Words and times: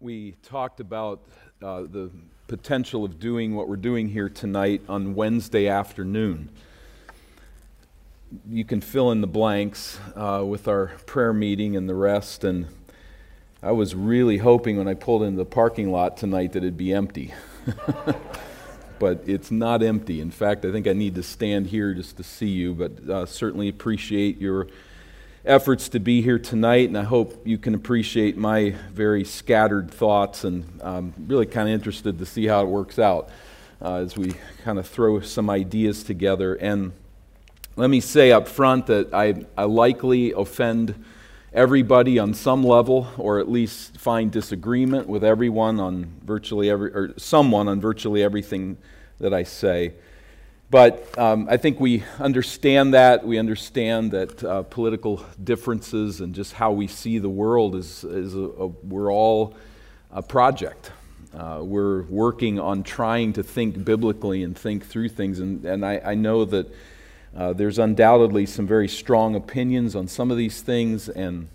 we 0.00 0.32
talked 0.42 0.80
about 0.80 1.20
uh, 1.62 1.82
the 1.82 2.10
potential 2.48 3.04
of 3.04 3.20
doing 3.20 3.54
what 3.54 3.68
we're 3.68 3.76
doing 3.76 4.08
here 4.08 4.30
tonight 4.30 4.80
on 4.88 5.14
Wednesday 5.14 5.68
afternoon. 5.68 6.48
You 8.48 8.64
can 8.64 8.80
fill 8.80 9.10
in 9.12 9.20
the 9.20 9.26
blanks 9.26 10.00
uh, 10.16 10.42
with 10.46 10.68
our 10.68 10.86
prayer 11.04 11.34
meeting 11.34 11.76
and 11.76 11.86
the 11.86 11.94
rest. 11.94 12.44
And 12.44 12.68
I 13.62 13.72
was 13.72 13.94
really 13.94 14.38
hoping 14.38 14.78
when 14.78 14.88
I 14.88 14.94
pulled 14.94 15.22
into 15.22 15.36
the 15.36 15.44
parking 15.44 15.92
lot 15.92 16.16
tonight 16.16 16.52
that 16.52 16.58
it'd 16.58 16.78
be 16.78 16.94
empty. 16.94 17.34
but 18.98 19.22
it's 19.26 19.50
not 19.50 19.82
empty. 19.82 20.22
In 20.22 20.30
fact, 20.30 20.64
I 20.64 20.72
think 20.72 20.86
I 20.86 20.94
need 20.94 21.14
to 21.16 21.22
stand 21.22 21.66
here 21.66 21.92
just 21.92 22.16
to 22.16 22.22
see 22.22 22.48
you, 22.48 22.72
but 22.74 23.06
uh, 23.06 23.26
certainly 23.26 23.68
appreciate 23.68 24.40
your 24.40 24.66
efforts 25.44 25.88
to 25.90 26.00
be 26.00 26.20
here 26.20 26.38
tonight, 26.38 26.88
and 26.88 26.98
I 26.98 27.02
hope 27.02 27.46
you 27.46 27.56
can 27.58 27.74
appreciate 27.74 28.36
my 28.36 28.74
very 28.92 29.24
scattered 29.24 29.90
thoughts. 29.90 30.44
And 30.44 30.64
I'm 30.82 31.14
really 31.26 31.46
kind 31.46 31.68
of 31.68 31.74
interested 31.74 32.18
to 32.18 32.26
see 32.26 32.46
how 32.46 32.62
it 32.62 32.68
works 32.68 32.98
out 32.98 33.30
uh, 33.80 33.96
as 33.96 34.16
we 34.16 34.34
kind 34.64 34.78
of 34.78 34.86
throw 34.86 35.20
some 35.20 35.48
ideas 35.48 36.02
together. 36.02 36.54
And 36.54 36.92
let 37.76 37.88
me 37.88 38.00
say 38.00 38.32
up 38.32 38.48
front 38.48 38.86
that 38.86 39.14
I, 39.14 39.46
I 39.56 39.64
likely 39.64 40.32
offend 40.32 41.02
everybody 41.52 42.18
on 42.18 42.34
some 42.34 42.62
level, 42.62 43.08
or 43.16 43.38
at 43.40 43.50
least 43.50 43.98
find 43.98 44.30
disagreement 44.30 45.08
with 45.08 45.24
everyone 45.24 45.80
on 45.80 46.12
virtually 46.22 46.70
every, 46.70 46.92
or 46.92 47.14
someone 47.16 47.66
on 47.66 47.80
virtually 47.80 48.22
everything 48.22 48.76
that 49.18 49.32
I 49.32 49.42
say. 49.42 49.94
But 50.70 51.18
um, 51.18 51.48
I 51.50 51.56
think 51.56 51.80
we 51.80 52.04
understand 52.20 52.94
that. 52.94 53.26
We 53.26 53.38
understand 53.38 54.12
that 54.12 54.44
uh, 54.44 54.62
political 54.62 55.24
differences 55.42 56.20
and 56.20 56.32
just 56.32 56.52
how 56.52 56.70
we 56.70 56.86
see 56.86 57.18
the 57.18 57.28
world 57.28 57.74
is, 57.74 58.04
is 58.04 58.36
a, 58.36 58.38
a, 58.38 58.66
we're 58.68 59.12
all 59.12 59.56
a 60.12 60.22
project. 60.22 60.92
Uh, 61.36 61.58
we're 61.62 62.02
working 62.02 62.60
on 62.60 62.84
trying 62.84 63.32
to 63.32 63.42
think 63.42 63.84
biblically 63.84 64.44
and 64.44 64.56
think 64.56 64.86
through 64.86 65.08
things. 65.08 65.40
And, 65.40 65.64
and 65.64 65.84
I, 65.84 66.00
I 66.04 66.14
know 66.14 66.44
that 66.44 66.72
uh, 67.36 67.52
there's 67.52 67.80
undoubtedly 67.80 68.46
some 68.46 68.66
very 68.66 68.88
strong 68.88 69.34
opinions 69.34 69.96
on 69.96 70.06
some 70.06 70.30
of 70.30 70.36
these 70.36 70.62
things. 70.62 71.08
And 71.08 71.48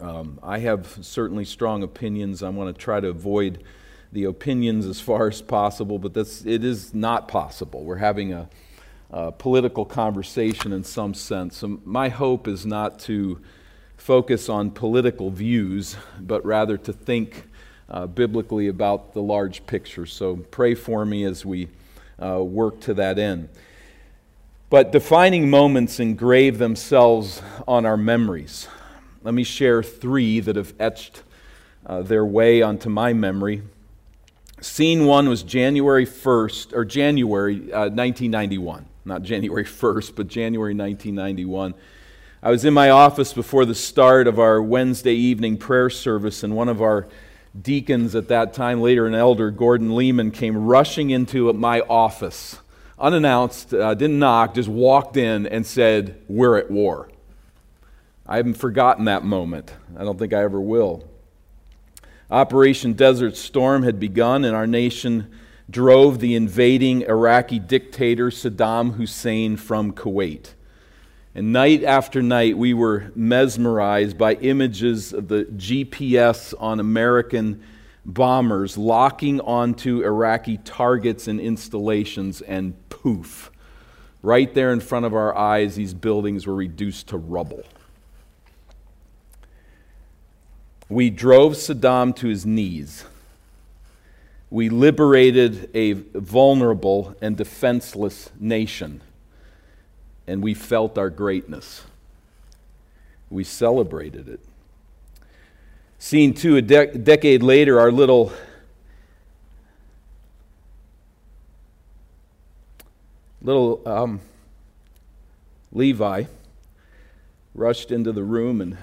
um, 0.00 0.38
I 0.44 0.60
have 0.60 0.98
certainly 1.00 1.44
strong 1.44 1.82
opinions. 1.82 2.44
I 2.44 2.50
want 2.50 2.72
to 2.72 2.80
try 2.80 3.00
to 3.00 3.08
avoid 3.08 3.64
the 4.12 4.24
opinions 4.24 4.86
as 4.86 5.00
far 5.00 5.28
as 5.28 5.42
possible, 5.42 5.98
but 5.98 6.16
it 6.16 6.64
is 6.64 6.94
not 6.94 7.28
possible. 7.28 7.84
We're 7.84 7.96
having 7.96 8.32
a, 8.32 8.48
a 9.10 9.32
political 9.32 9.84
conversation 9.84 10.72
in 10.72 10.84
some 10.84 11.14
sense. 11.14 11.58
So 11.58 11.80
my 11.84 12.08
hope 12.08 12.48
is 12.48 12.64
not 12.64 12.98
to 13.00 13.40
focus 13.96 14.48
on 14.48 14.70
political 14.70 15.30
views, 15.30 15.96
but 16.20 16.44
rather 16.44 16.78
to 16.78 16.92
think 16.92 17.44
uh, 17.90 18.06
biblically 18.06 18.68
about 18.68 19.12
the 19.12 19.22
large 19.22 19.66
picture. 19.66 20.06
So 20.06 20.36
pray 20.36 20.74
for 20.74 21.04
me 21.04 21.24
as 21.24 21.44
we 21.44 21.68
uh, 22.22 22.42
work 22.42 22.80
to 22.80 22.94
that 22.94 23.18
end. 23.18 23.48
But 24.70 24.92
defining 24.92 25.48
moments 25.48 25.98
engrave 25.98 26.58
themselves 26.58 27.42
on 27.66 27.86
our 27.86 27.96
memories. 27.96 28.68
Let 29.22 29.34
me 29.34 29.44
share 29.44 29.82
three 29.82 30.40
that 30.40 30.56
have 30.56 30.74
etched 30.78 31.22
uh, 31.86 32.02
their 32.02 32.24
way 32.24 32.60
onto 32.60 32.90
my 32.90 33.12
memory. 33.14 33.62
Scene 34.60 35.04
one 35.04 35.28
was 35.28 35.44
January 35.44 36.04
1st, 36.04 36.72
or 36.74 36.84
January 36.84 37.72
uh, 37.72 37.90
1991. 37.90 38.86
Not 39.04 39.22
January 39.22 39.64
1st, 39.64 40.16
but 40.16 40.26
January 40.26 40.74
1991. 40.74 41.74
I 42.42 42.50
was 42.50 42.64
in 42.64 42.74
my 42.74 42.90
office 42.90 43.32
before 43.32 43.64
the 43.64 43.74
start 43.74 44.26
of 44.26 44.38
our 44.38 44.60
Wednesday 44.62 45.14
evening 45.14 45.58
prayer 45.58 45.90
service, 45.90 46.42
and 46.42 46.56
one 46.56 46.68
of 46.68 46.82
our 46.82 47.06
deacons 47.60 48.14
at 48.14 48.28
that 48.28 48.52
time, 48.52 48.80
later 48.80 49.06
an 49.06 49.14
elder, 49.14 49.50
Gordon 49.50 49.94
Lehman, 49.94 50.30
came 50.32 50.56
rushing 50.56 51.10
into 51.10 51.52
my 51.52 51.80
office, 51.82 52.58
unannounced, 52.98 53.72
uh, 53.74 53.94
didn't 53.94 54.18
knock, 54.18 54.54
just 54.54 54.68
walked 54.68 55.16
in 55.16 55.46
and 55.46 55.66
said, 55.66 56.20
We're 56.28 56.56
at 56.58 56.70
war. 56.70 57.08
I 58.26 58.36
haven't 58.36 58.54
forgotten 58.54 59.04
that 59.06 59.24
moment. 59.24 59.74
I 59.96 60.04
don't 60.04 60.18
think 60.18 60.32
I 60.32 60.42
ever 60.42 60.60
will. 60.60 61.08
Operation 62.30 62.92
Desert 62.92 63.36
Storm 63.38 63.84
had 63.84 63.98
begun, 63.98 64.44
and 64.44 64.54
our 64.54 64.66
nation 64.66 65.30
drove 65.70 66.18
the 66.18 66.34
invading 66.34 67.02
Iraqi 67.02 67.58
dictator 67.58 68.30
Saddam 68.30 68.94
Hussein 68.94 69.56
from 69.56 69.92
Kuwait. 69.92 70.52
And 71.34 71.52
night 71.52 71.84
after 71.84 72.20
night, 72.20 72.58
we 72.58 72.74
were 72.74 73.12
mesmerized 73.14 74.18
by 74.18 74.34
images 74.34 75.14
of 75.14 75.28
the 75.28 75.44
GPS 75.44 76.52
on 76.58 76.80
American 76.80 77.62
bombers 78.04 78.76
locking 78.76 79.40
onto 79.40 80.02
Iraqi 80.02 80.58
targets 80.58 81.28
and 81.28 81.40
installations, 81.40 82.42
and 82.42 82.74
poof, 82.90 83.50
right 84.22 84.52
there 84.52 84.72
in 84.72 84.80
front 84.80 85.06
of 85.06 85.14
our 85.14 85.36
eyes, 85.36 85.76
these 85.76 85.94
buildings 85.94 86.46
were 86.46 86.54
reduced 86.54 87.08
to 87.08 87.16
rubble. 87.16 87.64
We 90.88 91.10
drove 91.10 91.52
Saddam 91.52 92.16
to 92.16 92.28
his 92.28 92.46
knees. 92.46 93.04
We 94.50 94.70
liberated 94.70 95.70
a 95.74 95.92
vulnerable 95.92 97.14
and 97.20 97.36
defenseless 97.36 98.30
nation. 98.40 99.02
And 100.26 100.42
we 100.42 100.54
felt 100.54 100.96
our 100.96 101.10
greatness. 101.10 101.82
We 103.30 103.44
celebrated 103.44 104.28
it. 104.28 104.40
Scene 105.98 106.32
two, 106.32 106.56
a 106.56 106.62
de- 106.62 106.96
decade 106.96 107.42
later, 107.42 107.78
our 107.78 107.92
little 107.92 108.32
little 113.42 113.82
um, 113.86 114.20
Levi 115.72 116.24
rushed 117.54 117.90
into 117.90 118.12
the 118.12 118.22
room 118.22 118.60
and 118.60 118.78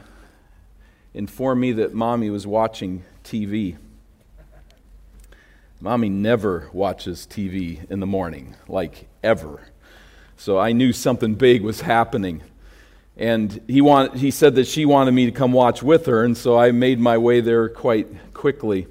informed 1.16 1.62
me 1.62 1.72
that 1.72 1.94
mommy 1.94 2.30
was 2.30 2.46
watching 2.46 3.04
TV. 3.24 3.78
Mommy 5.80 6.10
never 6.10 6.70
watches 6.74 7.26
TV 7.30 7.90
in 7.90 8.02
the 8.02 8.06
morning, 8.06 8.54
like 8.68 9.08
ever. 9.24 9.62
So 10.36 10.60
I 10.60 10.74
knew 10.74 10.92
something 10.92 11.36
big 11.36 11.62
was 11.62 11.82
happening. 11.82 12.44
And 13.16 13.62
he, 13.66 13.80
want, 13.80 14.16
he 14.16 14.30
said 14.30 14.56
that 14.56 14.68
she 14.68 14.86
wanted 14.86 15.14
me 15.14 15.26
to 15.26 15.32
come 15.32 15.54
watch 15.54 15.82
with 15.82 16.06
her, 16.08 16.26
and 16.26 16.36
so 16.36 16.60
I 16.60 16.72
made 16.72 17.00
my 17.00 17.18
way 17.18 17.40
there 17.40 17.70
quite 17.70 18.34
quickly. 18.34 18.88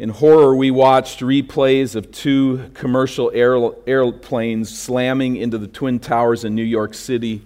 In 0.00 0.08
horror, 0.08 0.56
we 0.56 0.72
watched 0.72 1.20
replays 1.20 1.94
of 1.94 2.10
two 2.10 2.70
commercial 2.74 3.30
air, 3.32 3.56
airplanes 3.86 4.76
slamming 4.76 5.36
into 5.36 5.58
the 5.58 5.68
Twin 5.68 6.00
Towers 6.00 6.42
in 6.44 6.56
New 6.56 6.64
York 6.64 6.92
City 6.92 7.42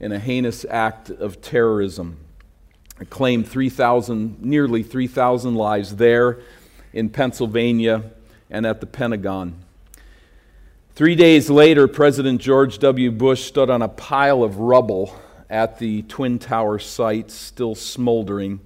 in 0.00 0.12
a 0.12 0.18
heinous 0.18 0.66
act 0.68 1.08
of 1.08 1.40
terrorism 1.40 2.18
claimed 3.10 3.48
3,000, 3.48 4.42
nearly 4.42 4.82
3,000 4.82 5.54
lives 5.54 5.96
there 5.96 6.40
in 6.92 7.08
Pennsylvania 7.08 8.04
and 8.50 8.66
at 8.66 8.80
the 8.80 8.86
Pentagon. 8.86 9.54
Three 10.94 11.14
days 11.14 11.48
later, 11.48 11.88
President 11.88 12.40
George 12.40 12.78
W. 12.78 13.10
Bush 13.10 13.44
stood 13.44 13.70
on 13.70 13.80
a 13.82 13.88
pile 13.88 14.42
of 14.42 14.58
rubble 14.58 15.18
at 15.48 15.78
the 15.78 16.02
Twin 16.02 16.38
Tower 16.38 16.78
site, 16.78 17.30
still 17.30 17.74
smoldering, 17.74 18.60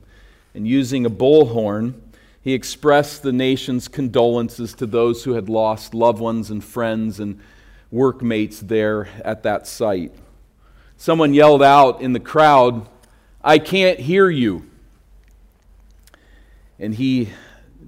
and 0.55 0.67
using 0.67 1.07
a 1.07 1.11
bullhorn, 1.11 1.95
he 2.47 2.53
expressed 2.53 3.25
the 3.25 3.33
nation's 3.33 3.89
condolences 3.89 4.73
to 4.75 4.87
those 4.87 5.25
who 5.25 5.33
had 5.33 5.49
lost 5.49 5.95
loved 5.95 6.21
ones 6.21 6.49
and 6.49 6.63
friends 6.63 7.19
and 7.19 7.41
workmates 7.91 8.61
there 8.61 9.09
at 9.25 9.43
that 9.43 9.67
site. 9.67 10.13
Someone 10.97 11.35
yelled 11.35 11.61
out 11.61 12.01
in 12.01 12.13
the 12.13 12.21
crowd, 12.21 12.89
I 13.47 13.61
can't 13.61 14.01
hear 14.01 14.29
you. 14.29 14.69
And 16.81 16.93
he 16.97 17.29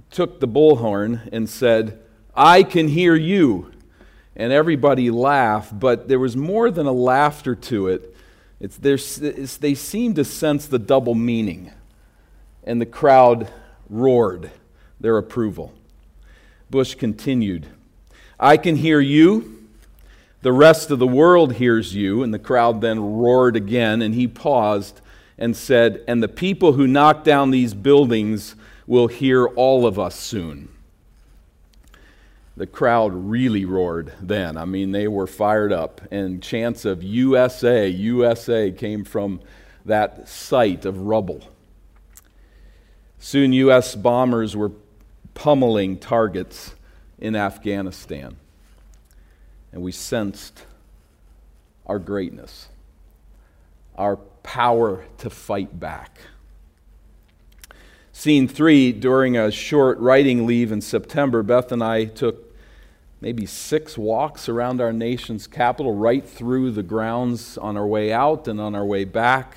took 0.08 0.38
the 0.38 0.46
bullhorn 0.46 1.28
and 1.32 1.48
said, 1.48 1.98
I 2.32 2.62
can 2.62 2.86
hear 2.86 3.16
you. 3.16 3.72
And 4.36 4.52
everybody 4.52 5.10
laughed, 5.10 5.76
but 5.76 6.06
there 6.06 6.20
was 6.20 6.36
more 6.36 6.70
than 6.70 6.86
a 6.86 6.92
laughter 6.92 7.56
to 7.56 7.88
it. 7.88 8.14
It's, 8.60 8.78
it's, 8.84 9.56
they 9.56 9.74
seemed 9.74 10.14
to 10.14 10.24
sense 10.24 10.66
the 10.66 10.78
double 10.78 11.16
meaning. 11.16 11.72
And 12.62 12.80
the 12.80 12.86
crowd 12.86 13.50
roared 13.90 14.52
their 15.00 15.18
approval. 15.18 15.74
Bush 16.70 16.94
continued, 16.94 17.66
I 18.38 18.58
can 18.58 18.76
hear 18.76 19.00
you. 19.00 19.66
The 20.42 20.52
rest 20.52 20.92
of 20.92 21.00
the 21.00 21.06
world 21.08 21.54
hears 21.54 21.96
you. 21.96 22.22
And 22.22 22.32
the 22.32 22.38
crowd 22.38 22.80
then 22.80 23.00
roared 23.00 23.56
again, 23.56 24.02
and 24.02 24.14
he 24.14 24.28
paused 24.28 25.00
and 25.38 25.56
said, 25.56 26.04
And 26.08 26.22
the 26.22 26.28
people 26.28 26.72
who 26.72 26.86
knock 26.86 27.24
down 27.24 27.50
these 27.50 27.74
buildings 27.74 28.56
will 28.86 29.06
hear 29.06 29.46
all 29.46 29.86
of 29.86 29.98
us 29.98 30.18
soon. 30.18 30.68
The 32.56 32.66
crowd 32.66 33.12
really 33.14 33.64
roared 33.64 34.12
then. 34.20 34.56
I 34.56 34.64
mean, 34.64 34.90
they 34.90 35.06
were 35.06 35.28
fired 35.28 35.72
up, 35.72 36.00
and 36.10 36.42
chants 36.42 36.84
of 36.84 37.04
USA, 37.04 37.86
USA 37.86 38.72
came 38.72 39.04
from 39.04 39.40
that 39.84 40.28
site 40.28 40.84
of 40.84 40.98
rubble. 40.98 41.48
Soon, 43.20 43.52
U.S. 43.52 43.94
bombers 43.94 44.56
were 44.56 44.72
pummeling 45.34 45.98
targets 45.98 46.74
in 47.18 47.36
Afghanistan. 47.36 48.36
And 49.72 49.82
we 49.82 49.92
sensed 49.92 50.64
our 51.86 51.98
greatness, 51.98 52.68
our 53.96 54.18
power 54.48 55.04
to 55.18 55.28
fight 55.28 55.78
back. 55.78 56.18
Scene 58.12 58.48
three, 58.48 58.92
during 58.92 59.36
a 59.36 59.50
short 59.50 59.98
writing 59.98 60.46
leave 60.46 60.72
in 60.72 60.80
September, 60.80 61.42
Beth 61.42 61.70
and 61.70 61.84
I 61.84 62.06
took 62.06 62.56
maybe 63.20 63.44
six 63.44 63.98
walks 63.98 64.48
around 64.48 64.80
our 64.80 64.90
nation's 64.90 65.46
capital, 65.46 65.94
right 65.94 66.26
through 66.26 66.70
the 66.70 66.82
grounds 66.82 67.58
on 67.58 67.76
our 67.76 67.86
way 67.86 68.10
out 68.10 68.48
and 68.48 68.58
on 68.58 68.74
our 68.74 68.86
way 68.86 69.04
back. 69.04 69.54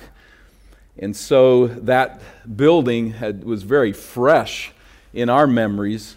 And 0.98 1.16
so 1.16 1.68
that 1.68 2.20
building 2.54 3.12
had, 3.12 3.44
was 3.44 3.62
very 3.62 3.94
fresh 3.94 4.72
in 5.14 5.30
our 5.30 5.46
memories. 5.46 6.16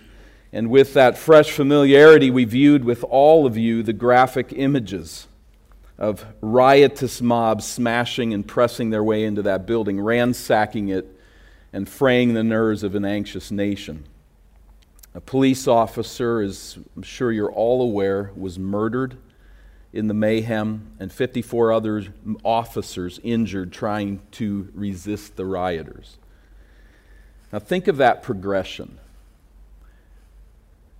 And 0.51 0.69
with 0.69 0.93
that 0.95 1.17
fresh 1.17 1.49
familiarity, 1.49 2.29
we 2.29 2.43
viewed 2.43 2.83
with 2.83 3.05
all 3.05 3.45
of 3.45 3.55
you 3.55 3.83
the 3.83 3.93
graphic 3.93 4.51
images 4.51 5.27
of 5.97 6.25
riotous 6.41 7.21
mobs 7.21 7.65
smashing 7.65 8.33
and 8.33 8.47
pressing 8.47 8.89
their 8.89 9.03
way 9.03 9.23
into 9.23 9.41
that 9.43 9.65
building, 9.65 9.99
ransacking 9.99 10.89
it, 10.89 11.19
and 11.71 11.87
fraying 11.87 12.33
the 12.33 12.43
nerves 12.43 12.83
of 12.83 12.95
an 12.95 13.05
anxious 13.05 13.51
nation. 13.51 14.05
A 15.13 15.21
police 15.21 15.67
officer, 15.67 16.41
as 16.41 16.77
I'm 16.95 17.03
sure 17.03 17.31
you're 17.31 17.51
all 17.51 17.81
aware, 17.81 18.31
was 18.35 18.59
murdered 18.59 19.17
in 19.93 20.09
the 20.09 20.13
mayhem, 20.13 20.91
and 20.99 21.11
54 21.11 21.71
other 21.71 22.13
officers 22.43 23.19
injured 23.23 23.71
trying 23.71 24.19
to 24.31 24.69
resist 24.73 25.37
the 25.37 25.45
rioters. 25.45 26.17
Now, 27.53 27.59
think 27.59 27.87
of 27.87 27.95
that 27.97 28.21
progression. 28.21 28.99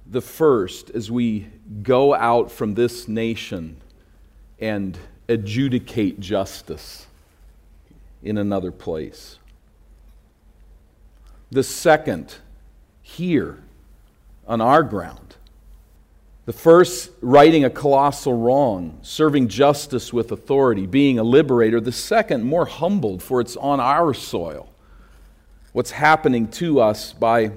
The 0.06 0.22
first, 0.22 0.90
as 0.92 1.12
we 1.12 1.48
go 1.84 2.14
out 2.14 2.52
from 2.52 2.76
this 2.76 3.10
nation 3.10 3.82
and 4.60 4.98
adjudicate 5.28 6.20
justice 6.20 7.08
in 8.24 8.38
another 8.38 8.72
place. 8.72 9.38
The 11.52 11.64
second, 11.64 12.36
here 13.02 13.60
on 14.48 14.62
our 14.62 14.84
ground. 14.84 15.36
The 16.46 16.54
first, 16.54 17.10
righting 17.22 17.66
a 17.66 17.70
colossal 17.70 18.38
wrong, 18.38 19.00
serving 19.02 19.48
justice 19.48 20.14
with 20.14 20.32
authority, 20.32 20.86
being 20.86 21.18
a 21.18 21.24
liberator. 21.24 21.80
The 21.80 21.92
second, 21.92 22.44
more 22.44 22.66
humbled, 22.66 23.24
for 23.24 23.42
it's 23.42 23.56
on 23.56 23.80
our 23.80 24.14
soil. 24.14 24.70
What's 25.72 25.92
happening 25.92 26.48
to 26.50 26.80
us 26.80 27.14
by 27.14 27.52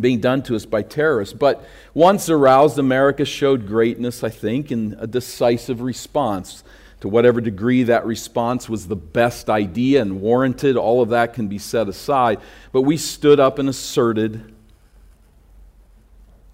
being 0.00 0.20
done 0.20 0.42
to 0.44 0.56
us 0.56 0.64
by 0.64 0.82
terrorists. 0.82 1.34
But 1.34 1.64
once 1.94 2.28
aroused, 2.28 2.78
America 2.78 3.24
showed 3.24 3.66
greatness, 3.66 4.24
I 4.24 4.30
think, 4.30 4.72
in 4.72 4.96
a 4.98 5.06
decisive 5.06 5.80
response. 5.80 6.64
To 7.00 7.08
whatever 7.08 7.40
degree 7.40 7.82
that 7.84 8.06
response 8.06 8.68
was 8.68 8.86
the 8.86 8.96
best 8.96 9.50
idea 9.50 10.00
and 10.00 10.20
warranted, 10.20 10.76
all 10.76 11.02
of 11.02 11.08
that 11.08 11.34
can 11.34 11.48
be 11.48 11.58
set 11.58 11.88
aside. 11.88 12.38
But 12.70 12.82
we 12.82 12.96
stood 12.96 13.40
up 13.40 13.58
and 13.58 13.68
asserted 13.68 14.54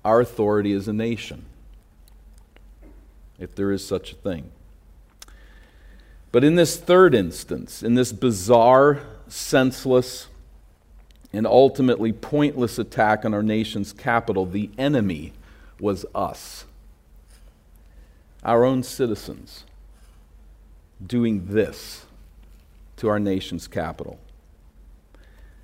our 0.05 0.21
authority 0.21 0.73
as 0.73 0.89
a 0.89 0.93
nation, 0.93 1.45
if 3.39 3.55
there 3.55 3.71
is 3.73 3.87
such 3.87 4.13
a 4.13 4.15
thing. 4.15 4.51
But 6.33 6.45
in 6.45 6.55
this 6.55 6.79
third 6.79 7.15
instance, 7.15 7.83
in 7.83 7.95
this 7.95 8.13
bizarre, 8.13 9.01
senseless, 9.29 10.29
and 11.33 11.47
ultimately 11.47 12.13
pointless 12.13 12.79
attack 12.79 13.25
on 13.25 13.35
our 13.35 13.43
nation's 13.43 13.93
capital, 13.93 14.47
the 14.47 14.71
enemy 14.79 15.33
was 15.79 16.07
us, 16.15 16.65
our 18.43 18.65
own 18.65 18.83
citizens, 18.83 19.65
doing 21.05 21.47
this 21.47 22.07
to 22.97 23.09
our 23.09 23.21
nation's 23.21 23.69
capital. 23.69 24.19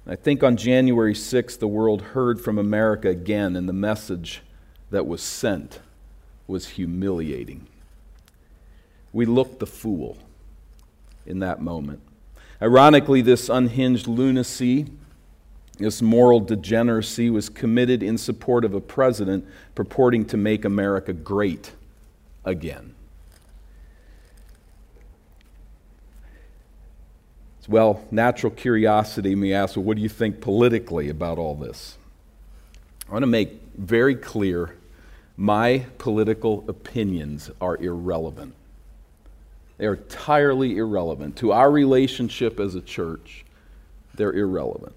I 0.07 0.17
think 0.17 0.43
on 0.43 0.57
January 0.57 1.15
6th, 1.15 1.59
the 1.59 1.67
world 1.67 2.03
heard 2.03 2.41
from 2.41 2.59
America 2.59 3.09
again, 3.09 3.57
and 3.57 3.69
the 3.69 3.73
message 3.73 4.43
that 4.91 5.07
was 5.07 5.23
sent 5.23 5.81
was 6.47 6.71
humiliating. 6.71 7.67
We 9.13 9.25
looked 9.25 9.61
the 9.61 9.67
fool 9.67 10.19
in 11.25 11.39
that 11.39 11.63
moment. 11.63 12.01
Ironically, 12.61 13.23
this 13.23 13.49
unhinged 13.49 14.07
lunacy 14.07 14.87
this 15.79 16.01
moral 16.01 16.41
degeneracy 16.41 17.31
was 17.31 17.49
committed 17.49 18.03
in 18.03 18.17
support 18.17 18.65
of 18.65 18.75
a 18.75 18.81
president 18.81 19.47
purporting 19.75 20.25
to 20.27 20.37
make 20.37 20.65
America 20.65 21.13
great 21.13 21.73
again. 22.45 22.95
Well, 27.67 28.05
natural 28.11 28.53
curiosity 28.53 29.35
may 29.35 29.55
ask, 29.55 29.77
well, 29.77 29.85
what 29.85 29.97
do 29.97 30.03
you 30.03 30.09
think 30.09 30.43
politically 30.43 31.09
about 31.09 31.39
all 31.39 31.55
this? 31.55 31.97
I 33.09 33.13
want 33.13 33.23
to 33.23 33.27
make 33.27 33.59
very 33.77 34.15
clear 34.15 34.77
my 35.37 35.87
political 35.99 36.65
opinions 36.69 37.51
are 37.61 37.77
irrelevant. 37.79 38.55
They 39.79 39.87
are 39.87 39.95
entirely 39.95 40.77
irrelevant. 40.77 41.37
To 41.37 41.53
our 41.53 41.71
relationship 41.71 42.61
as 42.61 42.75
a 42.75 42.81
church, 42.81 43.45
they're 44.15 44.33
irrelevant. 44.33 44.95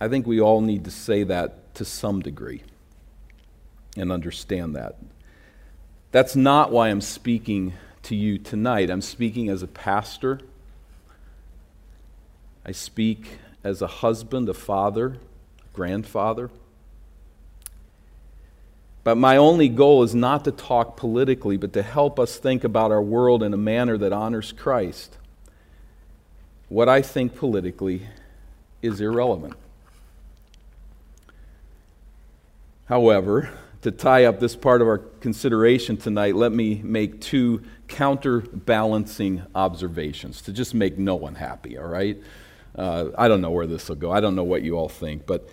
I 0.00 0.08
think 0.08 0.26
we 0.26 0.40
all 0.40 0.60
need 0.60 0.84
to 0.84 0.90
say 0.90 1.22
that 1.24 1.74
to 1.76 1.84
some 1.84 2.20
degree 2.20 2.62
and 3.96 4.10
understand 4.10 4.74
that. 4.76 4.96
That's 6.12 6.36
not 6.36 6.70
why 6.70 6.88
I'm 6.88 7.00
speaking 7.00 7.74
to 8.04 8.14
you 8.14 8.38
tonight. 8.38 8.90
I'm 8.90 9.00
speaking 9.00 9.48
as 9.48 9.62
a 9.62 9.66
pastor. 9.66 10.40
I 12.64 12.72
speak 12.72 13.38
as 13.62 13.82
a 13.82 13.86
husband, 13.86 14.48
a 14.48 14.54
father, 14.54 15.06
a 15.64 15.76
grandfather. 15.76 16.50
But 19.02 19.16
my 19.16 19.36
only 19.36 19.68
goal 19.68 20.02
is 20.02 20.14
not 20.14 20.44
to 20.44 20.52
talk 20.52 20.96
politically, 20.96 21.56
but 21.56 21.72
to 21.74 21.82
help 21.82 22.18
us 22.18 22.38
think 22.38 22.64
about 22.64 22.90
our 22.90 23.02
world 23.02 23.42
in 23.42 23.52
a 23.52 23.58
manner 23.58 23.98
that 23.98 24.12
honors 24.12 24.50
Christ. 24.52 25.18
What 26.68 26.88
I 26.88 27.02
think 27.02 27.34
politically 27.34 28.08
is 28.80 29.00
irrelevant. 29.00 29.54
However, 32.86 33.50
to 33.82 33.90
tie 33.90 34.24
up 34.24 34.40
this 34.40 34.56
part 34.56 34.82
of 34.82 34.88
our 34.88 34.98
consideration 34.98 35.96
tonight, 35.96 36.34
let 36.34 36.52
me 36.52 36.80
make 36.82 37.20
two 37.20 37.62
counterbalancing 37.88 39.42
observations 39.54 40.42
to 40.42 40.52
just 40.52 40.74
make 40.74 40.98
no 40.98 41.14
one 41.14 41.34
happy, 41.34 41.78
all 41.78 41.86
right? 41.86 42.16
Uh, 42.76 43.06
I 43.16 43.28
don't 43.28 43.40
know 43.40 43.50
where 43.50 43.66
this 43.66 43.88
will 43.88 43.96
go. 43.96 44.10
I 44.10 44.20
don't 44.20 44.34
know 44.34 44.44
what 44.44 44.62
you 44.62 44.76
all 44.76 44.88
think. 44.88 45.26
But 45.26 45.48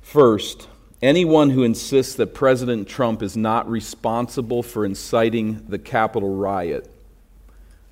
first, 0.00 0.68
anyone 1.02 1.50
who 1.50 1.62
insists 1.62 2.14
that 2.16 2.34
President 2.34 2.88
Trump 2.88 3.22
is 3.22 3.36
not 3.36 3.68
responsible 3.68 4.62
for 4.62 4.84
inciting 4.84 5.64
the 5.68 5.78
Capitol 5.78 6.36
riot, 6.36 6.90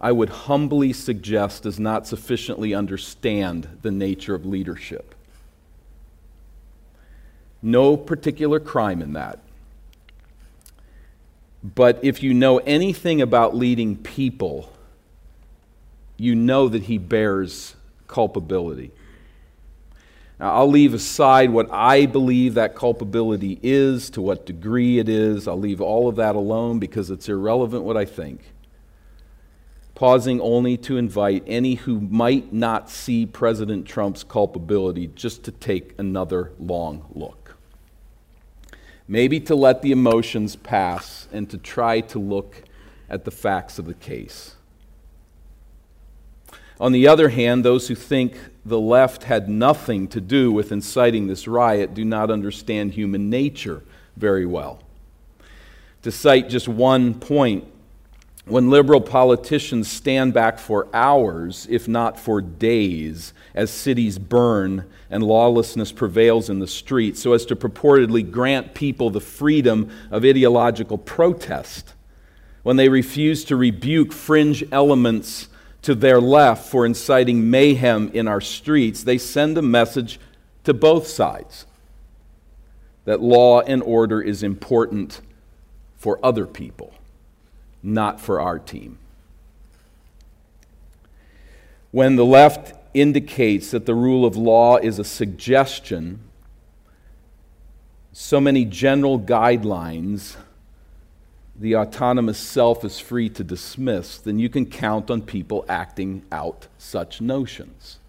I 0.00 0.12
would 0.12 0.28
humbly 0.28 0.92
suggest 0.92 1.62
does 1.62 1.80
not 1.80 2.06
sufficiently 2.06 2.74
understand 2.74 3.78
the 3.82 3.90
nature 3.90 4.34
of 4.34 4.44
leadership. 4.44 5.13
No 7.64 7.96
particular 7.96 8.60
crime 8.60 9.00
in 9.00 9.14
that. 9.14 9.38
But 11.62 11.98
if 12.02 12.22
you 12.22 12.34
know 12.34 12.58
anything 12.58 13.22
about 13.22 13.56
leading 13.56 13.96
people, 13.96 14.70
you 16.18 16.34
know 16.34 16.68
that 16.68 16.82
he 16.82 16.98
bears 16.98 17.74
culpability. 18.06 18.92
Now, 20.38 20.56
I'll 20.56 20.68
leave 20.68 20.92
aside 20.92 21.48
what 21.50 21.72
I 21.72 22.04
believe 22.04 22.52
that 22.54 22.74
culpability 22.74 23.58
is, 23.62 24.10
to 24.10 24.20
what 24.20 24.44
degree 24.44 24.98
it 24.98 25.08
is. 25.08 25.48
I'll 25.48 25.58
leave 25.58 25.80
all 25.80 26.06
of 26.06 26.16
that 26.16 26.36
alone 26.36 26.78
because 26.78 27.10
it's 27.10 27.30
irrelevant 27.30 27.84
what 27.84 27.96
I 27.96 28.04
think. 28.04 28.42
Pausing 29.94 30.38
only 30.42 30.76
to 30.78 30.98
invite 30.98 31.44
any 31.46 31.76
who 31.76 31.98
might 31.98 32.52
not 32.52 32.90
see 32.90 33.24
President 33.24 33.86
Trump's 33.86 34.22
culpability 34.22 35.06
just 35.06 35.44
to 35.44 35.52
take 35.52 35.94
another 35.98 36.52
long 36.58 37.06
look. 37.14 37.43
Maybe 39.06 39.38
to 39.40 39.54
let 39.54 39.82
the 39.82 39.92
emotions 39.92 40.56
pass 40.56 41.28
and 41.32 41.48
to 41.50 41.58
try 41.58 42.00
to 42.00 42.18
look 42.18 42.62
at 43.08 43.24
the 43.24 43.30
facts 43.30 43.78
of 43.78 43.84
the 43.84 43.94
case. 43.94 44.56
On 46.80 46.92
the 46.92 47.06
other 47.06 47.28
hand, 47.28 47.64
those 47.64 47.88
who 47.88 47.94
think 47.94 48.36
the 48.64 48.80
left 48.80 49.24
had 49.24 49.48
nothing 49.48 50.08
to 50.08 50.20
do 50.20 50.50
with 50.50 50.72
inciting 50.72 51.26
this 51.26 51.46
riot 51.46 51.94
do 51.94 52.04
not 52.04 52.30
understand 52.30 52.92
human 52.92 53.28
nature 53.30 53.82
very 54.16 54.46
well. 54.46 54.82
To 56.02 56.10
cite 56.10 56.48
just 56.48 56.66
one 56.66 57.14
point, 57.14 57.64
when 58.46 58.70
liberal 58.70 59.00
politicians 59.00 59.90
stand 59.90 60.34
back 60.34 60.58
for 60.58 60.88
hours, 60.92 61.66
if 61.70 61.86
not 61.86 62.18
for 62.18 62.40
days, 62.40 63.33
as 63.54 63.70
cities 63.70 64.18
burn 64.18 64.84
and 65.10 65.22
lawlessness 65.22 65.92
prevails 65.92 66.50
in 66.50 66.58
the 66.58 66.66
streets, 66.66 67.22
so 67.22 67.32
as 67.32 67.46
to 67.46 67.56
purportedly 67.56 68.28
grant 68.28 68.74
people 68.74 69.10
the 69.10 69.20
freedom 69.20 69.90
of 70.10 70.24
ideological 70.24 70.98
protest, 70.98 71.94
when 72.62 72.76
they 72.76 72.88
refuse 72.88 73.44
to 73.44 73.56
rebuke 73.56 74.12
fringe 74.12 74.64
elements 74.72 75.48
to 75.82 75.94
their 75.94 76.20
left 76.20 76.68
for 76.68 76.84
inciting 76.84 77.50
mayhem 77.50 78.10
in 78.14 78.26
our 78.26 78.40
streets, 78.40 79.04
they 79.04 79.18
send 79.18 79.56
a 79.56 79.62
message 79.62 80.18
to 80.64 80.72
both 80.74 81.06
sides 81.06 81.66
that 83.04 83.20
law 83.20 83.60
and 83.60 83.82
order 83.82 84.20
is 84.20 84.42
important 84.42 85.20
for 85.96 86.18
other 86.22 86.46
people 86.46 86.94
not 87.84 88.18
for 88.18 88.40
our 88.40 88.58
team. 88.58 88.98
When 91.90 92.16
the 92.16 92.24
left 92.24 92.72
indicates 92.94 93.72
that 93.72 93.86
the 93.86 93.94
rule 93.94 94.24
of 94.24 94.36
law 94.36 94.76
is 94.76 94.98
a 94.98 95.04
suggestion, 95.04 96.20
so 98.12 98.40
many 98.40 98.64
general 98.64 99.18
guidelines 99.18 100.36
the 101.56 101.76
autonomous 101.76 102.38
self 102.38 102.84
is 102.84 102.98
free 102.98 103.28
to 103.28 103.44
dismiss, 103.44 104.18
then 104.18 104.40
you 104.40 104.48
can 104.48 104.66
count 104.66 105.08
on 105.08 105.22
people 105.22 105.64
acting 105.68 106.24
out 106.32 106.66
such 106.78 107.20
notions. 107.20 108.00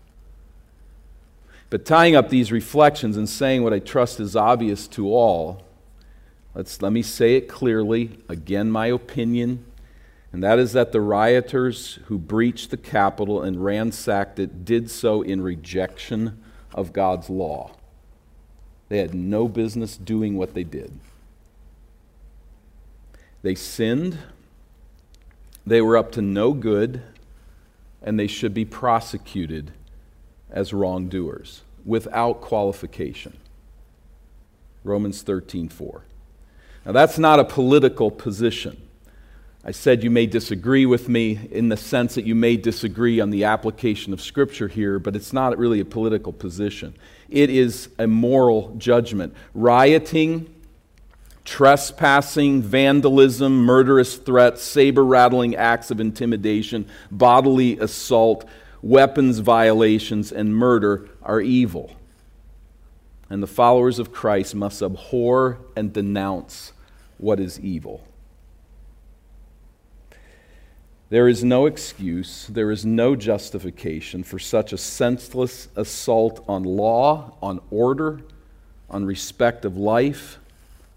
But 1.70 1.86
tying 1.86 2.15
up 2.15 2.30
these 2.30 2.51
reflections 2.51 3.18
and 3.18 3.30
saying 3.30 3.62
what 3.62 3.74
I 3.74 3.80
trust 3.80 4.20
is 4.20 4.36
obvious 4.36 4.88
to 4.89 5.13
all, 5.13 5.65
Let's, 6.56 6.82
let 6.82 6.94
me 6.94 7.01
say 7.01 7.36
it 7.36 7.50
clearly. 7.50 8.18
Again, 8.30 8.72
my 8.72 8.88
opinion. 8.88 9.65
And 10.36 10.44
that 10.44 10.60
is 10.60 10.74
that 10.74 10.92
the 10.92 11.00
rioters 11.00 11.98
who 12.08 12.18
breached 12.18 12.70
the 12.70 12.75
Capitol 12.75 13.42
and 13.42 13.63
ransacked 13.63 14.38
it 14.38 14.65
did 14.65 14.92
so 14.92 15.22
in 15.22 15.39
rejection 15.39 16.44
of 16.74 16.92
God's 16.92 17.30
law. 17.30 17.72
They 18.89 18.98
had 18.98 19.13
no 19.13 19.48
business 19.48 19.96
doing 19.96 20.36
what 20.36 20.54
they 20.54 20.65
did. 20.65 20.92
They 23.44 23.56
sinned, 23.56 24.18
they 25.65 25.82
were 25.82 25.96
up 25.96 26.12
to 26.12 26.22
no 26.22 26.51
good, 26.51 27.01
and 28.01 28.20
they 28.20 28.27
should 28.27 28.54
be 28.54 28.65
prosecuted 28.65 29.72
as 30.50 30.74
wrongdoers 30.74 31.62
without 31.86 32.42
qualification. 32.42 33.38
Romans 34.84 35.22
13 35.22 35.70
4. 35.70 36.01
Now, 36.86 36.92
that's 36.92 37.18
not 37.18 37.39
a 37.39 37.46
political 37.46 38.12
position. 38.12 38.85
I 39.67 39.72
said 39.72 40.03
you 40.03 40.12
may 40.12 40.27
disagree 40.27 40.86
with 40.86 41.10
me 41.10 41.39
in 41.50 41.69
the 41.69 41.77
sense 41.77 42.13
that 42.15 42.25
you 42.25 42.36
may 42.36 42.55
disagree 42.55 43.19
on 43.19 43.31
the 43.31 43.45
application 43.45 44.13
of 44.13 44.22
Scripture 44.22 44.67
here, 44.67 45.00
but 45.00 45.15
it's 45.15 45.34
not 45.34 45.57
really 45.57 45.79
a 45.79 45.86
political 45.86 46.31
position. 46.31 46.95
It 47.29 47.50
is 47.50 47.89
a 47.98 48.05
moral 48.05 48.75
judgment. 48.77 49.34
Rioting, 49.55 50.53
trespassing, 51.45 52.62
vandalism, 52.62 53.57
murderous 53.65 54.17
threats, 54.17 54.62
saber 54.62 55.03
rattling 55.03 55.55
acts 55.55 55.89
of 55.89 56.00
intimidation, 56.00 56.88
bodily 57.10 57.79
assault, 57.79 58.48
weapons 58.84 59.39
violations, 59.39 60.31
and 60.31 60.55
murder 60.55 61.10
are 61.24 61.41
evil. 61.41 61.91
And 63.31 63.41
the 63.41 63.48
followers 63.48 63.98
of 63.98 64.12
Christ 64.12 64.53
must 64.53 64.84
abhor 64.84 65.57
and 65.75 65.91
denounce 65.91 66.72
what 67.17 67.39
is 67.39 67.60
evil. 67.60 68.07
There 71.09 71.27
is 71.27 71.43
no 71.43 71.67
excuse, 71.67 72.47
there 72.47 72.71
is 72.71 72.83
no 72.83 73.15
justification 73.15 74.24
for 74.24 74.39
such 74.39 74.74
a 74.74 74.77
senseless 74.77 75.67
assault 75.75 76.43
on 76.47 76.63
law, 76.63 77.38
on 77.43 77.62
order, 77.69 78.21
on 78.89 79.05
respect 79.05 79.65
of 79.65 79.77
life, 79.77 80.39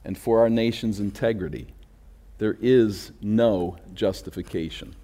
and 0.05 0.17
for 0.17 0.41
our 0.41 0.49
nation's 0.49 0.99
integrity. 0.99 1.67
There 2.39 2.57
is 2.63 3.13
no 3.21 3.77
justification. 3.93 4.95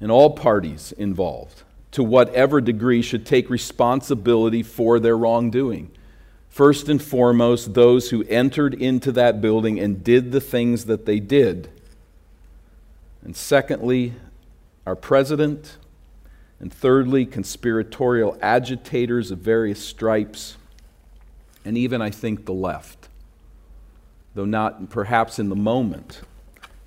And 0.00 0.10
all 0.10 0.30
parties 0.30 0.92
involved, 0.92 1.62
to 1.92 2.02
whatever 2.02 2.60
degree, 2.60 3.02
should 3.02 3.26
take 3.26 3.48
responsibility 3.48 4.64
for 4.64 4.98
their 4.98 5.16
wrongdoing. 5.16 5.92
First 6.48 6.88
and 6.88 7.00
foremost, 7.00 7.74
those 7.74 8.10
who 8.10 8.24
entered 8.24 8.74
into 8.74 9.12
that 9.12 9.40
building 9.40 9.78
and 9.78 10.02
did 10.02 10.32
the 10.32 10.40
things 10.40 10.86
that 10.86 11.06
they 11.06 11.20
did. 11.20 11.68
And 13.22 13.36
secondly, 13.36 14.14
our 14.86 14.96
president. 14.96 15.76
And 16.58 16.72
thirdly, 16.72 17.24
conspiratorial 17.24 18.36
agitators 18.42 19.30
of 19.30 19.38
various 19.38 19.84
stripes. 19.84 20.56
And 21.64 21.76
even, 21.76 22.02
I 22.02 22.10
think, 22.10 22.46
the 22.46 22.52
left. 22.52 23.08
Though 24.34 24.44
not 24.44 24.90
perhaps 24.90 25.38
in 25.38 25.48
the 25.48 25.56
moment, 25.56 26.22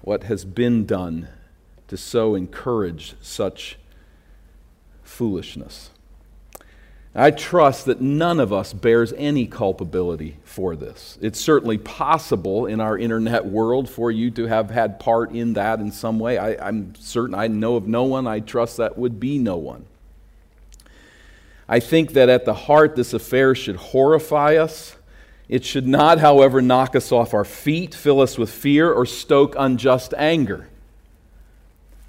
what 0.02 0.24
has 0.24 0.46
been 0.46 0.86
done 0.86 1.28
to 1.88 1.98
so 1.98 2.36
encourage 2.36 3.16
such 3.22 3.78
foolishness. 5.04 5.90
I 7.15 7.29
trust 7.29 7.86
that 7.86 8.01
none 8.01 8.39
of 8.39 8.51
us 8.51 8.74
bears 8.74 9.13
any 9.15 9.46
culpability 9.46 10.38
for 10.43 10.75
this. 10.75 11.20
It's 11.22 11.39
certainly 11.39 11.77
possible 11.77 12.65
in 12.65 12.82
our 12.82 12.98
internet 12.98 13.46
world 13.46 13.88
for 13.88 14.10
you 14.10 14.32
to 14.32 14.48
have 14.48 14.72
had 14.72 15.00
part 15.00 15.32
in 15.32 15.53
that 15.53 15.79
in 15.79 15.91
some 15.91 16.17
way. 16.17 16.39
I, 16.39 16.67
am 16.67 16.96
certain 16.96 17.36
I 17.36 17.48
know 17.48 17.75
of 17.75 17.88
no 17.88 18.03
one. 18.03 18.25
I 18.25 18.39
trust 18.39 18.77
that 18.77 18.98
would 18.98 19.20
be 19.20 19.38
no 19.38 19.58
one. 19.58 19.86
I 21.70 21.79
think 21.79 22.13
that 22.13 22.29
at 22.29 22.46
the 22.46 22.53
heart, 22.53 22.96
this 22.96 23.13
affair 23.13 23.53
should 23.53 23.75
horrify 23.75 24.55
us. 24.55 24.96
It 25.48 25.63
should 25.63 25.88
not, 25.88 26.17
however, 26.17 26.63
knock 26.63 26.96
us 26.96 27.12
off 27.12 27.36
our 27.36 27.46
feet, 27.46 27.93
fill 27.93 28.22
us 28.22 28.39
with 28.39 28.50
fear, 28.50 28.91
or 28.91 29.05
stoke 29.05 29.55
unjust 29.58 30.15
anger. 30.17 30.67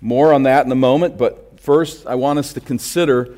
More 0.00 0.32
on 0.32 0.44
that 0.44 0.64
in 0.64 0.72
a 0.72 0.76
moment, 0.76 1.18
but 1.18 1.60
first, 1.60 2.06
I 2.06 2.14
want 2.14 2.38
us 2.38 2.54
to 2.54 2.60
consider 2.60 3.36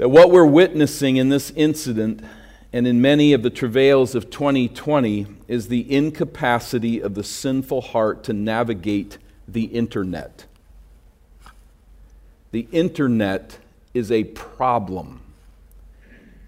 that 0.00 0.08
what 0.08 0.30
we're 0.30 0.46
witnessing 0.46 1.16
in 1.16 1.28
this 1.28 1.50
incident 1.56 2.24
and 2.72 2.86
in 2.86 3.02
many 3.02 3.34
of 3.34 3.42
the 3.42 3.50
travails 3.50 4.14
of 4.14 4.30
2020 4.30 5.26
is 5.46 5.68
the 5.68 5.94
incapacity 5.94 7.02
of 7.02 7.14
the 7.14 7.22
sinful 7.22 7.82
heart 7.82 8.24
to 8.24 8.32
navigate 8.32 9.18
the 9.46 9.64
internet. 9.64 10.46
The 12.50 12.66
internet 12.72 13.58
is 13.92 14.10
a 14.10 14.24
problem. 14.24 15.20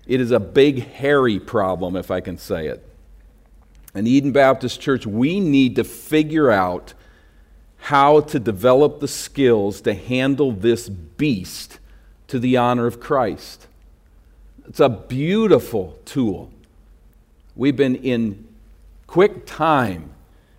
It 0.07 0.23
is 0.23 0.31
a 0.31 0.41
big, 0.41 0.87
hairy 0.87 1.39
problem, 1.39 1.95
if 1.95 2.11
I 2.11 2.23
can 2.23 2.39
say 2.39 2.69
it. 2.69 2.83
In 3.95 4.07
Eden 4.07 4.33
Baptist 4.33 4.81
Church, 4.81 5.07
we 5.07 5.41
need 5.41 5.77
to 5.77 5.85
figure 5.85 6.51
out 6.51 6.95
how 7.77 8.21
to 8.21 8.41
develop 8.41 9.01
the 9.01 9.09
skills 9.09 9.83
to 9.83 9.93
handle 9.93 10.53
this 10.53 10.89
beast 10.89 11.81
to 12.33 12.39
the 12.39 12.57
honor 12.57 12.87
of 12.87 12.99
Christ. 12.99 13.67
It's 14.67 14.81
a 14.81 14.89
beautiful 14.89 15.99
tool. 16.07 16.51
We've 17.55 17.77
been 17.77 17.97
in 17.97 18.49
quick 19.07 19.45
time. 19.45 20.09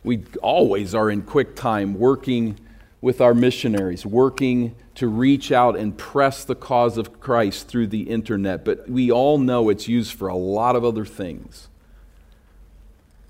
We 0.04 0.24
always 0.44 0.94
are 0.94 1.10
in 1.10 1.24
quick 1.24 1.56
time 1.56 1.96
working 1.96 2.60
with 3.02 3.22
our 3.22 3.34
missionaries, 3.34 4.06
working 4.06 4.76
to 4.94 5.08
reach 5.08 5.52
out 5.52 5.76
and 5.76 5.98
press 5.98 6.46
the 6.46 6.54
cause 6.54 7.00
of 7.00 7.20
Christ 7.20 7.68
through 7.68 7.88
the 7.88 8.04
internet. 8.04 8.64
But 8.64 8.88
we 8.88 9.12
all 9.12 9.40
know 9.40 9.70
it's 9.70 9.88
used 9.88 10.14
for 10.14 10.28
a 10.28 10.38
lot 10.38 10.76
of 10.76 10.86
other 10.86 11.06
things. 11.06 11.70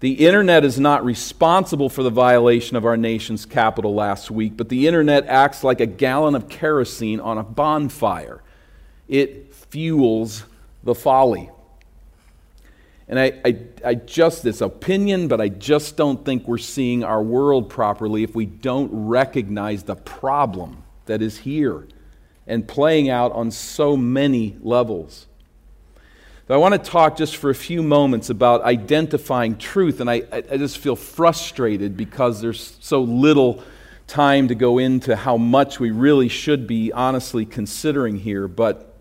The 0.04 0.26
internet 0.26 0.66
is 0.66 0.82
not 0.82 1.06
responsible 1.06 1.88
for 1.88 2.04
the 2.04 2.10
violation 2.10 2.76
of 2.76 2.84
our 2.84 2.98
nation's 2.98 3.46
capital 3.46 3.96
last 3.96 4.30
week, 4.30 4.58
but 4.58 4.68
the 4.68 4.86
internet 4.86 5.28
acts 5.28 5.64
like 5.64 5.80
a 5.80 5.86
gallon 5.86 6.36
of 6.36 6.50
kerosene 6.50 7.22
on 7.22 7.38
a 7.38 7.44
bonfire. 7.44 8.44
It 9.08 9.56
fuels 9.56 10.44
the 10.84 10.94
folly. 10.94 11.50
And 13.08 13.18
I, 13.18 13.40
I, 13.46 13.58
I 13.86 13.96
just, 13.96 14.44
this 14.44 14.60
opinion, 14.60 15.30
but 15.30 15.40
I 15.40 15.48
just 15.48 15.96
don't 15.96 16.26
think 16.26 16.50
we're 16.50 16.58
seeing 16.58 17.06
our 17.06 17.24
world 17.24 17.70
properly 17.70 18.24
if 18.24 18.36
we 18.36 18.46
don't 18.46 18.90
recognize 19.08 19.84
the 19.84 19.96
problem 19.96 20.84
that 21.06 21.22
is 21.22 21.38
here 21.38 21.88
and 22.46 22.68
playing 22.68 23.10
out 23.10 23.32
on 23.32 23.52
so 23.52 23.96
many 23.96 24.58
levels. 24.60 25.28
But 26.46 26.56
I 26.56 26.58
want 26.58 26.74
to 26.74 26.92
talk 26.92 27.16
just 27.16 27.38
for 27.38 27.50
a 27.50 27.56
few 27.56 27.82
moments 27.82 28.30
about 28.30 28.64
identifying 28.64 29.58
truth, 29.58 30.02
and 30.02 30.10
I, 30.10 30.24
I 30.32 30.58
just 30.58 30.78
feel 30.78 30.96
frustrated 30.96 31.96
because 31.96 32.42
there's 32.42 32.78
so 32.82 33.02
little 33.02 33.64
time 34.08 34.50
to 34.50 34.56
go 34.56 34.78
into 34.78 35.16
how 35.16 35.38
much 35.38 35.80
we 35.80 35.92
really 35.92 36.28
should 36.28 36.68
be 36.68 36.92
honestly 36.92 37.46
considering 37.46 38.18
here. 38.18 38.50
But 38.50 38.94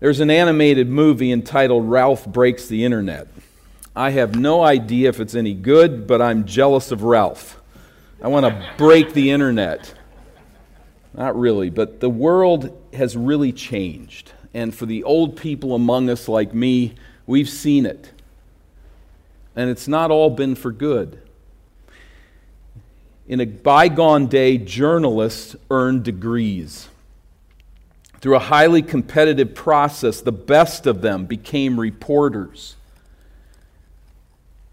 there's 0.00 0.20
an 0.20 0.30
animated 0.30 0.88
movie 0.88 1.32
entitled 1.32 1.90
Ralph 1.90 2.26
Breaks 2.26 2.66
the 2.66 2.84
Internet. 2.84 3.28
I 3.94 4.10
have 4.10 4.36
no 4.36 4.62
idea 4.62 5.08
if 5.08 5.20
it's 5.20 5.34
any 5.34 5.54
good, 5.54 6.06
but 6.06 6.22
I'm 6.22 6.46
jealous 6.46 6.92
of 6.92 7.02
Ralph. 7.02 7.60
I 8.22 8.28
want 8.28 8.46
to 8.46 8.74
break 8.78 9.12
the 9.12 9.30
internet. 9.32 9.92
Not 11.14 11.38
really, 11.38 11.68
but 11.68 12.00
the 12.00 12.08
world 12.08 12.76
has 12.92 13.16
really 13.16 13.52
changed. 13.52 14.32
And 14.54 14.74
for 14.74 14.86
the 14.86 15.04
old 15.04 15.36
people 15.36 15.74
among 15.74 16.08
us 16.08 16.28
like 16.28 16.54
me, 16.54 16.94
we've 17.26 17.48
seen 17.48 17.86
it. 17.86 18.12
And 19.54 19.70
it's 19.70 19.88
not 19.88 20.10
all 20.10 20.30
been 20.30 20.54
for 20.54 20.72
good. 20.72 21.20
In 23.26 23.40
a 23.40 23.46
bygone 23.46 24.26
day, 24.26 24.56
journalists 24.56 25.54
earned 25.70 26.02
degrees. 26.02 26.88
Through 28.20 28.36
a 28.36 28.40
highly 28.40 28.82
competitive 28.82 29.54
process, 29.54 30.20
the 30.20 30.32
best 30.32 30.86
of 30.86 31.02
them 31.02 31.26
became 31.26 31.78
reporters. 31.78 32.76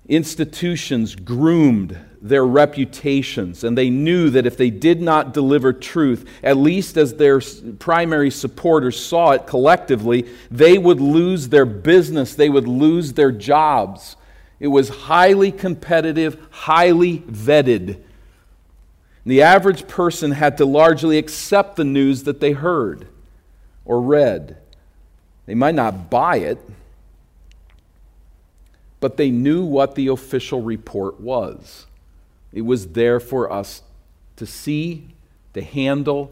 Institutions 0.08 1.16
groomed 1.16 2.00
their 2.28 2.46
reputations, 2.46 3.64
and 3.64 3.78
they 3.78 3.92
knew 3.92 4.32
that 4.32 4.48
if 4.48 4.58
they 4.58 4.72
did 4.72 5.00
not 5.00 5.32
deliver 5.32 5.72
truth, 5.72 6.28
at 6.42 6.58
least 6.58 6.98
as 6.98 7.14
their 7.14 7.40
primary 7.78 8.32
supporters 8.32 9.04
saw 9.04 9.32
it 9.32 9.46
collectively, 9.46 10.28
they 10.50 10.80
would 10.80 11.00
lose 11.00 11.50
their 11.50 11.66
business, 11.66 12.34
they 12.34 12.50
would 12.50 12.68
lose 12.68 13.14
their 13.14 13.32
jobs. 13.32 14.16
It 14.60 14.70
was 14.70 14.90
highly 14.90 15.52
competitive, 15.52 16.48
highly 16.50 17.20
vetted. 17.20 18.02
The 19.24 19.44
average 19.44 19.88
person 19.88 20.32
had 20.32 20.58
to 20.58 20.66
largely 20.66 21.20
accept 21.20 21.76
the 21.76 21.84
news 21.84 22.24
that 22.24 22.40
they 22.40 22.54
heard 22.54 23.08
or 23.86 24.02
read. 24.02 24.58
They 25.46 25.54
might 25.54 25.76
not 25.76 26.10
buy 26.10 26.38
it, 26.38 26.58
but 29.00 29.18
they 29.18 29.30
knew 29.30 29.64
what 29.64 29.94
the 29.94 30.08
official 30.08 30.64
report 30.64 31.20
was. 31.20 31.86
It 32.56 32.62
was 32.62 32.88
there 32.88 33.20
for 33.20 33.52
us 33.52 33.84
to 34.38 34.48
see, 34.48 35.10
to 35.54 35.62
handle, 35.62 36.32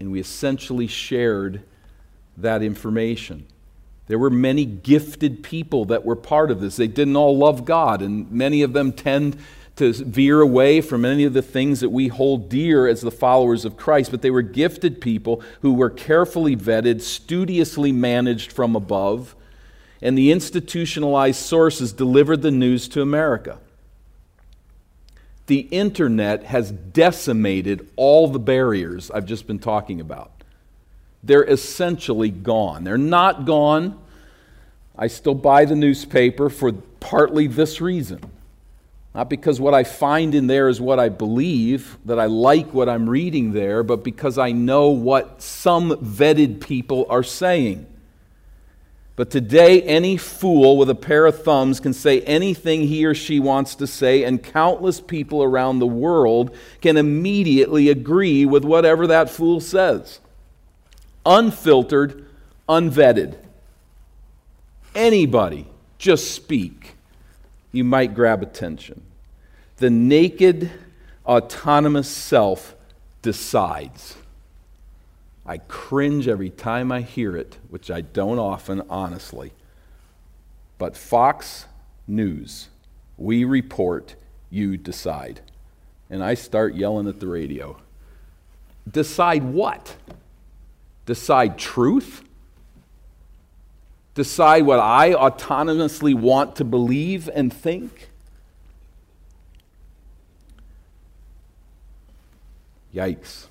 and 0.00 0.10
we 0.10 0.20
essentially 0.20 0.86
shared 0.86 1.62
that 2.36 2.62
information. 2.62 3.46
There 4.06 4.18
were 4.18 4.30
many 4.30 4.64
gifted 4.64 5.42
people 5.42 5.84
that 5.86 6.04
were 6.04 6.16
part 6.16 6.50
of 6.50 6.60
this. 6.60 6.76
They 6.76 6.86
didn't 6.86 7.16
all 7.16 7.36
love 7.36 7.64
God, 7.64 8.02
and 8.02 8.30
many 8.30 8.62
of 8.62 8.72
them 8.72 8.92
tend 8.92 9.36
to 9.76 9.92
veer 9.92 10.40
away 10.40 10.80
from 10.80 11.04
any 11.04 11.24
of 11.24 11.32
the 11.32 11.42
things 11.42 11.80
that 11.80 11.88
we 11.88 12.06
hold 12.06 12.48
dear 12.48 12.86
as 12.86 13.00
the 13.00 13.10
followers 13.10 13.64
of 13.64 13.76
Christ, 13.76 14.12
but 14.12 14.22
they 14.22 14.30
were 14.30 14.42
gifted 14.42 15.00
people 15.00 15.42
who 15.62 15.72
were 15.72 15.90
carefully 15.90 16.54
vetted, 16.54 17.00
studiously 17.00 17.90
managed 17.90 18.52
from 18.52 18.76
above, 18.76 19.34
and 20.00 20.16
the 20.16 20.30
institutionalized 20.30 21.40
sources 21.40 21.92
delivered 21.92 22.42
the 22.42 22.52
news 22.52 22.86
to 22.88 23.02
America. 23.02 23.58
The 25.46 25.60
internet 25.60 26.44
has 26.44 26.70
decimated 26.70 27.88
all 27.96 28.28
the 28.28 28.38
barriers 28.38 29.10
I've 29.10 29.26
just 29.26 29.46
been 29.46 29.58
talking 29.58 30.00
about. 30.00 30.30
They're 31.22 31.44
essentially 31.44 32.30
gone. 32.30 32.84
They're 32.84 32.98
not 32.98 33.44
gone. 33.44 33.98
I 34.96 35.08
still 35.08 35.34
buy 35.34 35.64
the 35.64 35.74
newspaper 35.74 36.48
for 36.48 36.72
partly 36.72 37.46
this 37.46 37.80
reason. 37.80 38.30
Not 39.14 39.30
because 39.30 39.60
what 39.60 39.74
I 39.74 39.84
find 39.84 40.34
in 40.34 40.48
there 40.48 40.68
is 40.68 40.80
what 40.80 40.98
I 40.98 41.08
believe, 41.08 41.98
that 42.04 42.18
I 42.18 42.26
like 42.26 42.74
what 42.74 42.88
I'm 42.88 43.08
reading 43.08 43.52
there, 43.52 43.82
but 43.82 44.02
because 44.02 44.38
I 44.38 44.52
know 44.52 44.88
what 44.88 45.40
some 45.40 45.90
vetted 45.90 46.60
people 46.60 47.06
are 47.08 47.22
saying. 47.22 47.86
But 49.16 49.30
today, 49.30 49.80
any 49.82 50.16
fool 50.16 50.76
with 50.76 50.90
a 50.90 50.94
pair 50.94 51.24
of 51.24 51.44
thumbs 51.44 51.78
can 51.78 51.92
say 51.92 52.20
anything 52.22 52.88
he 52.88 53.04
or 53.04 53.14
she 53.14 53.38
wants 53.38 53.76
to 53.76 53.86
say, 53.86 54.24
and 54.24 54.42
countless 54.42 55.00
people 55.00 55.42
around 55.42 55.78
the 55.78 55.86
world 55.86 56.56
can 56.80 56.96
immediately 56.96 57.88
agree 57.90 58.44
with 58.44 58.64
whatever 58.64 59.06
that 59.06 59.30
fool 59.30 59.60
says. 59.60 60.18
Unfiltered, 61.24 62.26
unvetted. 62.68 63.36
Anybody, 64.96 65.68
just 65.98 66.32
speak. 66.32 66.96
You 67.70 67.84
might 67.84 68.14
grab 68.14 68.42
attention. 68.42 69.02
The 69.76 69.90
naked, 69.90 70.72
autonomous 71.24 72.08
self 72.08 72.74
decides. 73.22 74.16
I 75.46 75.58
cringe 75.58 76.26
every 76.26 76.50
time 76.50 76.90
I 76.90 77.02
hear 77.02 77.36
it, 77.36 77.58
which 77.68 77.90
I 77.90 78.00
don't 78.00 78.38
often, 78.38 78.82
honestly. 78.88 79.52
But 80.78 80.96
Fox 80.96 81.66
News, 82.06 82.68
we 83.16 83.44
report, 83.44 84.16
you 84.50 84.76
decide. 84.76 85.40
And 86.08 86.22
I 86.22 86.34
start 86.34 86.74
yelling 86.74 87.08
at 87.08 87.20
the 87.20 87.26
radio. 87.26 87.78
Decide 88.90 89.42
what? 89.42 89.96
Decide 91.06 91.58
truth? 91.58 92.22
Decide 94.14 94.64
what 94.64 94.78
I 94.78 95.12
autonomously 95.12 96.14
want 96.14 96.56
to 96.56 96.64
believe 96.64 97.28
and 97.34 97.52
think? 97.52 98.08
Yikes. 102.94 103.46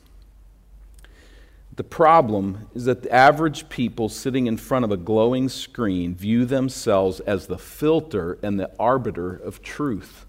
The 1.75 1.83
problem 1.83 2.67
is 2.75 2.86
that 2.86 3.01
the 3.01 3.12
average 3.12 3.67
people 3.67 4.07
sitting 4.07 4.45
in 4.45 4.57
front 4.57 4.86
of 4.86 4.91
a 4.91 4.97
glowing 4.97 5.49
screen 5.49 6.13
view 6.13 6.45
themselves 6.45 7.19
as 7.21 7.47
the 7.47 7.57
filter 7.57 8.38
and 8.43 8.59
the 8.59 8.69
arbiter 8.77 9.36
of 9.36 9.63
truth. 9.63 10.25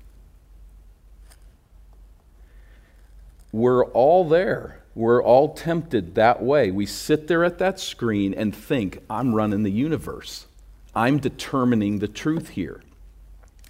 We're 3.53 3.85
all 3.85 4.27
there. 4.27 4.81
We're 4.95 5.23
all 5.23 5.55
tempted 5.55 6.15
that 6.15 6.43
way. 6.43 6.71
We 6.71 6.87
sit 6.87 7.29
there 7.29 7.45
at 7.45 7.59
that 7.59 7.79
screen 7.79 8.33
and 8.33 8.55
think, 8.55 9.01
I'm 9.11 9.35
running 9.35 9.65
the 9.65 9.71
universe. 9.71 10.47
I'm 10.95 11.19
determining 11.19 11.99
the 11.99 12.09
truth 12.09 12.51
here. 12.51 12.81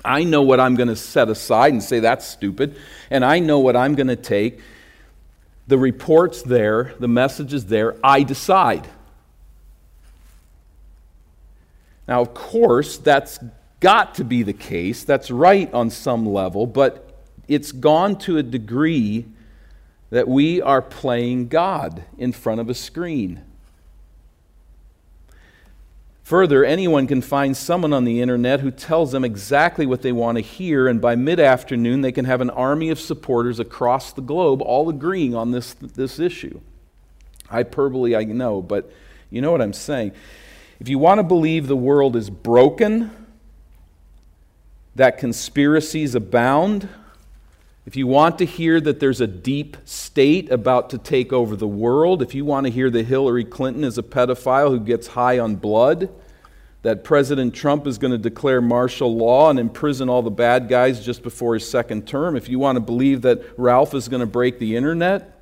I 0.05 0.23
know 0.23 0.43
what 0.43 0.61
I'm 0.61 0.77
going 0.77 0.89
to 0.89 0.97
set 0.97 1.29
aside 1.29 1.73
and 1.73 1.83
say 1.83 2.01
that's 2.01 2.27
stupid, 2.27 2.77
and 3.11 3.25
I 3.25 3.39
know 3.39 3.59
what 3.59 3.75
I'm 3.75 3.95
going 3.95 4.09
to 4.09 4.17
take 4.17 4.61
the 5.67 5.79
report's 5.79 6.43
there, 6.43 6.95
the 6.99 7.09
message 7.09 7.55
is 7.55 7.67
there, 7.67 7.97
I 8.05 8.23
decide. 8.23 8.87
Now, 12.07 12.21
of 12.21 12.35
course, 12.35 12.99
that's 12.99 13.39
got 13.81 14.15
to 14.17 14.25
be 14.25 14.43
the 14.43 14.53
case. 14.53 15.05
That's 15.05 15.31
right 15.31 15.73
on 15.73 15.91
some 15.91 16.27
level, 16.27 16.67
but 16.67 17.15
it's 17.49 17.73
gone 17.73 18.19
to 18.21 18.39
a 18.39 18.43
degree 18.43 19.27
that 20.11 20.29
we 20.29 20.61
are 20.61 20.83
playing 20.83 21.49
God 21.49 22.05
in 22.19 22.33
front 22.33 22.61
of 22.61 22.69
a 22.69 22.75
screen. 22.75 23.43
Further, 26.25 26.65
anyone 26.65 27.07
can 27.07 27.21
find 27.21 27.55
someone 27.55 27.93
on 27.93 28.05
the 28.05 28.23
internet 28.23 28.61
who 28.61 28.71
tells 28.71 29.13
them 29.13 29.27
exactly 29.27 29.85
what 29.85 30.01
they 30.01 30.11
want 30.11 30.39
to 30.39 30.43
hear, 30.43 30.89
and 30.89 30.99
by 30.99 31.17
mid 31.17 31.39
afternoon, 31.39 32.01
they 32.01 32.13
can 32.13 32.25
have 32.25 32.41
an 32.41 32.49
army 32.49 32.89
of 32.89 32.99
supporters 32.99 33.61
across 33.61 34.13
the 34.13 34.23
globe 34.23 34.63
all 34.63 34.89
agreeing 34.89 35.35
on 35.35 35.51
this, 35.51 35.75
this 35.75 36.19
issue. 36.19 36.61
Hyperbole, 37.49 38.17
I 38.17 38.25
know, 38.25 38.63
but 38.63 38.91
you 39.29 39.43
know 39.43 39.53
what 39.53 39.61
I'm 39.61 39.75
saying. 39.75 40.13
If 40.81 40.89
you 40.89 40.99
want 40.99 41.19
to 41.19 41.23
believe 41.23 41.67
the 41.67 41.77
world 41.77 42.17
is 42.17 42.31
broken, 42.31 43.11
that 44.95 45.19
conspiracies 45.19 46.15
abound, 46.15 46.89
if 47.87 47.97
you 47.97 48.07
want 48.07 48.39
to 48.39 48.47
hear 48.47 48.81
that 48.81 48.99
there's 48.99 49.21
a 49.21 49.27
deep 49.27 49.77
state 49.85 50.51
about 50.51 50.91
to 50.91 50.99
take 50.99 51.33
over 51.33 51.55
the 51.55 51.69
world, 51.69 52.23
if 52.23 52.35
you 52.35 52.45
want 52.45 52.65
to 52.67 52.73
hear 52.73 52.89
that 52.89 53.07
Hillary 53.07 53.45
Clinton 53.45 53.85
is 53.85 53.99
a 53.99 54.03
pedophile 54.03 54.71
who 54.71 54.81
gets 54.81 55.09
high 55.09 55.39
on 55.39 55.57
blood, 55.57 56.09
that 56.81 57.05
President 57.05 57.55
Trump 57.55 57.87
is 57.87 57.99
going 57.99 58.11
to 58.11 58.19
declare 58.19 58.63
martial 58.63 59.15
law 59.15 59.51
and 59.51 59.59
imprison 59.59 60.09
all 60.09 60.23
the 60.23 60.31
bad 60.31 60.69
guys 60.69 61.05
just 61.05 61.23
before 61.23 61.55
his 61.55 61.69
second 61.69 62.07
term, 62.07 62.37
if 62.37 62.49
you 62.49 62.59
want 62.59 62.77
to 62.77 62.81
believe 62.81 63.23
that 63.23 63.43
Ralph 63.59 63.95
is 63.95 64.09
going 64.09 64.21
to 64.21 64.27
break 64.27 64.59
the 64.59 64.77
internet, 64.77 65.39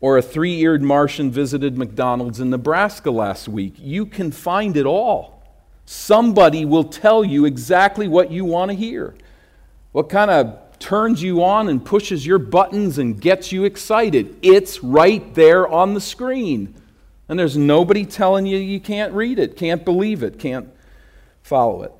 or 0.00 0.18
a 0.18 0.22
three 0.22 0.58
eared 0.60 0.82
Martian 0.82 1.30
visited 1.30 1.76
McDonald's 1.76 2.40
in 2.40 2.50
Nebraska 2.50 3.10
last 3.10 3.48
week, 3.48 3.74
you 3.76 4.06
can 4.06 4.30
find 4.30 4.76
it 4.76 4.86
all. 4.86 5.42
Somebody 5.84 6.64
will 6.64 6.84
tell 6.84 7.24
you 7.24 7.44
exactly 7.44 8.06
what 8.06 8.30
you 8.30 8.44
want 8.44 8.70
to 8.70 8.76
hear. 8.76 9.14
What 9.92 10.08
kind 10.08 10.30
of 10.30 10.78
turns 10.78 11.22
you 11.22 11.42
on 11.42 11.68
and 11.68 11.84
pushes 11.84 12.24
your 12.24 12.38
buttons 12.38 12.98
and 12.98 13.20
gets 13.20 13.52
you 13.52 13.64
excited? 13.64 14.36
It's 14.42 14.82
right 14.82 15.34
there 15.34 15.68
on 15.68 15.94
the 15.94 16.00
screen. 16.00 16.74
And 17.28 17.38
there's 17.38 17.56
nobody 17.56 18.04
telling 18.04 18.46
you 18.46 18.58
you 18.58 18.80
can't 18.80 19.12
read 19.12 19.38
it, 19.38 19.56
can't 19.56 19.84
believe 19.84 20.22
it, 20.22 20.38
can't 20.38 20.68
follow 21.42 21.82
it. 21.82 21.92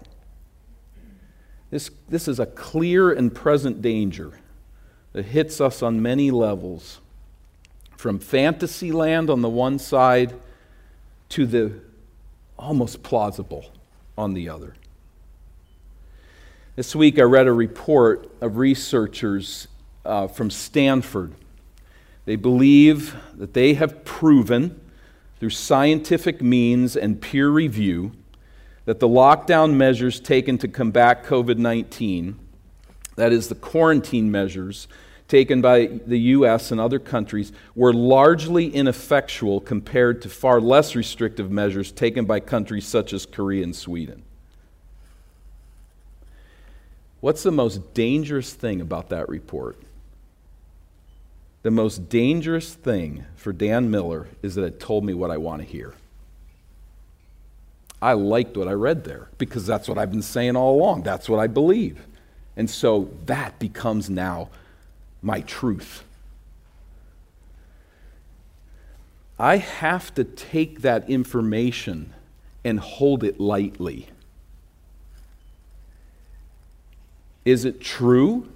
This, 1.70 1.90
this 2.08 2.26
is 2.26 2.40
a 2.40 2.46
clear 2.46 3.12
and 3.12 3.32
present 3.32 3.80
danger 3.80 4.32
that 5.12 5.26
hits 5.26 5.60
us 5.60 5.82
on 5.82 6.02
many 6.02 6.30
levels. 6.30 7.00
From 7.96 8.18
fantasy 8.18 8.92
land 8.92 9.30
on 9.30 9.40
the 9.40 9.48
one 9.48 9.78
side 9.78 10.34
to 11.30 11.46
the 11.46 11.72
almost 12.58 13.02
plausible 13.02 13.70
on 14.16 14.34
the 14.34 14.48
other. 14.48 14.74
This 16.80 16.96
week 16.96 17.18
I 17.18 17.24
read 17.24 17.46
a 17.46 17.52
report 17.52 18.34
of 18.40 18.56
researchers 18.56 19.68
uh, 20.02 20.28
from 20.28 20.48
Stanford. 20.48 21.34
They 22.24 22.36
believe 22.36 23.14
that 23.34 23.52
they 23.52 23.74
have 23.74 24.02
proven 24.06 24.80
through 25.38 25.50
scientific 25.50 26.40
means 26.40 26.96
and 26.96 27.20
peer 27.20 27.50
review 27.50 28.12
that 28.86 28.98
the 28.98 29.06
lockdown 29.06 29.74
measures 29.74 30.20
taken 30.20 30.56
to 30.56 30.68
combat 30.68 31.22
COVID 31.22 31.58
19, 31.58 32.38
that 33.16 33.30
is, 33.30 33.48
the 33.48 33.54
quarantine 33.56 34.30
measures 34.30 34.88
taken 35.28 35.60
by 35.60 35.84
the 36.06 36.18
U.S. 36.18 36.70
and 36.72 36.80
other 36.80 36.98
countries, 36.98 37.52
were 37.74 37.92
largely 37.92 38.70
ineffectual 38.70 39.60
compared 39.60 40.22
to 40.22 40.30
far 40.30 40.62
less 40.62 40.96
restrictive 40.96 41.50
measures 41.50 41.92
taken 41.92 42.24
by 42.24 42.40
countries 42.40 42.88
such 42.88 43.12
as 43.12 43.26
Korea 43.26 43.64
and 43.64 43.76
Sweden. 43.76 44.22
What's 47.20 47.42
the 47.42 47.52
most 47.52 47.92
dangerous 47.94 48.52
thing 48.52 48.80
about 48.80 49.10
that 49.10 49.28
report? 49.28 49.76
The 51.62 51.70
most 51.70 52.08
dangerous 52.08 52.72
thing 52.72 53.26
for 53.36 53.52
Dan 53.52 53.90
Miller 53.90 54.28
is 54.42 54.54
that 54.54 54.64
it 54.64 54.80
told 54.80 55.04
me 55.04 55.12
what 55.12 55.30
I 55.30 55.36
want 55.36 55.60
to 55.60 55.68
hear. 55.68 55.94
I 58.00 58.14
liked 58.14 58.56
what 58.56 58.66
I 58.66 58.72
read 58.72 59.04
there 59.04 59.28
because 59.36 59.66
that's 59.66 59.86
what 59.86 59.98
I've 59.98 60.10
been 60.10 60.22
saying 60.22 60.56
all 60.56 60.74
along. 60.74 61.02
That's 61.02 61.28
what 61.28 61.38
I 61.38 61.46
believe. 61.46 62.06
And 62.56 62.68
so 62.70 63.10
that 63.26 63.58
becomes 63.58 64.08
now 64.08 64.48
my 65.22 65.42
truth. 65.42 66.04
I 69.38 69.58
have 69.58 70.14
to 70.14 70.24
take 70.24 70.80
that 70.80 71.08
information 71.08 72.14
and 72.64 72.80
hold 72.80 73.22
it 73.24 73.38
lightly. 73.38 74.08
Is 77.44 77.64
it 77.64 77.80
true 77.80 78.48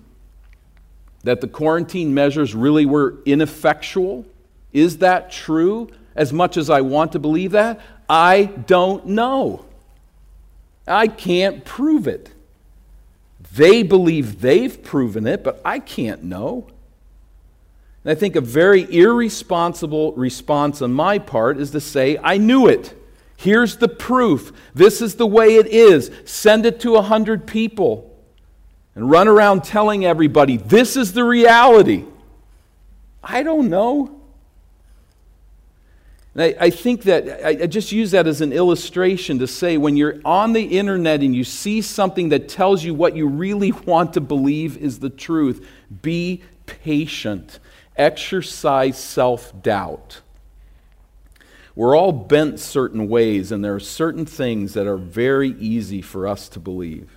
that 1.23 1.41
the 1.41 1.49
quarantine 1.49 2.15
measures 2.15 2.55
really 2.55 2.87
were 2.87 3.17
ineffectual? 3.25 4.27
Is 4.73 4.99
that 4.99 5.31
true? 5.31 5.89
As 6.15 6.33
much 6.33 6.57
as 6.57 6.71
I 6.71 6.81
want 6.83 7.13
to 7.13 7.19
believe 7.19 7.53
that, 7.53 7.81
I 8.09 8.45
don't 8.45 9.07
know. 9.07 9.65
I 10.87 11.09
can't 11.09 11.65
prove 11.65 12.07
it. 12.07 12.31
They 13.55 13.83
believe 13.83 14.41
they've 14.41 14.83
proven 14.83 15.27
it, 15.27 15.43
but 15.43 15.61
I 15.65 15.79
can't 15.79 16.23
know. 16.23 16.67
And 18.05 18.13
I 18.13 18.15
think 18.15 18.37
a 18.37 18.41
very 18.41 18.83
irresponsible 18.83 20.13
response 20.13 20.83
on 20.83 20.93
my 20.93 21.19
part 21.19 21.59
is 21.59 21.71
to 21.71 21.81
say, 21.81 22.19
I 22.23 22.37
knew 22.37 22.69
it. 22.69 22.95
Here's 23.37 23.79
the 23.79 23.89
proof. 23.89 24.53
This 24.75 25.01
is 25.01 25.17
the 25.17 25.27
way 25.27 25.57
it 25.57 25.67
is. 25.67 26.11
Send 26.25 26.67
it 26.67 26.81
to 26.81 26.97
a 26.97 27.03
hundred 27.03 27.47
people 27.47 28.14
and 28.95 29.11
run 29.11 29.29
around 29.29 29.65
telling 29.65 30.05
everybody, 30.05 30.57
this 30.57 30.97
is 30.97 31.13
the 31.13 31.25
reality. 31.25 32.05
I 33.23 33.43
don't 33.43 33.69
know. 33.69 34.21
I, 36.37 36.57
I 36.59 36.71
think 36.71 37.03
that 37.05 37.45
I, 37.45 37.63
I 37.63 37.67
just 37.67 37.93
use 37.93 38.11
that 38.11 38.27
as 38.27 38.41
an 38.41 38.53
illustration 38.53 39.39
to 39.39 39.47
say 39.47 39.77
when 39.77 39.97
you're 39.97 40.21
on 40.25 40.53
the 40.53 40.63
internet 40.63 41.21
and 41.21 41.35
you 41.35 41.45
see 41.45 41.81
something 41.81 42.31
that 42.31 42.49
tells 42.49 42.83
you 42.83 42.95
what 42.95 43.17
you 43.17 43.27
really 43.27 43.73
want 43.87 44.15
to 44.15 44.21
believe 44.21 44.77
is 44.77 44.99
the 44.99 45.11
truth, 45.11 45.67
be 46.03 46.43
patient, 46.67 47.59
exercise 47.97 48.99
self 48.99 49.63
doubt. 49.63 50.21
We're 51.77 51.97
all 51.97 52.13
bent 52.13 52.61
certain 52.61 53.09
ways, 53.09 53.51
and 53.51 53.65
there 53.65 53.75
are 53.75 53.81
certain 53.81 54.27
things 54.27 54.75
that 54.75 54.87
are 54.87 54.97
very 54.97 55.51
easy 55.59 56.03
for 56.03 56.29
us 56.29 56.49
to 56.51 56.61
believe. 56.61 57.14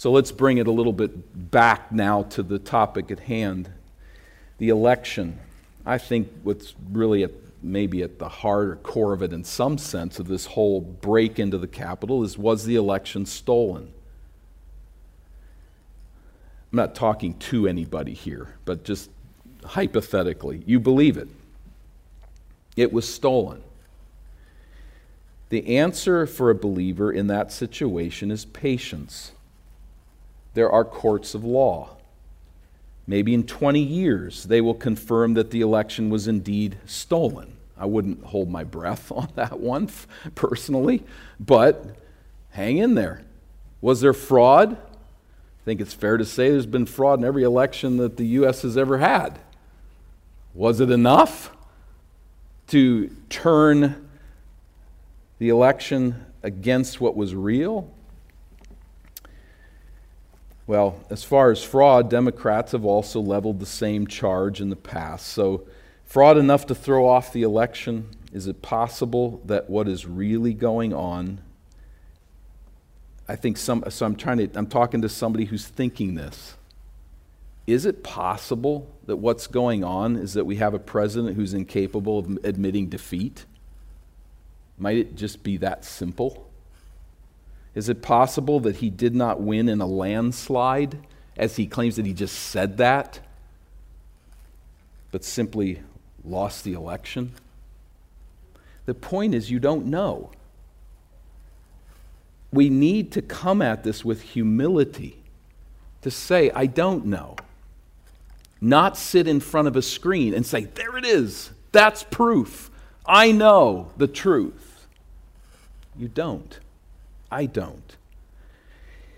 So 0.00 0.10
let's 0.10 0.32
bring 0.32 0.56
it 0.56 0.66
a 0.66 0.70
little 0.70 0.94
bit 0.94 1.50
back 1.50 1.92
now 1.92 2.22
to 2.22 2.42
the 2.42 2.58
topic 2.58 3.10
at 3.10 3.20
hand 3.20 3.70
the 4.56 4.70
election. 4.70 5.38
I 5.84 5.98
think 5.98 6.30
what's 6.42 6.74
really 6.90 7.22
at 7.22 7.32
maybe 7.62 8.02
at 8.02 8.18
the 8.18 8.30
heart 8.30 8.68
or 8.68 8.76
core 8.76 9.12
of 9.12 9.22
it 9.22 9.30
in 9.34 9.44
some 9.44 9.76
sense 9.76 10.18
of 10.18 10.26
this 10.26 10.46
whole 10.46 10.80
break 10.80 11.38
into 11.38 11.58
the 11.58 11.68
Capitol 11.68 12.24
is 12.24 12.38
was 12.38 12.64
the 12.64 12.76
election 12.76 13.26
stolen? 13.26 13.92
I'm 16.72 16.76
not 16.76 16.94
talking 16.94 17.34
to 17.34 17.68
anybody 17.68 18.14
here, 18.14 18.54
but 18.64 18.84
just 18.84 19.10
hypothetically, 19.66 20.62
you 20.64 20.80
believe 20.80 21.18
it. 21.18 21.28
It 22.74 22.90
was 22.90 23.06
stolen. 23.06 23.62
The 25.50 25.76
answer 25.76 26.26
for 26.26 26.48
a 26.48 26.54
believer 26.54 27.12
in 27.12 27.26
that 27.26 27.52
situation 27.52 28.30
is 28.30 28.46
patience. 28.46 29.32
There 30.54 30.70
are 30.70 30.84
courts 30.84 31.34
of 31.34 31.44
law. 31.44 31.96
Maybe 33.06 33.34
in 33.34 33.44
20 33.44 33.80
years, 33.80 34.44
they 34.44 34.60
will 34.60 34.74
confirm 34.74 35.34
that 35.34 35.50
the 35.50 35.60
election 35.60 36.10
was 36.10 36.28
indeed 36.28 36.78
stolen. 36.86 37.56
I 37.76 37.86
wouldn't 37.86 38.24
hold 38.24 38.48
my 38.50 38.64
breath 38.64 39.10
on 39.14 39.28
that 39.34 39.58
one 39.58 39.88
personally, 40.34 41.02
but 41.38 41.96
hang 42.50 42.78
in 42.78 42.94
there. 42.94 43.22
Was 43.80 44.00
there 44.00 44.12
fraud? 44.12 44.72
I 44.72 45.64
think 45.64 45.80
it's 45.80 45.94
fair 45.94 46.16
to 46.16 46.24
say 46.24 46.50
there's 46.50 46.66
been 46.66 46.86
fraud 46.86 47.18
in 47.18 47.24
every 47.24 47.42
election 47.42 47.96
that 47.98 48.16
the 48.16 48.26
U.S. 48.26 48.62
has 48.62 48.76
ever 48.76 48.98
had. 48.98 49.38
Was 50.54 50.80
it 50.80 50.90
enough 50.90 51.50
to 52.68 53.08
turn 53.28 54.08
the 55.38 55.48
election 55.48 56.26
against 56.42 57.00
what 57.00 57.16
was 57.16 57.34
real? 57.34 57.90
Well, 60.70 61.00
as 61.10 61.24
far 61.24 61.50
as 61.50 61.64
fraud, 61.64 62.08
Democrats 62.08 62.70
have 62.70 62.84
also 62.84 63.18
leveled 63.20 63.58
the 63.58 63.66
same 63.66 64.06
charge 64.06 64.60
in 64.60 64.70
the 64.70 64.76
past. 64.76 65.26
So, 65.26 65.66
fraud 66.04 66.38
enough 66.38 66.64
to 66.66 66.76
throw 66.76 67.08
off 67.08 67.32
the 67.32 67.42
election? 67.42 68.08
Is 68.32 68.46
it 68.46 68.62
possible 68.62 69.42
that 69.46 69.68
what 69.68 69.88
is 69.88 70.06
really 70.06 70.54
going 70.54 70.94
on? 70.94 71.40
I 73.28 73.34
think 73.34 73.56
some, 73.56 73.82
so 73.88 74.06
I'm 74.06 74.14
trying 74.14 74.38
to, 74.38 74.48
I'm 74.54 74.68
talking 74.68 75.02
to 75.02 75.08
somebody 75.08 75.46
who's 75.46 75.66
thinking 75.66 76.14
this. 76.14 76.54
Is 77.66 77.84
it 77.84 78.04
possible 78.04 78.94
that 79.06 79.16
what's 79.16 79.48
going 79.48 79.82
on 79.82 80.14
is 80.14 80.34
that 80.34 80.44
we 80.44 80.54
have 80.58 80.72
a 80.72 80.78
president 80.78 81.34
who's 81.34 81.52
incapable 81.52 82.20
of 82.20 82.38
admitting 82.44 82.88
defeat? 82.88 83.44
Might 84.78 84.98
it 84.98 85.16
just 85.16 85.42
be 85.42 85.56
that 85.56 85.84
simple? 85.84 86.48
Is 87.74 87.88
it 87.88 88.02
possible 88.02 88.60
that 88.60 88.76
he 88.76 88.90
did 88.90 89.14
not 89.14 89.40
win 89.40 89.68
in 89.68 89.80
a 89.80 89.86
landslide, 89.86 90.98
as 91.36 91.56
he 91.56 91.66
claims 91.66 91.96
that 91.96 92.06
he 92.06 92.12
just 92.12 92.36
said 92.36 92.76
that, 92.78 93.20
but 95.12 95.24
simply 95.24 95.80
lost 96.24 96.64
the 96.64 96.72
election? 96.72 97.32
The 98.86 98.94
point 98.94 99.34
is, 99.34 99.50
you 99.50 99.60
don't 99.60 99.86
know. 99.86 100.32
We 102.52 102.68
need 102.68 103.12
to 103.12 103.22
come 103.22 103.62
at 103.62 103.84
this 103.84 104.04
with 104.04 104.22
humility 104.22 105.22
to 106.02 106.10
say, 106.10 106.50
I 106.50 106.66
don't 106.66 107.06
know. 107.06 107.36
Not 108.60 108.96
sit 108.96 109.28
in 109.28 109.40
front 109.40 109.68
of 109.68 109.76
a 109.76 109.82
screen 109.82 110.34
and 110.34 110.44
say, 110.44 110.64
There 110.64 110.96
it 110.96 111.04
is. 111.04 111.50
That's 111.72 112.02
proof. 112.02 112.70
I 113.06 113.32
know 113.32 113.92
the 113.96 114.08
truth. 114.08 114.86
You 115.96 116.08
don't. 116.08 116.58
I 117.30 117.46
don't. 117.46 117.96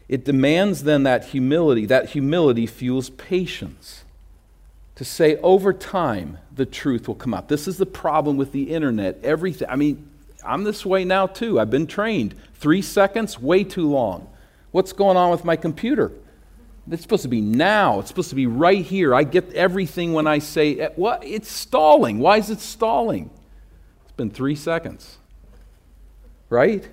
It 0.09 0.25
demands 0.25 0.85
then 0.85 1.05
that 1.05 1.27
humility. 1.27 1.87
That 1.87 2.11
humility 2.11 2.67
fuels 2.67 3.11
patience. 3.11 4.05
To 4.97 5.05
say 5.05 5.37
over 5.37 5.73
time, 5.73 6.39
the 6.55 6.67
truth 6.67 7.09
will 7.09 7.15
come 7.15 7.33
out. 7.33 7.49
This 7.49 7.67
is 7.67 7.79
the 7.79 7.87
problem 7.87 8.37
with 8.37 8.53
the 8.53 8.75
internet. 8.75 9.19
Everything, 9.23 9.69
I 9.71 9.77
mean, 9.77 10.09
I'm 10.45 10.65
this 10.65 10.85
way 10.85 11.05
now 11.05 11.27
too. 11.27 11.59
I've 11.59 11.71
been 11.71 11.87
trained. 11.87 12.35
Three 12.55 12.83
seconds, 12.83 13.41
way 13.41 13.65
too 13.65 13.89
long. 13.89 14.29
What's 14.71 14.93
going 14.93 15.17
on 15.17 15.31
with 15.31 15.45
my 15.45 15.57
computer? 15.57 16.13
It's 16.91 17.03
supposed 17.03 17.23
to 17.23 17.29
be 17.29 17.41
now. 17.41 18.01
It's 18.01 18.09
supposed 18.09 18.31
to 18.31 18.35
be 18.35 18.47
right 18.47 18.85
here. 18.85 19.15
I 19.15 19.25
get 19.25 19.53
everything 19.55 20.13
when 20.13 20.27
I 20.27 20.41
say, 20.41 20.79
eh, 20.79 20.89
what? 20.97 21.25
It's 21.25 21.51
stalling. 21.51 22.19
Why 22.19 22.39
is 22.39 22.51
it 22.51 22.61
stalling? 22.61 23.31
It's 24.03 24.13
been 24.13 24.31
three 24.31 24.57
seconds. 24.57 25.19
Right? 26.51 26.89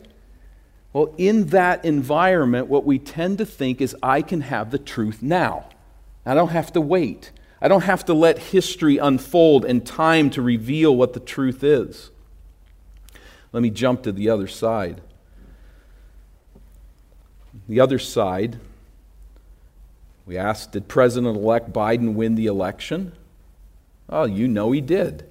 Well, 0.92 1.14
in 1.18 1.48
that 1.48 1.86
environment, 1.86 2.68
what 2.68 2.86
we 2.86 2.98
tend 2.98 3.38
to 3.38 3.46
think 3.46 3.80
is 3.80 3.96
I 4.02 4.22
can 4.22 4.42
have 4.42 4.72
the 4.72 4.80
truth 4.80 5.22
now. 5.22 5.70
I 6.26 6.34
don't 6.34 6.50
have 6.50 6.74
to 6.74 6.82
wait. 6.82 7.32
I 7.62 7.68
don't 7.68 7.84
have 7.84 8.06
to 8.06 8.14
let 8.14 8.40
history 8.40 8.98
unfold 8.98 9.66
and 9.66 9.86
time 9.86 10.30
to 10.32 10.42
reveal 10.42 10.96
what 10.96 11.14
the 11.14 11.20
truth 11.20 11.64
is. 11.64 12.10
Let 13.52 13.62
me 13.62 13.70
jump 13.70 14.04
to 14.04 14.12
the 14.12 14.30
other 14.30 14.48
side. 14.48 15.02
The 17.68 17.80
other 17.80 18.00
side, 18.00 18.60
we 20.26 20.38
asked, 20.38 20.72
did 20.72 20.88
President 20.88 21.36
elect 21.36 21.72
Biden 21.72 22.14
win 22.14 22.36
the 22.36 22.46
election? 22.48 23.14
Oh, 24.08 24.26
you 24.26 24.48
know 24.48 24.72
he 24.72 24.82
did. 24.82 25.29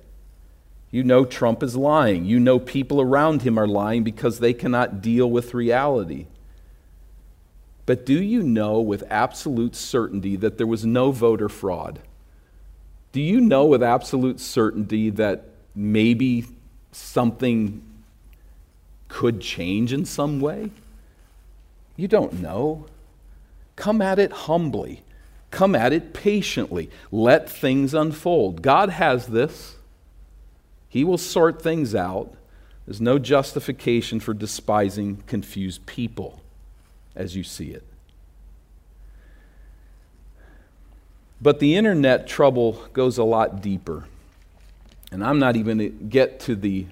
You 0.91 1.05
know 1.05 1.25
Trump 1.25 1.63
is 1.63 1.77
lying. 1.77 2.25
You 2.25 2.41
know 2.41 2.59
people 2.59 3.01
around 3.01 3.43
him 3.43 3.59
are 3.59 3.67
lying 3.67 4.05
because 4.05 4.39
they 4.39 4.55
cannot 4.55 5.03
deal 5.03 5.31
with 5.31 5.55
reality. 5.55 6.27
But 7.85 8.05
do 8.05 8.23
you 8.23 8.43
know 8.43 8.81
with 8.81 9.03
absolute 9.09 9.75
certainty 9.75 10.37
that 10.37 10.59
there 10.59 10.67
was 10.67 10.85
no 10.85 11.11
voter 11.11 11.49
fraud? 11.49 12.01
Do 13.13 13.21
you 13.21 13.41
know 13.41 13.65
with 13.65 13.83
absolute 13.83 14.41
certainty 14.41 15.09
that 15.11 15.47
maybe 15.75 16.45
something 16.93 17.83
could 19.09 19.41
change 19.41 19.93
in 19.93 20.05
some 20.05 20.41
way? 20.41 20.71
You 21.97 22.09
don't 22.09 22.35
know. 22.43 22.87
Come 23.77 24.03
at 24.03 24.19
it 24.19 24.33
humbly. 24.33 25.03
Come 25.51 25.75
at 25.75 25.93
it 25.93 26.13
patiently. 26.13 26.91
Let 27.11 27.49
things 27.49 27.95
unfold. 27.95 28.61
God 28.61 28.91
has 28.91 29.29
this. 29.29 29.77
He 30.89 31.05
will 31.05 31.19
sort 31.19 31.61
things 31.61 31.95
out. 31.95 32.35
There's 32.87 33.01
no 33.01 33.19
justification 33.19 34.21
for 34.21 34.33
despising 34.33 35.23
confused 35.27 35.85
people 35.87 36.41
as 37.15 37.37
you 37.37 37.45
see 37.45 37.71
it. 37.71 37.83
But 41.41 41.61
the 41.61 41.77
internet 41.77 42.27
trouble 42.27 42.85
goes 42.93 43.19
a 43.19 43.25
lot 43.25 43.61
deeper. 43.61 44.07
And 45.13 45.25
I'm 45.25 45.39
not 45.39 45.57
even 45.57 45.79
to 45.79 45.89
get 45.89 46.41
to 46.41 46.57
the 46.57 46.87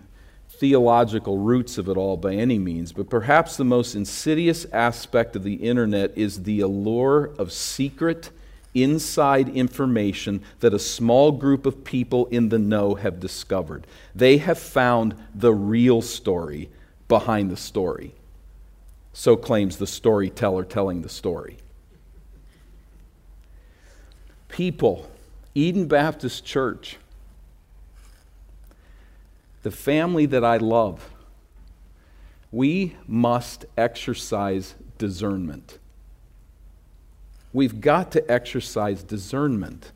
theological 0.48 1.38
roots 1.38 1.76
of 1.78 1.88
it 1.88 1.96
all 1.96 2.16
by 2.16 2.34
any 2.34 2.58
means, 2.58 2.92
but 2.92 3.10
perhaps 3.10 3.56
the 3.56 3.64
most 3.64 3.94
insidious 3.94 4.64
aspect 4.72 5.36
of 5.36 5.42
the 5.42 5.54
internet 5.54 6.16
is 6.16 6.44
the 6.44 6.60
allure 6.60 7.30
of 7.38 7.52
secret, 7.52 8.30
inside 8.82 9.48
information 9.48 10.42
that 10.60 10.74
a 10.74 10.78
small 10.78 11.32
group 11.32 11.64
of 11.66 11.84
people 11.84 12.26
in 12.26 12.50
the 12.50 12.58
know 12.58 12.94
have 12.94 13.18
discovered. 13.18 13.86
They 14.14 14.36
have 14.38 14.58
found 14.58 15.16
the 15.34 15.52
real 15.52 16.02
story 16.02 16.68
behind 17.08 17.50
the 17.50 17.56
story. 17.56 18.14
So 19.12 19.36
claims 19.36 19.78
the 19.78 19.86
storyteller 19.86 20.64
telling 20.64 21.02
the 21.02 21.08
story. 21.08 21.56
People, 24.48 25.10
Eden 25.54 25.86
Baptist 25.86 26.44
Church, 26.44 26.98
the 29.62 29.70
family 29.70 30.26
that 30.26 30.44
I 30.44 30.58
love, 30.58 31.10
we 32.52 32.96
must 33.06 33.64
exercise 33.76 34.74
discernment. 34.98 35.78
We've 37.56 37.80
got 37.80 38.12
to 38.12 38.30
exercise 38.30 39.02
discernment. 39.02 39.92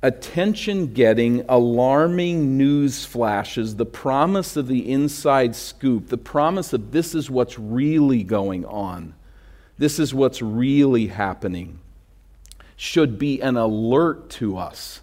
Attention 0.00 0.92
getting, 0.92 1.44
alarming 1.48 2.56
news 2.56 3.04
flashes, 3.04 3.74
the 3.74 3.84
promise 3.84 4.56
of 4.56 4.68
the 4.68 4.88
inside 4.88 5.56
scoop, 5.56 6.06
the 6.06 6.16
promise 6.16 6.72
of 6.72 6.92
this 6.92 7.16
is 7.16 7.28
what's 7.28 7.58
really 7.58 8.22
going 8.22 8.64
on, 8.64 9.16
this 9.76 9.98
is 9.98 10.14
what's 10.14 10.40
really 10.40 11.08
happening, 11.08 11.80
should 12.76 13.18
be 13.18 13.40
an 13.40 13.56
alert 13.56 14.30
to 14.30 14.56
us 14.56 15.00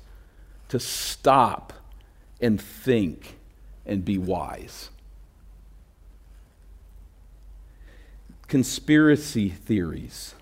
to 0.69 0.79
stop 0.79 1.73
and 2.39 2.61
think 2.61 3.35
and 3.85 4.05
be 4.05 4.17
wise. 4.17 4.89
Conspiracy 8.47 9.49
theories, 9.49 10.35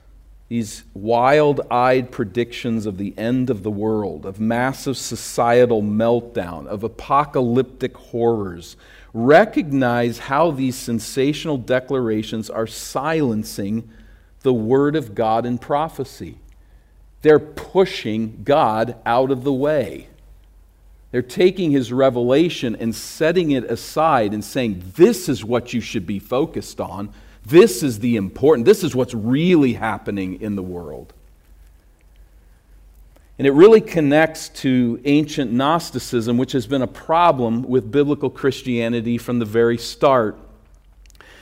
these 0.51 0.83
wild 0.93 1.61
eyed 1.71 2.11
predictions 2.11 2.85
of 2.85 2.97
the 2.97 3.17
end 3.17 3.49
of 3.49 3.63
the 3.63 3.71
world, 3.71 4.25
of 4.25 4.37
massive 4.37 4.97
societal 4.97 5.81
meltdown, 5.81 6.67
of 6.67 6.83
apocalyptic 6.83 7.95
horrors, 7.95 8.75
recognize 9.13 10.19
how 10.19 10.51
these 10.51 10.75
sensational 10.75 11.55
declarations 11.55 12.49
are 12.49 12.67
silencing 12.67 13.89
the 14.41 14.51
Word 14.51 14.97
of 14.97 15.15
God 15.15 15.45
in 15.45 15.57
prophecy. 15.57 16.37
They're 17.21 17.39
pushing 17.39 18.41
God 18.43 18.97
out 19.05 19.31
of 19.31 19.45
the 19.45 19.53
way. 19.53 20.09
They're 21.11 21.21
taking 21.21 21.71
his 21.71 21.93
revelation 21.93 22.75
and 22.75 22.93
setting 22.93 23.51
it 23.51 23.63
aside 23.63 24.33
and 24.33 24.43
saying, 24.43 24.83
This 24.97 25.29
is 25.29 25.45
what 25.45 25.71
you 25.71 25.79
should 25.79 26.05
be 26.05 26.19
focused 26.19 26.81
on. 26.81 27.13
This 27.45 27.83
is 27.83 27.99
the 27.99 28.15
important, 28.15 28.65
this 28.65 28.83
is 28.83 28.95
what's 28.95 29.13
really 29.13 29.73
happening 29.73 30.41
in 30.41 30.55
the 30.55 30.63
world. 30.63 31.13
And 33.37 33.47
it 33.47 33.51
really 33.53 33.81
connects 33.81 34.49
to 34.49 35.01
ancient 35.03 35.51
Gnosticism, 35.51 36.37
which 36.37 36.51
has 36.51 36.67
been 36.67 36.83
a 36.83 36.87
problem 36.87 37.63
with 37.63 37.91
biblical 37.91 38.29
Christianity 38.29 39.17
from 39.17 39.39
the 39.39 39.45
very 39.45 39.79
start. 39.79 40.37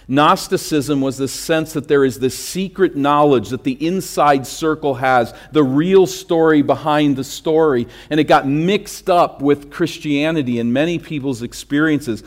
Gnosticism 0.08 1.02
was 1.02 1.18
the 1.18 1.28
sense 1.28 1.74
that 1.74 1.88
there 1.88 2.04
is 2.04 2.18
this 2.20 2.38
secret 2.38 2.96
knowledge 2.96 3.50
that 3.50 3.64
the 3.64 3.86
inside 3.86 4.48
circle 4.48 4.96
has, 4.96 5.36
the 5.52 5.64
real 5.64 6.08
story 6.08 6.64
behind 6.64 7.16
the 7.16 7.24
story. 7.24 7.86
And 8.10 8.20
it 8.20 8.24
got 8.24 8.48
mixed 8.48 9.10
up 9.10 9.42
with 9.42 9.70
Christianity 9.70 10.58
in 10.58 10.74
many 10.74 10.98
people's 10.98 11.44
experiences. 11.44 12.24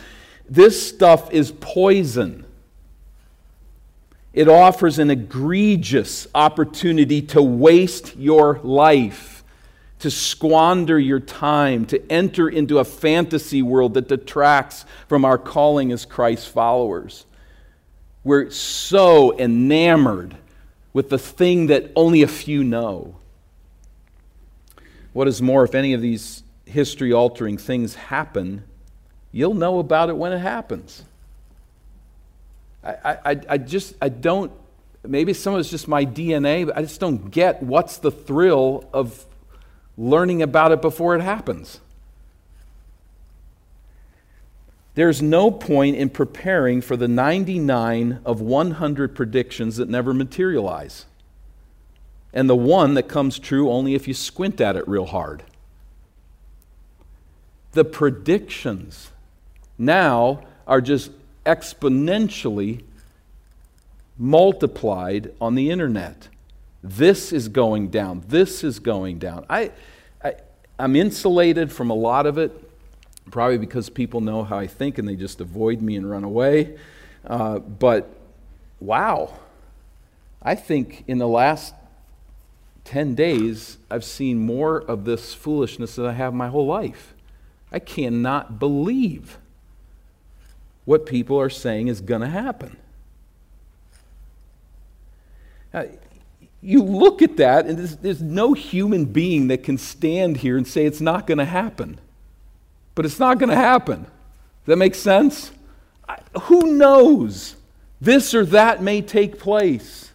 This 0.48 0.86
stuff 0.86 1.32
is 1.32 1.50
poison. 1.50 2.41
It 4.32 4.48
offers 4.48 4.98
an 4.98 5.10
egregious 5.10 6.26
opportunity 6.34 7.20
to 7.22 7.42
waste 7.42 8.16
your 8.16 8.60
life, 8.62 9.44
to 9.98 10.10
squander 10.10 10.98
your 10.98 11.20
time, 11.20 11.84
to 11.86 12.10
enter 12.10 12.48
into 12.48 12.78
a 12.78 12.84
fantasy 12.84 13.60
world 13.60 13.94
that 13.94 14.08
detracts 14.08 14.86
from 15.06 15.24
our 15.24 15.36
calling 15.36 15.92
as 15.92 16.06
Christ 16.06 16.48
followers. 16.48 17.26
We're 18.24 18.50
so 18.50 19.38
enamored 19.38 20.36
with 20.92 21.10
the 21.10 21.18
thing 21.18 21.66
that 21.66 21.90
only 21.94 22.22
a 22.22 22.28
few 22.28 22.64
know. 22.64 23.16
What 25.12 25.28
is 25.28 25.42
more, 25.42 25.64
if 25.64 25.74
any 25.74 25.92
of 25.92 26.00
these 26.00 26.42
history 26.64 27.12
altering 27.12 27.58
things 27.58 27.94
happen, 27.94 28.64
you'll 29.30 29.54
know 29.54 29.78
about 29.78 30.08
it 30.08 30.16
when 30.16 30.32
it 30.32 30.38
happens. 30.38 31.04
I, 32.84 33.18
I, 33.24 33.40
I 33.48 33.58
just, 33.58 33.94
I 34.00 34.08
don't, 34.08 34.52
maybe 35.06 35.32
some 35.34 35.54
of 35.54 35.60
it's 35.60 35.70
just 35.70 35.88
my 35.88 36.04
DNA, 36.04 36.66
but 36.66 36.76
I 36.76 36.82
just 36.82 37.00
don't 37.00 37.30
get 37.30 37.62
what's 37.62 37.98
the 37.98 38.10
thrill 38.10 38.88
of 38.92 39.26
learning 39.96 40.42
about 40.42 40.72
it 40.72 40.82
before 40.82 41.14
it 41.14 41.20
happens. 41.20 41.80
There's 44.94 45.22
no 45.22 45.50
point 45.50 45.96
in 45.96 46.10
preparing 46.10 46.82
for 46.82 46.96
the 46.96 47.08
99 47.08 48.20
of 48.24 48.40
100 48.40 49.14
predictions 49.14 49.76
that 49.76 49.88
never 49.88 50.12
materialize. 50.12 51.06
And 52.34 52.48
the 52.48 52.56
one 52.56 52.94
that 52.94 53.08
comes 53.08 53.38
true 53.38 53.70
only 53.70 53.94
if 53.94 54.06
you 54.06 54.14
squint 54.14 54.60
at 54.60 54.76
it 54.76 54.86
real 54.86 55.06
hard. 55.06 55.44
The 57.72 57.84
predictions 57.84 59.10
now 59.78 60.42
are 60.66 60.82
just 60.82 61.10
exponentially 61.44 62.84
multiplied 64.18 65.32
on 65.40 65.54
the 65.54 65.70
internet. 65.70 66.28
This 66.82 67.32
is 67.32 67.48
going 67.48 67.88
down. 67.88 68.24
This 68.28 68.64
is 68.64 68.78
going 68.78 69.18
down. 69.18 69.46
I, 69.48 69.72
I, 70.22 70.34
I'm 70.78 70.96
insulated 70.96 71.72
from 71.72 71.90
a 71.90 71.94
lot 71.94 72.26
of 72.26 72.38
it 72.38 72.70
probably 73.30 73.58
because 73.58 73.88
people 73.88 74.20
know 74.20 74.42
how 74.42 74.58
I 74.58 74.66
think 74.66 74.98
and 74.98 75.08
they 75.08 75.16
just 75.16 75.40
avoid 75.40 75.80
me 75.80 75.96
and 75.96 76.08
run 76.10 76.24
away. 76.24 76.76
Uh, 77.24 77.58
but 77.60 78.14
wow, 78.80 79.38
I 80.42 80.54
think 80.54 81.04
in 81.06 81.18
the 81.18 81.28
last 81.28 81.74
10 82.84 83.14
days, 83.14 83.78
I've 83.90 84.04
seen 84.04 84.38
more 84.38 84.78
of 84.78 85.04
this 85.04 85.34
foolishness 85.34 85.96
than 85.96 86.06
I 86.06 86.12
have 86.12 86.34
my 86.34 86.48
whole 86.48 86.66
life. 86.66 87.14
I 87.70 87.78
cannot 87.78 88.58
believe 88.58 89.38
what 90.84 91.06
people 91.06 91.40
are 91.40 91.50
saying 91.50 91.88
is 91.88 92.00
going 92.00 92.20
to 92.20 92.28
happen. 92.28 92.76
Now, 95.72 95.86
you 96.60 96.82
look 96.82 97.22
at 97.22 97.36
that, 97.38 97.66
and 97.66 97.78
there's, 97.78 97.96
there's 97.96 98.22
no 98.22 98.52
human 98.52 99.06
being 99.06 99.48
that 99.48 99.62
can 99.62 99.78
stand 99.78 100.38
here 100.38 100.56
and 100.56 100.66
say 100.66 100.84
it's 100.84 101.00
not 101.00 101.26
going 101.26 101.38
to 101.38 101.44
happen 101.44 101.98
but 102.94 103.04
it's 103.04 103.18
not 103.18 103.38
going 103.38 103.50
to 103.50 103.56
happen. 103.56 104.02
Does 104.02 104.66
that 104.66 104.76
make 104.76 104.94
sense? 104.94 105.50
I, 106.08 106.18
who 106.42 106.72
knows? 106.72 107.56
This 108.00 108.34
or 108.34 108.44
that 108.46 108.82
may 108.82 109.00
take 109.00 109.38
place. 109.38 110.10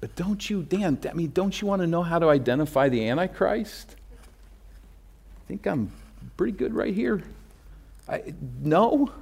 But 0.00 0.14
don't 0.16 0.48
you, 0.48 0.62
Dan, 0.62 0.98
I 1.08 1.14
mean, 1.14 1.32
don't 1.32 1.60
you 1.60 1.66
want 1.66 1.82
to 1.82 1.86
know 1.86 2.02
how 2.02 2.18
to 2.18 2.28
identify 2.28 2.88
the 2.88 3.08
Antichrist? 3.08 3.96
I 3.96 5.48
think 5.48 5.66
I'm 5.66 5.90
pretty 6.36 6.52
good 6.52 6.74
right 6.74 6.94
here. 6.94 7.22
I, 8.08 8.34
no. 8.60 9.12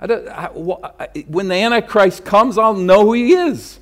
I 0.00 0.06
I, 0.06 1.06
when 1.28 1.48
the 1.48 1.54
Antichrist 1.54 2.24
comes, 2.24 2.58
I'll 2.58 2.74
know 2.74 3.04
who 3.04 3.12
he 3.12 3.32
is. 3.32 3.78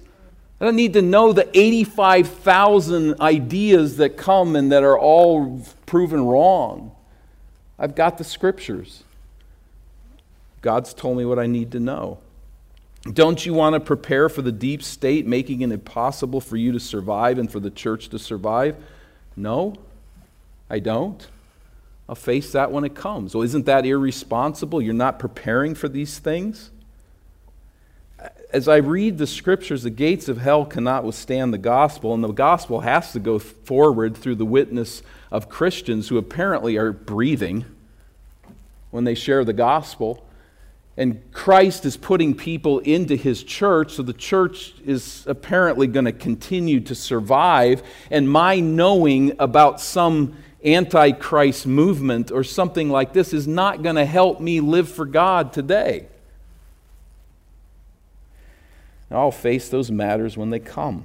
I 0.60 0.66
don't 0.66 0.76
need 0.76 0.92
to 0.92 1.02
know 1.02 1.32
the 1.32 1.48
85,000 1.58 3.20
ideas 3.20 3.96
that 3.96 4.18
come 4.18 4.54
and 4.56 4.70
that 4.72 4.82
are 4.82 4.98
all 4.98 5.66
proven 5.86 6.26
wrong. 6.26 6.94
I've 7.78 7.94
got 7.94 8.18
the 8.18 8.24
scriptures. 8.24 9.04
God's 10.60 10.92
told 10.92 11.16
me 11.16 11.24
what 11.24 11.38
I 11.38 11.46
need 11.46 11.72
to 11.72 11.80
know. 11.80 12.18
Don't 13.10 13.46
you 13.46 13.54
want 13.54 13.72
to 13.72 13.80
prepare 13.80 14.28
for 14.28 14.42
the 14.42 14.52
deep 14.52 14.82
state, 14.82 15.26
making 15.26 15.62
it 15.62 15.72
impossible 15.72 16.42
for 16.42 16.58
you 16.58 16.72
to 16.72 16.80
survive 16.80 17.38
and 17.38 17.50
for 17.50 17.58
the 17.58 17.70
church 17.70 18.10
to 18.10 18.18
survive? 18.18 18.76
No, 19.36 19.74
I 20.68 20.80
don't. 20.80 21.26
I'll 22.10 22.16
face 22.16 22.50
that 22.50 22.72
when 22.72 22.82
it 22.82 22.96
comes. 22.96 23.36
Well, 23.36 23.44
isn't 23.44 23.66
that 23.66 23.86
irresponsible? 23.86 24.82
You're 24.82 24.94
not 24.94 25.20
preparing 25.20 25.76
for 25.76 25.88
these 25.88 26.18
things? 26.18 26.72
As 28.52 28.66
I 28.66 28.78
read 28.78 29.16
the 29.16 29.28
scriptures, 29.28 29.84
the 29.84 29.90
gates 29.90 30.28
of 30.28 30.38
hell 30.38 30.66
cannot 30.66 31.04
withstand 31.04 31.54
the 31.54 31.58
gospel, 31.58 32.12
and 32.12 32.24
the 32.24 32.32
gospel 32.32 32.80
has 32.80 33.12
to 33.12 33.20
go 33.20 33.38
forward 33.38 34.16
through 34.16 34.34
the 34.34 34.44
witness 34.44 35.04
of 35.30 35.48
Christians 35.48 36.08
who 36.08 36.18
apparently 36.18 36.76
are 36.76 36.90
breathing 36.90 37.64
when 38.90 39.04
they 39.04 39.14
share 39.14 39.44
the 39.44 39.52
gospel. 39.52 40.26
And 40.96 41.22
Christ 41.30 41.86
is 41.86 41.96
putting 41.96 42.34
people 42.34 42.80
into 42.80 43.14
his 43.14 43.44
church, 43.44 43.92
so 43.92 44.02
the 44.02 44.12
church 44.12 44.74
is 44.84 45.24
apparently 45.28 45.86
going 45.86 46.06
to 46.06 46.12
continue 46.12 46.80
to 46.80 46.94
survive. 46.96 47.84
And 48.10 48.28
my 48.28 48.58
knowing 48.58 49.36
about 49.38 49.80
some 49.80 50.36
antichrist 50.64 51.66
movement 51.66 52.30
or 52.30 52.44
something 52.44 52.90
like 52.90 53.12
this 53.12 53.32
is 53.32 53.46
not 53.46 53.82
going 53.82 53.96
to 53.96 54.04
help 54.04 54.40
me 54.40 54.60
live 54.60 54.88
for 54.88 55.06
God 55.06 55.52
today. 55.52 56.06
I'll 59.10 59.32
face 59.32 59.68
those 59.68 59.90
matters 59.90 60.36
when 60.36 60.50
they 60.50 60.60
come. 60.60 61.04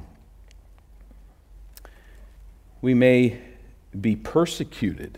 We 2.82 2.94
may 2.94 3.42
be 4.00 4.16
persecuted. 4.16 5.18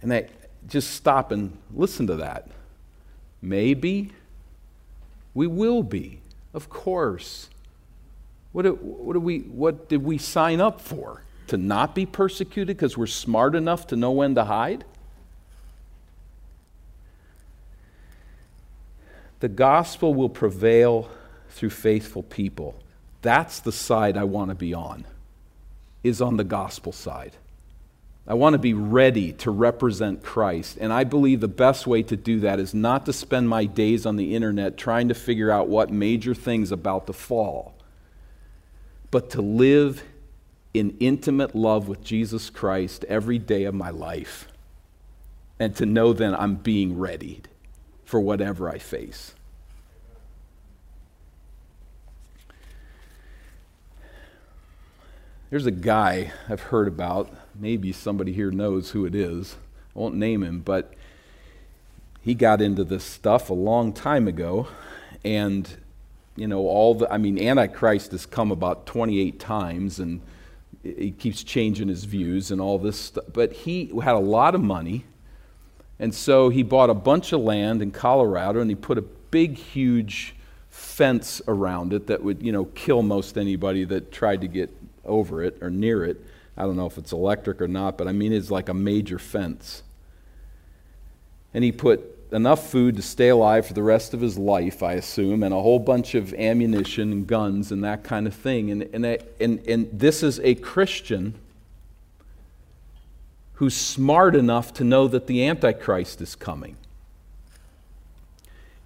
And 0.00 0.12
I 0.12 0.28
just 0.68 0.92
stop 0.92 1.32
and 1.32 1.56
listen 1.74 2.06
to 2.06 2.16
that. 2.16 2.48
Maybe 3.42 4.12
we 5.32 5.46
will 5.46 5.82
be, 5.82 6.20
of 6.52 6.68
course. 6.68 7.48
What, 8.52 8.80
what, 8.80 9.20
we, 9.20 9.40
what 9.40 9.88
did 9.88 10.04
we 10.04 10.18
sign 10.18 10.60
up 10.60 10.80
for? 10.80 11.22
To 11.48 11.56
not 11.56 11.94
be 11.94 12.06
persecuted 12.06 12.76
because 12.76 12.96
we're 12.96 13.06
smart 13.06 13.54
enough 13.54 13.86
to 13.88 13.96
know 13.96 14.12
when 14.12 14.34
to 14.34 14.44
hide? 14.44 14.84
The 19.40 19.48
gospel 19.48 20.14
will 20.14 20.30
prevail 20.30 21.10
through 21.50 21.70
faithful 21.70 22.22
people. 22.22 22.74
That's 23.20 23.60
the 23.60 23.72
side 23.72 24.16
I 24.16 24.24
want 24.24 24.48
to 24.50 24.54
be 24.54 24.72
on, 24.72 25.04
is 26.02 26.22
on 26.22 26.36
the 26.36 26.44
gospel 26.44 26.92
side. 26.92 27.32
I 28.26 28.34
want 28.34 28.54
to 28.54 28.58
be 28.58 28.72
ready 28.72 29.32
to 29.32 29.50
represent 29.50 30.22
Christ. 30.22 30.78
And 30.80 30.92
I 30.92 31.04
believe 31.04 31.40
the 31.40 31.48
best 31.48 31.86
way 31.86 32.02
to 32.04 32.16
do 32.16 32.40
that 32.40 32.58
is 32.58 32.72
not 32.72 33.04
to 33.04 33.12
spend 33.12 33.48
my 33.48 33.66
days 33.66 34.06
on 34.06 34.16
the 34.16 34.34
internet 34.34 34.78
trying 34.78 35.08
to 35.08 35.14
figure 35.14 35.50
out 35.50 35.68
what 35.68 35.90
major 35.90 36.34
things 36.34 36.72
about 36.72 37.06
to 37.06 37.12
fall, 37.12 37.74
but 39.10 39.28
to 39.30 39.42
live 39.42 40.02
in 40.74 40.96
intimate 40.98 41.54
love 41.54 41.88
with 41.88 42.02
Jesus 42.02 42.50
Christ 42.50 43.04
every 43.04 43.38
day 43.38 43.64
of 43.64 43.74
my 43.74 43.90
life. 43.90 44.48
And 45.58 45.74
to 45.76 45.86
know 45.86 46.12
then 46.12 46.34
I'm 46.34 46.56
being 46.56 46.98
readied 46.98 47.48
for 48.04 48.20
whatever 48.20 48.68
I 48.68 48.78
face. 48.78 49.34
There's 55.50 55.66
a 55.66 55.70
guy 55.70 56.32
I've 56.48 56.62
heard 56.62 56.88
about 56.88 57.32
maybe 57.54 57.92
somebody 57.92 58.32
here 58.32 58.50
knows 58.50 58.90
who 58.90 59.06
it 59.06 59.14
is. 59.14 59.56
I 59.94 60.00
won't 60.00 60.16
name 60.16 60.42
him, 60.42 60.58
but 60.58 60.92
he 62.20 62.34
got 62.34 62.60
into 62.60 62.82
this 62.82 63.04
stuff 63.04 63.50
a 63.50 63.54
long 63.54 63.92
time 63.92 64.26
ago. 64.26 64.66
And, 65.24 65.68
you 66.34 66.48
know, 66.48 66.66
all 66.66 66.94
the, 66.96 67.12
I 67.12 67.18
mean, 67.18 67.38
Antichrist 67.38 68.10
has 68.10 68.26
come 68.26 68.50
about 68.50 68.86
28 68.86 69.38
times 69.38 70.00
and 70.00 70.20
he 70.84 71.10
keeps 71.10 71.42
changing 71.42 71.88
his 71.88 72.04
views 72.04 72.50
and 72.50 72.60
all 72.60 72.78
this 72.78 72.98
stuff. 72.98 73.24
But 73.32 73.52
he 73.52 73.86
had 74.02 74.14
a 74.14 74.20
lot 74.20 74.54
of 74.54 74.62
money. 74.62 75.04
And 75.98 76.14
so 76.14 76.50
he 76.50 76.62
bought 76.62 76.90
a 76.90 76.94
bunch 76.94 77.32
of 77.32 77.40
land 77.40 77.80
in 77.80 77.90
Colorado 77.90 78.60
and 78.60 78.70
he 78.70 78.76
put 78.76 78.98
a 78.98 79.02
big, 79.02 79.56
huge 79.56 80.34
fence 80.68 81.40
around 81.48 81.92
it 81.92 82.08
that 82.08 82.22
would, 82.22 82.42
you 82.42 82.52
know, 82.52 82.66
kill 82.66 83.02
most 83.02 83.38
anybody 83.38 83.84
that 83.84 84.12
tried 84.12 84.40
to 84.42 84.48
get 84.48 84.70
over 85.04 85.42
it 85.42 85.56
or 85.62 85.70
near 85.70 86.04
it. 86.04 86.20
I 86.56 86.62
don't 86.62 86.76
know 86.76 86.86
if 86.86 86.98
it's 86.98 87.12
electric 87.12 87.60
or 87.62 87.68
not, 87.68 87.96
but 87.96 88.06
I 88.06 88.12
mean, 88.12 88.32
it's 88.32 88.50
like 88.50 88.68
a 88.68 88.74
major 88.74 89.18
fence. 89.18 89.82
And 91.52 91.64
he 91.64 91.72
put 91.72 92.13
enough 92.34 92.70
food 92.70 92.96
to 92.96 93.02
stay 93.02 93.28
alive 93.28 93.66
for 93.66 93.74
the 93.74 93.82
rest 93.82 94.12
of 94.12 94.20
his 94.20 94.36
life, 94.36 94.82
I 94.82 94.94
assume, 94.94 95.42
and 95.42 95.54
a 95.54 95.60
whole 95.60 95.78
bunch 95.78 96.14
of 96.14 96.34
ammunition 96.34 97.12
and 97.12 97.26
guns 97.26 97.70
and 97.70 97.84
that 97.84 98.02
kind 98.02 98.26
of 98.26 98.34
thing. 98.34 98.70
And, 98.70 98.82
and, 98.92 99.06
and, 99.40 99.66
and 99.66 99.88
this 99.92 100.22
is 100.22 100.40
a 100.40 100.56
Christian 100.56 101.34
who's 103.54 103.76
smart 103.76 104.34
enough 104.34 104.74
to 104.74 104.84
know 104.84 105.06
that 105.06 105.28
the 105.28 105.46
Antichrist 105.46 106.20
is 106.20 106.34
coming. 106.34 106.76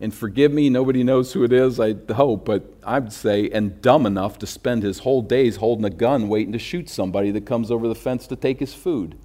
And 0.01 0.15
forgive 0.15 0.53
me, 0.53 0.69
nobody 0.69 1.03
knows 1.03 1.33
who 1.33 1.43
it 1.43 1.53
is, 1.53 1.81
I 1.81 1.95
hope, 2.15 2.45
but 2.45 2.63
I'd 2.85 3.13
say, 3.13 3.49
and 3.51 3.81
dumb 3.83 4.07
enough 4.07 4.39
to 4.41 4.47
spend 4.47 4.83
his 4.83 5.01
whole 5.01 5.23
days 5.23 5.57
holding 5.57 5.85
a 5.87 5.91
gun 5.91 6.29
waiting 6.29 6.53
to 6.53 6.59
shoot 6.59 6.89
somebody 6.89 7.31
that 7.33 7.47
comes 7.47 7.71
over 7.71 7.89
the 7.89 7.97
fence 7.97 8.27
to 8.29 8.37
take 8.37 8.61
his 8.61 8.75
food. 8.75 9.17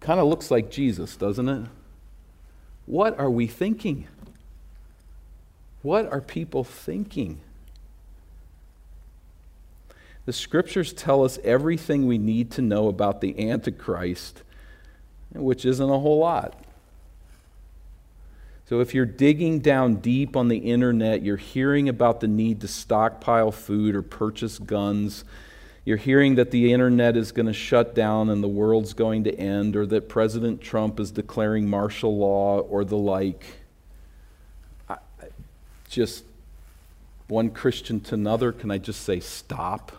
Kind 0.00 0.20
of 0.20 0.28
looks 0.28 0.50
like 0.50 0.70
Jesus, 0.70 1.16
doesn't 1.16 1.48
it? 1.48 1.66
What 2.88 3.18
are 3.18 3.28
we 3.28 3.46
thinking? 3.46 4.06
What 5.82 6.10
are 6.10 6.22
people 6.22 6.64
thinking? 6.64 7.38
The 10.24 10.32
scriptures 10.32 10.94
tell 10.94 11.22
us 11.22 11.38
everything 11.44 12.06
we 12.06 12.16
need 12.16 12.50
to 12.52 12.62
know 12.62 12.88
about 12.88 13.20
the 13.20 13.50
Antichrist, 13.50 14.42
which 15.34 15.66
isn't 15.66 15.90
a 15.90 15.98
whole 15.98 16.18
lot. 16.18 16.58
So, 18.70 18.80
if 18.80 18.94
you're 18.94 19.04
digging 19.04 19.58
down 19.58 19.96
deep 19.96 20.34
on 20.34 20.48
the 20.48 20.56
internet, 20.56 21.22
you're 21.22 21.36
hearing 21.36 21.90
about 21.90 22.20
the 22.20 22.28
need 22.28 22.62
to 22.62 22.68
stockpile 22.68 23.52
food 23.52 23.94
or 23.94 24.02
purchase 24.02 24.58
guns. 24.58 25.24
You're 25.88 25.96
hearing 25.96 26.34
that 26.34 26.50
the 26.50 26.74
internet 26.74 27.16
is 27.16 27.32
going 27.32 27.46
to 27.46 27.54
shut 27.54 27.94
down 27.94 28.28
and 28.28 28.44
the 28.44 28.48
world's 28.48 28.92
going 28.92 29.24
to 29.24 29.34
end, 29.34 29.74
or 29.74 29.86
that 29.86 30.06
President 30.06 30.60
Trump 30.60 31.00
is 31.00 31.10
declaring 31.10 31.66
martial 31.66 32.14
law, 32.14 32.58
or 32.58 32.84
the 32.84 32.98
like. 32.98 33.42
I, 34.86 34.98
just 35.88 36.24
one 37.28 37.48
Christian 37.48 38.00
to 38.00 38.16
another, 38.16 38.52
can 38.52 38.70
I 38.70 38.76
just 38.76 39.00
say 39.00 39.18
stop? 39.18 39.92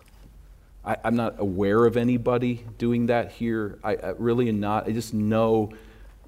I, 0.85 0.97
am 1.03 1.15
not 1.15 1.39
aware 1.39 1.83
of 1.87 1.97
anybody 1.97 2.63
doing 2.77 3.07
that 3.07 3.31
here. 3.31 3.79
I, 3.83 3.95
I 3.95 4.09
really 4.19 4.47
am 4.47 4.59
not. 4.59 4.87
I 4.87 4.91
just 4.91 5.15
know 5.15 5.71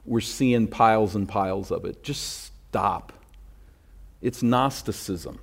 we're 0.07 0.21
seeing 0.21 0.69
piles 0.69 1.13
and 1.13 1.29
piles 1.29 1.69
of 1.69 1.85
it. 1.85 2.01
Just 2.01 2.51
stop. 2.71 3.13
It's 4.23 4.41
Gnosticism. 4.41 5.37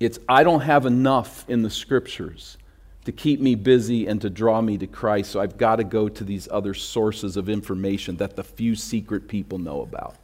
It's, 0.00 0.18
I 0.26 0.42
don't 0.42 0.62
have 0.62 0.86
enough 0.86 1.44
in 1.50 1.60
the 1.60 1.68
scriptures 1.68 2.56
to 3.04 3.12
keep 3.12 3.40
me 3.40 3.54
busy 3.54 4.06
and 4.06 4.20
to 4.20 4.28
draw 4.28 4.60
me 4.60 4.76
to 4.78 4.86
Christ, 4.86 5.30
so 5.30 5.40
I've 5.40 5.56
got 5.56 5.76
to 5.76 5.84
go 5.84 6.08
to 6.08 6.24
these 6.24 6.48
other 6.50 6.74
sources 6.74 7.36
of 7.36 7.48
information 7.48 8.16
that 8.16 8.36
the 8.36 8.44
few 8.44 8.74
secret 8.74 9.28
people 9.28 9.58
know 9.58 9.80
about. 9.80 10.16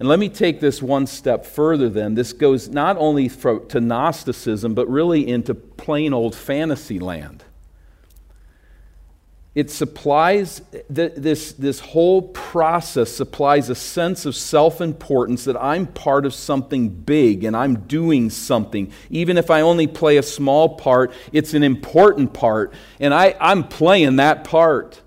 And 0.00 0.08
let 0.08 0.18
me 0.18 0.28
take 0.28 0.58
this 0.58 0.82
one 0.82 1.06
step 1.06 1.46
further 1.46 1.88
then. 1.88 2.14
This 2.14 2.32
goes 2.32 2.68
not 2.68 2.96
only 2.96 3.28
to 3.28 3.80
Gnosticism, 3.80 4.74
but 4.74 4.88
really 4.88 5.28
into 5.28 5.54
plain 5.54 6.12
old 6.12 6.34
fantasy 6.34 6.98
land. 6.98 7.44
It 9.54 9.70
supplies, 9.70 10.62
this, 10.88 11.52
this 11.52 11.78
whole 11.78 12.22
process 12.22 13.12
supplies 13.12 13.68
a 13.68 13.74
sense 13.74 14.24
of 14.24 14.34
self 14.34 14.80
importance 14.80 15.44
that 15.44 15.62
I'm 15.62 15.86
part 15.86 16.24
of 16.24 16.32
something 16.32 16.88
big 16.88 17.44
and 17.44 17.54
I'm 17.54 17.80
doing 17.80 18.30
something. 18.30 18.90
Even 19.10 19.36
if 19.36 19.50
I 19.50 19.60
only 19.60 19.86
play 19.86 20.16
a 20.16 20.22
small 20.22 20.76
part, 20.76 21.12
it's 21.34 21.52
an 21.52 21.62
important 21.62 22.32
part, 22.32 22.72
and 22.98 23.12
I, 23.12 23.36
I'm 23.40 23.68
playing 23.68 24.16
that 24.16 24.44
part. 24.44 25.02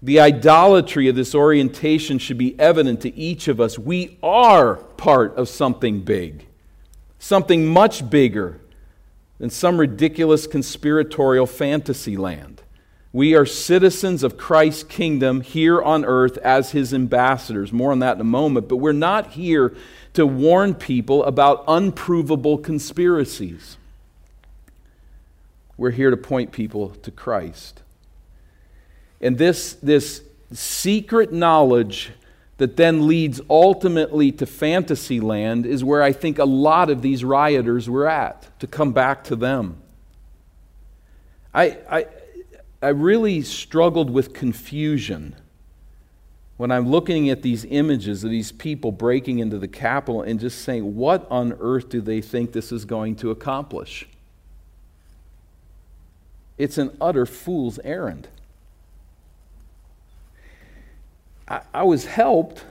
The 0.00 0.20
idolatry 0.20 1.08
of 1.08 1.16
this 1.16 1.34
orientation 1.34 2.18
should 2.18 2.38
be 2.38 2.58
evident 2.60 3.00
to 3.00 3.16
each 3.16 3.48
of 3.48 3.60
us. 3.60 3.76
We 3.76 4.18
are 4.22 4.76
part 4.76 5.34
of 5.34 5.48
something 5.48 6.02
big, 6.02 6.46
something 7.18 7.66
much 7.66 8.08
bigger 8.08 8.60
than 9.38 9.50
some 9.50 9.80
ridiculous 9.80 10.46
conspiratorial 10.46 11.46
fantasy 11.46 12.16
land. 12.16 12.62
We 13.14 13.36
are 13.36 13.46
citizens 13.46 14.24
of 14.24 14.36
Christ's 14.36 14.82
kingdom 14.82 15.40
here 15.40 15.80
on 15.80 16.04
earth 16.04 16.36
as 16.38 16.72
his 16.72 16.92
ambassadors. 16.92 17.72
More 17.72 17.92
on 17.92 18.00
that 18.00 18.16
in 18.16 18.20
a 18.20 18.24
moment. 18.24 18.68
But 18.68 18.78
we're 18.78 18.90
not 18.90 19.28
here 19.28 19.72
to 20.14 20.26
warn 20.26 20.74
people 20.74 21.22
about 21.22 21.62
unprovable 21.68 22.58
conspiracies. 22.58 23.76
We're 25.76 25.92
here 25.92 26.10
to 26.10 26.16
point 26.16 26.50
people 26.50 26.88
to 26.88 27.12
Christ. 27.12 27.82
And 29.20 29.38
this, 29.38 29.74
this 29.74 30.20
secret 30.52 31.32
knowledge 31.32 32.10
that 32.56 32.76
then 32.76 33.06
leads 33.06 33.40
ultimately 33.48 34.32
to 34.32 34.44
fantasy 34.44 35.20
land 35.20 35.66
is 35.66 35.84
where 35.84 36.02
I 36.02 36.10
think 36.10 36.40
a 36.40 36.44
lot 36.44 36.90
of 36.90 37.00
these 37.00 37.22
rioters 37.22 37.88
were 37.88 38.08
at, 38.08 38.58
to 38.58 38.66
come 38.66 38.92
back 38.92 39.22
to 39.24 39.36
them. 39.36 39.76
I, 41.54 41.78
I, 41.88 42.06
I 42.84 42.88
really 42.88 43.40
struggled 43.40 44.10
with 44.10 44.34
confusion 44.34 45.36
when 46.58 46.70
I'm 46.70 46.86
looking 46.86 47.30
at 47.30 47.40
these 47.40 47.64
images 47.64 48.22
of 48.24 48.30
these 48.30 48.52
people 48.52 48.92
breaking 48.92 49.38
into 49.38 49.58
the 49.58 49.66
Capitol 49.66 50.20
and 50.20 50.38
just 50.38 50.60
saying, 50.60 50.94
what 50.94 51.26
on 51.30 51.56
earth 51.60 51.88
do 51.88 52.02
they 52.02 52.20
think 52.20 52.52
this 52.52 52.70
is 52.70 52.84
going 52.84 53.16
to 53.16 53.30
accomplish? 53.30 54.06
It's 56.58 56.76
an 56.76 56.94
utter 57.00 57.24
fool's 57.24 57.78
errand. 57.78 58.28
I, 61.48 61.62
I 61.72 61.82
was 61.84 62.04
helped 62.04 62.66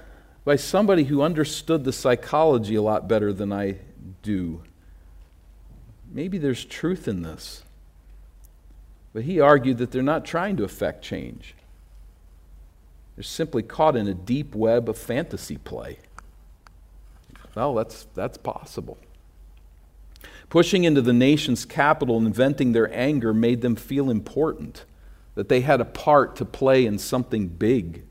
by 0.46 0.58
somebody 0.58 1.06
who 1.06 1.24
understood 1.24 1.86
the 1.86 1.92
psychology 1.92 2.76
a 2.76 2.84
lot 2.84 3.08
better 3.08 3.34
than 3.34 3.52
I 3.52 3.78
do. 4.22 4.62
Maybe 6.12 6.38
there's 6.38 6.64
truth 6.66 7.08
in 7.08 7.24
this. 7.24 7.64
But 9.14 9.24
he 9.24 9.40
argued 9.40 9.78
that 9.78 9.92
they're 9.92 10.02
not 10.02 10.26
trying 10.26 10.58
to 10.58 10.64
affect 10.64 11.04
change. 11.04 11.56
They're 13.16 13.24
simply 13.24 13.62
caught 13.62 13.96
in 13.96 14.08
a 14.08 14.14
deep 14.14 14.56
web 14.56 14.90
of 14.90 14.98
fantasy 14.98 15.58
play. 15.58 16.00
Well, 17.56 17.76
that's, 17.76 18.08
that's 18.16 18.38
possible. 18.38 18.98
Pushing 20.50 20.84
into 20.84 21.02
the 21.02 21.14
nation's 21.14 21.66
capital 21.66 22.18
and 22.18 22.34
venting 22.34 22.72
their 22.72 22.92
anger 22.94 23.34
made 23.34 23.62
them 23.62 23.76
feel 23.76 24.10
important, 24.10 24.86
that 25.36 25.50
they 25.50 25.62
had 25.62 25.80
a 25.80 25.86
part 25.86 26.36
to 26.38 26.46
play 26.46 26.86
in 26.86 26.98
something 26.98 27.48
big. 27.48 28.04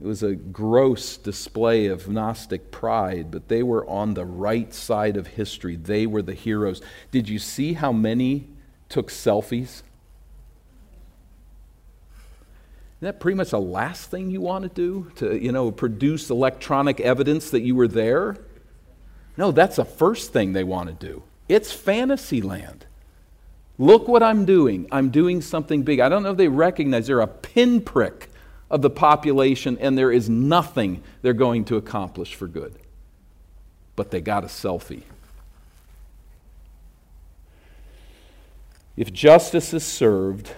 It 0.00 0.06
was 0.06 0.22
a 0.22 0.34
gross 0.34 1.16
display 1.16 1.86
of 1.86 2.08
Gnostic 2.08 2.70
pride, 2.70 3.30
but 3.30 3.48
they 3.48 3.62
were 3.62 3.88
on 3.88 4.14
the 4.14 4.24
right 4.24 4.72
side 4.74 5.16
of 5.16 5.26
history. 5.26 5.76
They 5.76 6.06
were 6.06 6.22
the 6.22 6.34
heroes. 6.34 6.80
Did 7.10 7.28
you 7.28 7.38
see 7.38 7.74
how 7.74 7.92
many 7.92 8.48
took 8.92 9.10
selfies? 9.10 9.82
Isn't 13.00 13.00
that 13.00 13.20
pretty 13.20 13.36
much 13.36 13.50
the 13.50 13.60
last 13.60 14.10
thing 14.10 14.30
you 14.30 14.40
want 14.40 14.62
to 14.62 14.68
do? 14.68 15.10
To, 15.16 15.36
you 15.36 15.50
know, 15.50 15.72
produce 15.72 16.30
electronic 16.30 17.00
evidence 17.00 17.50
that 17.50 17.62
you 17.62 17.74
were 17.74 17.88
there? 17.88 18.36
No, 19.36 19.50
that's 19.50 19.76
the 19.76 19.84
first 19.84 20.32
thing 20.32 20.52
they 20.52 20.62
want 20.62 20.88
to 20.88 21.06
do. 21.06 21.24
It's 21.48 21.72
fantasy 21.72 22.42
land. 22.42 22.86
Look 23.78 24.06
what 24.06 24.22
I'm 24.22 24.44
doing. 24.44 24.86
I'm 24.92 25.10
doing 25.10 25.40
something 25.40 25.82
big. 25.82 25.98
I 25.98 26.08
don't 26.08 26.22
know 26.22 26.30
if 26.30 26.36
they 26.36 26.48
recognize 26.48 27.08
they're 27.08 27.20
a 27.20 27.26
pinprick 27.26 28.28
of 28.70 28.82
the 28.82 28.90
population, 28.90 29.78
and 29.80 29.98
there 29.98 30.12
is 30.12 30.28
nothing 30.28 31.02
they're 31.22 31.32
going 31.32 31.64
to 31.64 31.76
accomplish 31.76 32.34
for 32.34 32.46
good. 32.46 32.78
But 33.96 34.10
they 34.10 34.20
got 34.20 34.44
a 34.44 34.48
selfie. 34.48 35.02
If 39.02 39.12
justice 39.12 39.74
is 39.74 39.82
served, 39.82 40.54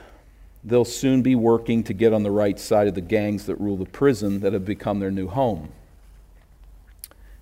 they'll 0.62 0.84
soon 0.84 1.22
be 1.22 1.34
working 1.34 1.82
to 1.84 1.94
get 1.94 2.12
on 2.12 2.24
the 2.24 2.30
right 2.30 2.60
side 2.60 2.86
of 2.86 2.94
the 2.94 3.00
gangs 3.00 3.46
that 3.46 3.58
rule 3.58 3.78
the 3.78 3.86
prison 3.86 4.40
that 4.40 4.52
have 4.52 4.66
become 4.66 5.00
their 5.00 5.10
new 5.10 5.28
home. 5.28 5.72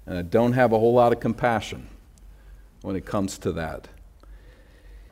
And 0.06 0.16
I 0.16 0.22
don't 0.22 0.52
have 0.52 0.70
a 0.70 0.78
whole 0.78 0.94
lot 0.94 1.12
of 1.12 1.18
compassion 1.18 1.88
when 2.82 2.94
it 2.94 3.04
comes 3.04 3.36
to 3.38 3.50
that. 3.50 3.88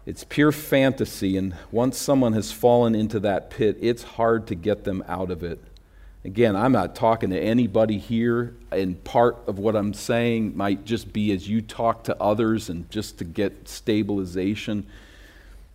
It's 0.06 0.22
pure 0.22 0.52
fantasy, 0.52 1.36
and 1.36 1.56
once 1.72 1.98
someone 1.98 2.34
has 2.34 2.52
fallen 2.52 2.94
into 2.94 3.18
that 3.18 3.50
pit, 3.50 3.76
it's 3.80 4.04
hard 4.04 4.46
to 4.46 4.54
get 4.54 4.84
them 4.84 5.02
out 5.08 5.32
of 5.32 5.42
it. 5.42 5.58
Again, 6.24 6.54
I'm 6.54 6.70
not 6.70 6.94
talking 6.94 7.30
to 7.30 7.40
anybody 7.40 7.98
here, 7.98 8.54
and 8.70 9.02
part 9.02 9.38
of 9.48 9.58
what 9.58 9.74
I'm 9.74 9.94
saying 9.94 10.56
might 10.56 10.84
just 10.84 11.12
be 11.12 11.32
as 11.32 11.48
you 11.48 11.60
talk 11.60 12.04
to 12.04 12.16
others 12.22 12.70
and 12.70 12.88
just 12.92 13.18
to 13.18 13.24
get 13.24 13.68
stabilization. 13.68 14.86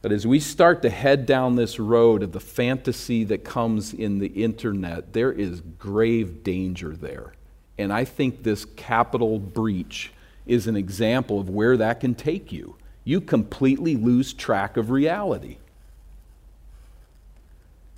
But 0.05 0.11
as 0.11 0.27
we 0.27 0.39
start 0.39 0.83
to 0.83 0.91
head 0.91 1.25
down 1.25 1.55
this 1.55 1.79
road 1.79 2.21
of 2.21 2.31
the 2.31 2.39
fantasy 2.39 3.23
that 3.23 3.43
comes 3.43 3.91
in 3.91 4.19
the 4.19 4.27
internet, 4.27 5.13
there 5.13 5.31
is 5.31 5.61
grave 5.79 6.43
danger 6.43 6.95
there. 6.95 7.33
And 7.79 7.91
I 7.91 8.05
think 8.05 8.43
this 8.43 8.65
Capitol 8.65 9.39
breach 9.39 10.13
is 10.45 10.67
an 10.67 10.75
example 10.75 11.39
of 11.39 11.49
where 11.49 11.75
that 11.77 12.01
can 12.01 12.13
take 12.13 12.51
you 12.51 12.75
you 13.03 13.19
completely 13.19 13.95
lose 13.95 14.31
track 14.31 14.77
of 14.77 14.91
reality. 14.91 15.57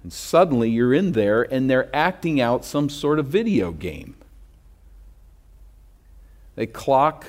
And 0.02 0.14
suddenly 0.14 0.70
you're 0.70 0.94
in 0.94 1.12
there 1.12 1.44
and 1.44 1.70
they're 1.70 1.94
acting 1.94 2.40
out 2.40 2.64
some 2.64 2.88
sort 2.88 3.20
of 3.20 3.26
video 3.26 3.74
game. 3.74 4.16
They 6.56 6.68
clock 6.68 7.26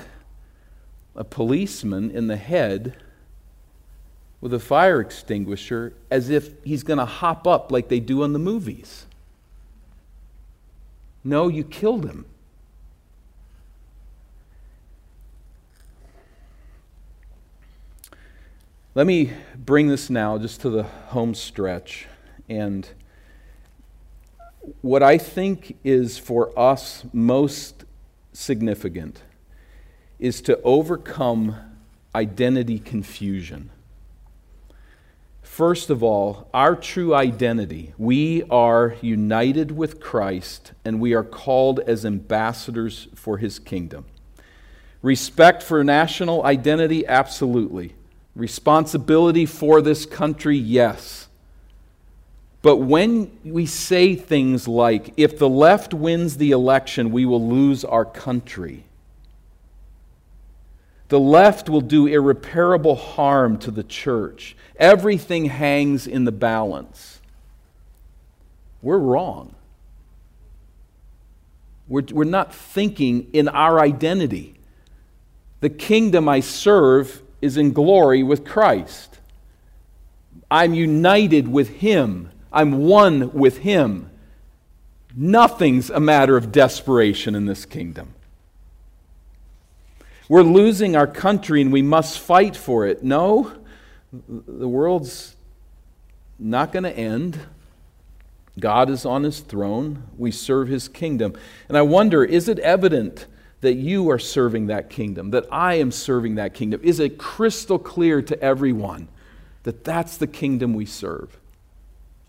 a 1.17 1.25
policeman 1.25 2.11
in 2.11 2.27
the 2.27 2.37
head 2.37 2.95
with 4.41 4.53
a 4.53 4.59
fire 4.59 4.99
extinguisher 5.01 5.93
as 6.09 6.29
if 6.29 6.51
he's 6.63 6.83
going 6.83 6.99
to 6.99 7.05
hop 7.05 7.45
up 7.45 7.71
like 7.71 7.89
they 7.89 7.99
do 7.99 8.23
in 8.23 8.33
the 8.33 8.39
movies. 8.39 9.05
No, 11.23 11.47
you 11.47 11.63
killed 11.63 12.05
him. 12.05 12.25
Let 18.95 19.05
me 19.05 19.31
bring 19.55 19.87
this 19.87 20.09
now 20.09 20.37
just 20.37 20.61
to 20.61 20.69
the 20.69 20.83
home 20.83 21.35
stretch. 21.35 22.07
And 22.47 22.89
what 24.81 25.03
I 25.03 25.17
think 25.17 25.77
is 25.83 26.17
for 26.17 26.57
us 26.57 27.03
most 27.13 27.85
significant 28.33 29.21
is 30.17 30.41
to 30.41 30.59
overcome 30.63 31.55
identity 32.15 32.79
confusion. 32.79 33.69
First 35.59 35.89
of 35.89 36.01
all, 36.01 36.47
our 36.53 36.73
true 36.73 37.13
identity. 37.13 37.91
We 37.97 38.43
are 38.43 38.95
united 39.01 39.71
with 39.71 39.99
Christ 39.99 40.71
and 40.85 41.01
we 41.01 41.13
are 41.13 41.23
called 41.25 41.81
as 41.81 42.05
ambassadors 42.05 43.09
for 43.13 43.39
his 43.39 43.59
kingdom. 43.59 44.05
Respect 45.01 45.61
for 45.61 45.83
national 45.83 46.45
identity, 46.45 47.05
absolutely. 47.05 47.93
Responsibility 48.37 49.45
for 49.45 49.81
this 49.81 50.05
country, 50.05 50.57
yes. 50.57 51.27
But 52.61 52.77
when 52.77 53.37
we 53.43 53.65
say 53.65 54.15
things 54.15 54.65
like, 54.65 55.13
if 55.17 55.37
the 55.37 55.49
left 55.49 55.93
wins 55.93 56.37
the 56.37 56.51
election, 56.51 57.11
we 57.11 57.25
will 57.25 57.45
lose 57.45 57.83
our 57.83 58.05
country, 58.05 58.85
the 61.09 61.19
left 61.19 61.69
will 61.69 61.81
do 61.81 62.05
irreparable 62.05 62.95
harm 62.95 63.57
to 63.59 63.71
the 63.71 63.83
church. 63.83 64.55
Everything 64.77 65.45
hangs 65.45 66.07
in 66.07 66.23
the 66.23 66.31
balance. 66.31 67.19
We're 68.81 68.99
wrong. 68.99 69.55
We're, 71.87 72.03
we're 72.11 72.23
not 72.23 72.53
thinking 72.53 73.27
in 73.33 73.47
our 73.49 73.79
identity. 73.79 74.55
The 75.61 75.69
kingdom 75.69 76.29
I 76.29 76.39
serve 76.39 77.23
is 77.41 77.57
in 77.57 77.73
glory 77.73 78.21
with 78.21 78.45
Christ. 78.45 79.17
I'm 80.51 80.75
united 80.75 81.47
with 81.47 81.69
Him, 81.69 82.31
I'm 82.53 82.85
one 82.85 83.33
with 83.33 83.59
Him. 83.59 84.11
Nothing's 85.15 85.89
a 85.89 85.99
matter 85.99 86.37
of 86.37 86.51
desperation 86.51 87.33
in 87.33 87.45
this 87.45 87.65
kingdom. 87.65 88.13
We're 90.29 90.43
losing 90.43 90.95
our 90.95 91.07
country 91.07 91.59
and 91.59 91.73
we 91.73 91.81
must 91.81 92.19
fight 92.19 92.55
for 92.55 92.85
it. 92.85 93.03
No, 93.03 93.51
the 94.13 94.67
world's 94.67 95.35
not 96.37 96.71
going 96.71 96.83
to 96.83 96.95
end. 96.95 97.39
God 98.59 98.91
is 98.91 99.05
on 99.05 99.23
his 99.23 99.39
throne. 99.39 100.03
We 100.17 100.31
serve 100.31 100.67
his 100.67 100.87
kingdom. 100.87 101.33
And 101.67 101.77
I 101.77 101.81
wonder 101.81 102.23
is 102.23 102.47
it 102.47 102.59
evident 102.59 103.25
that 103.61 103.73
you 103.73 104.09
are 104.11 104.19
serving 104.19 104.67
that 104.67 104.89
kingdom, 104.89 105.31
that 105.31 105.45
I 105.51 105.75
am 105.75 105.91
serving 105.91 106.35
that 106.35 106.53
kingdom? 106.53 106.79
Is 106.83 106.99
it 106.99 107.17
crystal 107.17 107.79
clear 107.79 108.21
to 108.21 108.41
everyone 108.41 109.07
that 109.63 109.83
that's 109.83 110.15
the 110.17 110.27
kingdom 110.27 110.75
we 110.75 110.85
serve? 110.85 111.37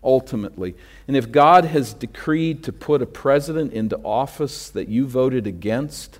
Ultimately. 0.03 0.73
And 1.07 1.15
if 1.15 1.31
God 1.31 1.65
has 1.65 1.93
decreed 1.93 2.63
to 2.63 2.73
put 2.73 3.03
a 3.03 3.05
president 3.05 3.73
into 3.73 3.97
office 3.97 4.69
that 4.69 4.87
you 4.87 5.05
voted 5.05 5.45
against, 5.45 6.17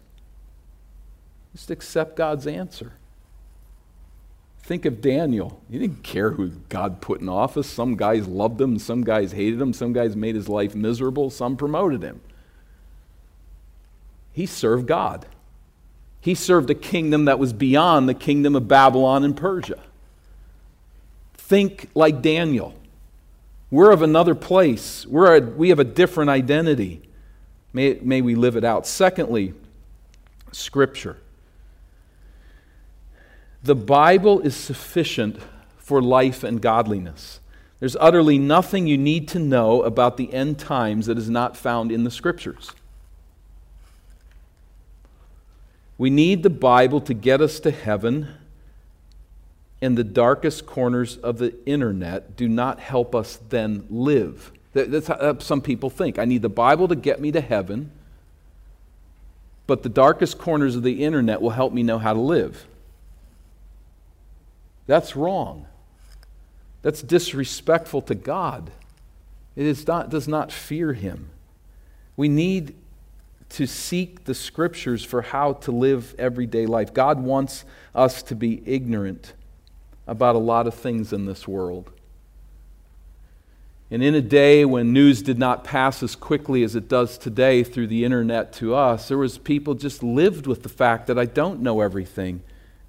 just 1.54 1.72
accept 1.72 2.16
God's 2.16 2.48
answer. 2.48 2.94
Think 4.64 4.86
of 4.86 5.02
Daniel. 5.02 5.62
He 5.70 5.80
didn't 5.80 6.04
care 6.04 6.32
who 6.32 6.50
God 6.70 7.02
put 7.02 7.20
in 7.20 7.28
office. 7.28 7.68
Some 7.68 7.98
guys 7.98 8.28
loved 8.28 8.62
him, 8.62 8.80
some 8.80 9.04
guys 9.04 9.32
hated 9.32 9.60
him, 9.60 9.74
some 9.74 9.92
guys 9.92 10.16
made 10.16 10.36
his 10.36 10.48
life 10.48 10.76
miserable, 10.76 11.30
some 11.30 11.58
promoted 11.58 12.04
him. 12.04 12.22
He 14.32 14.46
served 14.46 14.88
God. 14.88 15.26
He 16.22 16.36
served 16.36 16.70
a 16.70 16.76
kingdom 16.76 17.26
that 17.26 17.40
was 17.40 17.52
beyond 17.52 18.08
the 18.08 18.14
kingdom 18.14 18.56
of 18.56 18.68
Babylon 18.68 19.24
and 19.24 19.36
Persia. 19.36 19.80
Think 21.34 21.90
like 21.96 22.22
Daniel. 22.22 22.76
We're 23.72 23.92
of 23.92 24.02
another 24.02 24.36
place. 24.36 25.06
We're 25.06 25.38
a, 25.38 25.42
we 25.42 25.70
have 25.70 25.80
a 25.80 25.84
different 25.84 26.30
identity. 26.30 27.02
May, 27.74 27.98
may 28.02 28.22
we 28.22 28.36
live 28.36 28.56
it 28.56 28.64
out. 28.64 28.86
Secondly, 28.86 29.54
Scripture. 30.52 31.18
The 33.64 33.76
Bible 33.76 34.40
is 34.40 34.56
sufficient 34.56 35.40
for 35.78 36.02
life 36.02 36.44
and 36.44 36.62
godliness. 36.62 37.40
There's 37.80 37.96
utterly 38.00 38.38
nothing 38.38 38.88
you 38.88 38.98
need 38.98 39.28
to 39.30 39.40
know 39.40 39.84
about 39.84 40.18
the 40.18 40.34
end 40.34 40.60
times 40.60 41.06
that 41.06 41.18
is 41.18 41.30
not 41.30 41.58
found 41.58 41.92
in 41.92 42.04
the 42.04 42.12
Scriptures. 42.12 42.72
We 45.98 46.10
need 46.10 46.42
the 46.42 46.50
Bible 46.50 47.02
to 47.02 47.14
get 47.14 47.42
us 47.42 47.60
to 47.60 47.70
heaven, 47.70 48.28
and 49.82 49.98
the 49.98 50.04
darkest 50.04 50.66
corners 50.66 51.18
of 51.18 51.38
the 51.38 51.54
internet 51.68 52.36
do 52.36 52.48
not 52.48 52.80
help 52.80 53.14
us 53.14 53.40
then 53.50 53.86
live. 53.90 54.52
That's 54.74 55.08
how 55.08 55.38
some 55.40 55.62
people 55.62 55.92
think. 55.92 56.18
I 56.18 56.26
need 56.26 56.42
the 56.42 56.50
Bible 56.50 56.88
to 56.88 56.96
get 56.96 57.20
me 57.20 57.32
to 57.32 57.42
heaven, 57.42 57.92
but 59.68 59.84
the 59.84 59.90
darkest 59.90 60.40
corners 60.40 60.76
of 60.76 60.82
the 60.82 61.04
internet 61.04 61.42
will 61.42 61.52
help 61.52 61.74
me 61.74 61.84
know 61.84 62.00
how 62.00 62.14
to 62.14 62.20
live. 62.20 62.66
That's 64.88 65.16
wrong. 65.16 65.68
That's 66.82 67.02
disrespectful 67.02 68.02
to 68.04 68.16
God. 68.16 68.72
It 69.56 69.66
is 69.66 69.86
not, 69.86 70.10
does 70.10 70.28
not 70.28 70.52
fear 70.52 70.94
Him. 70.94 71.30
We 72.16 72.28
need 72.28 72.76
to 73.50 73.68
seek 73.68 74.24
the 74.24 74.34
scriptures 74.34 75.04
for 75.04 75.22
how 75.22 75.54
to 75.54 75.72
live 75.72 76.16
everyday 76.18 76.66
life. 76.66 76.94
God 76.94 77.20
wants 77.20 77.66
us 77.94 78.24
to 78.24 78.36
be 78.36 78.64
ignorant 78.66 79.34
about 80.08 80.36
a 80.36 80.40
lot 80.40 80.68
of 80.68 80.74
things 80.74 81.12
in 81.12 81.26
this 81.26 81.48
world. 81.48 81.92
And 83.92 84.02
in 84.02 84.16
a 84.16 84.22
day 84.22 84.64
when 84.64 84.94
news 84.94 85.22
did 85.22 85.38
not 85.38 85.66
pass 85.66 86.02
as 86.02 86.16
quickly 86.16 86.64
as 86.64 86.78
it 86.78 86.88
does 86.88 87.18
today 87.18 87.62
through 87.62 87.88
the 87.88 88.06
internet 88.06 88.54
to 88.54 88.74
us, 88.74 89.10
there 89.10 89.18
was 89.18 89.38
people 89.38 89.74
just 89.74 90.02
lived 90.02 90.48
with 90.48 90.64
the 90.64 90.70
fact 90.70 91.08
that 91.08 91.20
I 91.20 91.26
don't 91.26 91.62
know 91.62 91.82
everything. 91.82 92.42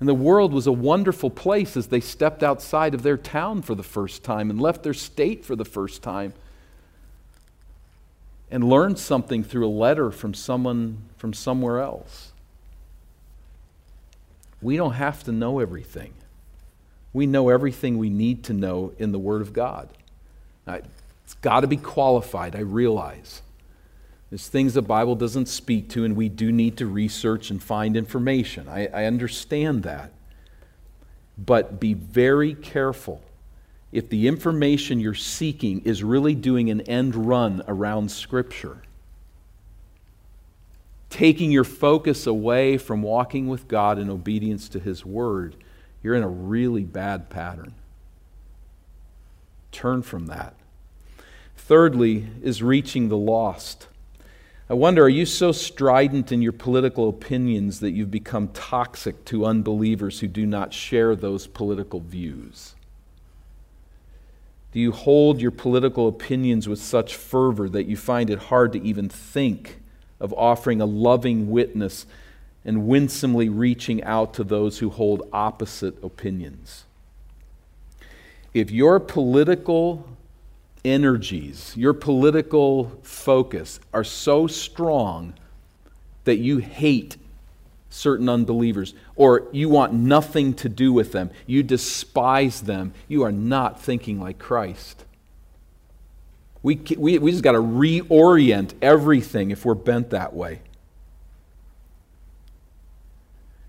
And 0.02 0.08
the 0.08 0.14
world 0.14 0.52
was 0.52 0.66
a 0.66 0.72
wonderful 0.72 1.30
place 1.30 1.76
as 1.76 1.86
they 1.86 2.00
stepped 2.00 2.42
outside 2.42 2.92
of 2.92 3.04
their 3.04 3.16
town 3.16 3.62
for 3.62 3.76
the 3.76 3.84
first 3.84 4.24
time 4.24 4.50
and 4.50 4.60
left 4.60 4.82
their 4.82 4.94
state 4.94 5.44
for 5.44 5.54
the 5.54 5.64
first 5.64 6.02
time 6.02 6.34
and 8.50 8.68
learned 8.68 8.98
something 8.98 9.44
through 9.44 9.64
a 9.64 9.70
letter 9.70 10.10
from 10.10 10.34
someone 10.34 11.02
from 11.16 11.32
somewhere 11.32 11.78
else. 11.78 12.32
We 14.60 14.76
don't 14.76 14.94
have 14.94 15.22
to 15.22 15.30
know 15.30 15.60
everything. 15.60 16.14
We 17.12 17.26
know 17.26 17.48
everything 17.48 17.96
we 17.96 18.10
need 18.10 18.42
to 18.46 18.52
know 18.52 18.94
in 18.98 19.12
the 19.12 19.20
Word 19.20 19.40
of 19.40 19.52
God. 19.52 19.88
It's 20.66 21.34
got 21.42 21.60
to 21.60 21.68
be 21.68 21.76
qualified, 21.76 22.56
I 22.56 22.62
realize. 22.62 23.40
There's 24.32 24.48
things 24.48 24.72
the 24.72 24.80
Bible 24.80 25.14
doesn't 25.14 25.44
speak 25.44 25.90
to, 25.90 26.06
and 26.06 26.16
we 26.16 26.30
do 26.30 26.50
need 26.50 26.78
to 26.78 26.86
research 26.86 27.50
and 27.50 27.62
find 27.62 27.98
information. 27.98 28.66
I, 28.66 28.86
I 28.86 29.04
understand 29.04 29.82
that. 29.82 30.10
But 31.36 31.78
be 31.78 31.92
very 31.92 32.54
careful. 32.54 33.20
If 33.92 34.08
the 34.08 34.26
information 34.28 35.00
you're 35.00 35.12
seeking 35.12 35.82
is 35.82 36.02
really 36.02 36.34
doing 36.34 36.70
an 36.70 36.80
end 36.80 37.14
run 37.14 37.62
around 37.68 38.10
Scripture, 38.10 38.78
taking 41.10 41.50
your 41.50 41.62
focus 41.62 42.26
away 42.26 42.78
from 42.78 43.02
walking 43.02 43.48
with 43.48 43.68
God 43.68 43.98
in 43.98 44.08
obedience 44.08 44.66
to 44.70 44.80
His 44.80 45.04
Word, 45.04 45.56
you're 46.02 46.14
in 46.14 46.22
a 46.22 46.28
really 46.28 46.84
bad 46.84 47.28
pattern. 47.28 47.74
Turn 49.72 50.00
from 50.00 50.24
that. 50.28 50.54
Thirdly, 51.54 52.28
is 52.42 52.62
reaching 52.62 53.10
the 53.10 53.18
lost. 53.18 53.88
I 54.72 54.74
wonder, 54.74 55.04
are 55.04 55.08
you 55.10 55.26
so 55.26 55.52
strident 55.52 56.32
in 56.32 56.40
your 56.40 56.52
political 56.52 57.10
opinions 57.10 57.80
that 57.80 57.90
you've 57.90 58.10
become 58.10 58.48
toxic 58.54 59.22
to 59.26 59.44
unbelievers 59.44 60.20
who 60.20 60.28
do 60.28 60.46
not 60.46 60.72
share 60.72 61.14
those 61.14 61.46
political 61.46 62.00
views? 62.00 62.74
Do 64.72 64.80
you 64.80 64.90
hold 64.90 65.42
your 65.42 65.50
political 65.50 66.08
opinions 66.08 66.70
with 66.70 66.78
such 66.78 67.16
fervor 67.16 67.68
that 67.68 67.84
you 67.84 67.98
find 67.98 68.30
it 68.30 68.38
hard 68.38 68.72
to 68.72 68.82
even 68.82 69.10
think 69.10 69.82
of 70.18 70.32
offering 70.32 70.80
a 70.80 70.86
loving 70.86 71.50
witness 71.50 72.06
and 72.64 72.86
winsomely 72.86 73.50
reaching 73.50 74.02
out 74.04 74.32
to 74.32 74.42
those 74.42 74.78
who 74.78 74.88
hold 74.88 75.28
opposite 75.34 76.02
opinions? 76.02 76.86
If 78.54 78.70
your 78.70 78.98
political 79.00 80.08
energies, 80.84 81.76
your 81.76 81.92
political 81.92 82.92
focus 83.02 83.80
are 83.92 84.04
so 84.04 84.46
strong 84.46 85.34
that 86.24 86.38
you 86.38 86.58
hate 86.58 87.16
certain 87.90 88.28
unbelievers 88.28 88.94
or 89.16 89.48
you 89.52 89.68
want 89.68 89.92
nothing 89.92 90.54
to 90.54 90.68
do 90.68 90.92
with 90.92 91.12
them, 91.12 91.30
you 91.46 91.62
despise 91.62 92.62
them, 92.62 92.92
you 93.06 93.22
are 93.22 93.32
not 93.32 93.80
thinking 93.80 94.18
like 94.18 94.38
Christ. 94.38 95.04
We, 96.62 96.76
we, 96.96 97.18
we 97.18 97.30
just 97.32 97.42
got 97.42 97.52
to 97.52 97.58
reorient 97.58 98.72
everything 98.80 99.50
if 99.50 99.64
we're 99.64 99.74
bent 99.74 100.10
that 100.10 100.32
way. 100.32 100.62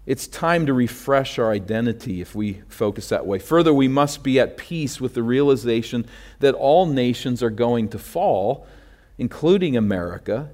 It's 0.06 0.28
time 0.28 0.66
to 0.66 0.74
refresh 0.74 1.40
our 1.40 1.52
identity 1.52 2.20
if 2.20 2.36
we 2.36 2.62
focus 2.68 3.10
that 3.10 3.26
way. 3.26 3.40
Further, 3.40 3.74
we 3.74 3.88
must 3.88 4.22
be 4.22 4.38
at 4.38 4.58
peace 4.58 5.00
with 5.00 5.14
the 5.14 5.24
realization 5.24 6.06
that 6.40 6.56
all 6.56 6.86
nations 6.86 7.42
are 7.42 7.50
going 7.50 7.88
to 7.90 8.00
fall, 8.00 8.68
including 9.18 9.78
America. 9.78 10.50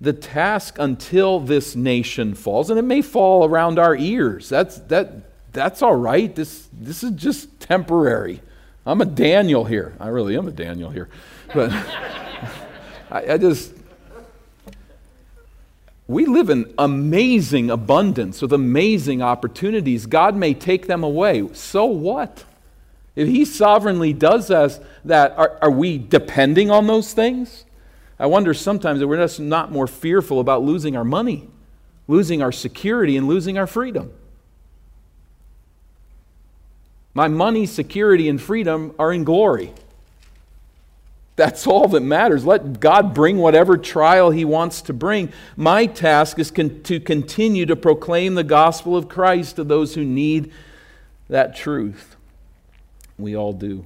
The 0.00 0.12
task 0.12 0.76
until 0.78 1.38
this 1.38 1.76
nation 1.76 2.34
falls, 2.34 2.68
and 2.68 2.78
it 2.78 2.82
may 2.82 3.00
fall 3.00 3.44
around 3.44 3.78
our 3.78 3.94
ears, 3.94 4.48
that's, 4.48 4.78
that, 4.82 5.12
that's 5.52 5.80
all 5.80 5.94
right. 5.94 6.34
This, 6.34 6.68
this 6.72 7.04
is 7.04 7.12
just 7.12 7.60
temporary. 7.60 8.42
I'm 8.84 9.00
a 9.00 9.06
Daniel 9.06 9.66
here. 9.66 9.94
I 10.00 10.08
really 10.08 10.36
am 10.36 10.48
a 10.48 10.52
Daniel 10.52 10.90
here. 10.90 11.08
But 11.54 11.70
I, 13.10 13.34
I 13.34 13.38
just, 13.38 13.72
we 16.08 16.24
live 16.24 16.48
in 16.48 16.72
amazing 16.78 17.70
abundance 17.70 18.40
with 18.40 18.54
amazing 18.54 19.20
opportunities. 19.20 20.06
God 20.06 20.34
may 20.34 20.54
take 20.54 20.86
them 20.86 21.04
away. 21.04 21.46
So 21.52 21.84
what? 21.84 22.44
If 23.14 23.28
He 23.28 23.44
sovereignly 23.44 24.14
does 24.14 24.50
us 24.50 24.80
that, 25.04 25.36
are, 25.36 25.58
are 25.60 25.70
we 25.70 25.98
depending 25.98 26.70
on 26.70 26.86
those 26.86 27.12
things? 27.12 27.66
I 28.18 28.24
wonder 28.24 28.54
sometimes 28.54 29.00
that 29.00 29.06
we're 29.06 29.18
just 29.18 29.38
not 29.38 29.70
more 29.70 29.86
fearful 29.86 30.40
about 30.40 30.62
losing 30.62 30.96
our 30.96 31.04
money, 31.04 31.46
losing 32.08 32.40
our 32.40 32.52
security, 32.52 33.16
and 33.18 33.28
losing 33.28 33.58
our 33.58 33.66
freedom. 33.66 34.10
My 37.12 37.28
money, 37.28 37.66
security, 37.66 38.30
and 38.30 38.40
freedom 38.40 38.94
are 38.98 39.12
in 39.12 39.24
glory. 39.24 39.74
That's 41.38 41.68
all 41.68 41.86
that 41.86 42.00
matters. 42.00 42.44
Let 42.44 42.80
God 42.80 43.14
bring 43.14 43.38
whatever 43.38 43.78
trial 43.78 44.32
He 44.32 44.44
wants 44.44 44.82
to 44.82 44.92
bring. 44.92 45.32
My 45.56 45.86
task 45.86 46.40
is 46.40 46.50
con- 46.50 46.82
to 46.82 46.98
continue 46.98 47.64
to 47.66 47.76
proclaim 47.76 48.34
the 48.34 48.42
gospel 48.42 48.96
of 48.96 49.08
Christ 49.08 49.54
to 49.54 49.62
those 49.62 49.94
who 49.94 50.04
need 50.04 50.52
that 51.28 51.54
truth. 51.54 52.16
We 53.16 53.36
all 53.36 53.52
do. 53.52 53.84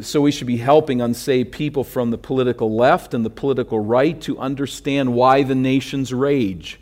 So 0.00 0.20
we 0.20 0.32
should 0.32 0.48
be 0.48 0.56
helping 0.56 1.00
unsaved 1.00 1.52
people 1.52 1.84
from 1.84 2.10
the 2.10 2.18
political 2.18 2.74
left 2.74 3.14
and 3.14 3.24
the 3.24 3.30
political 3.30 3.78
right 3.78 4.20
to 4.22 4.36
understand 4.40 5.14
why 5.14 5.44
the 5.44 5.54
nations 5.54 6.12
rage. 6.12 6.80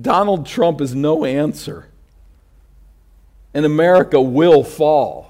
Donald 0.00 0.46
Trump 0.46 0.80
is 0.80 0.94
no 0.94 1.24
answer, 1.24 1.88
and 3.52 3.66
America 3.66 4.22
will 4.22 4.62
fall. 4.62 5.25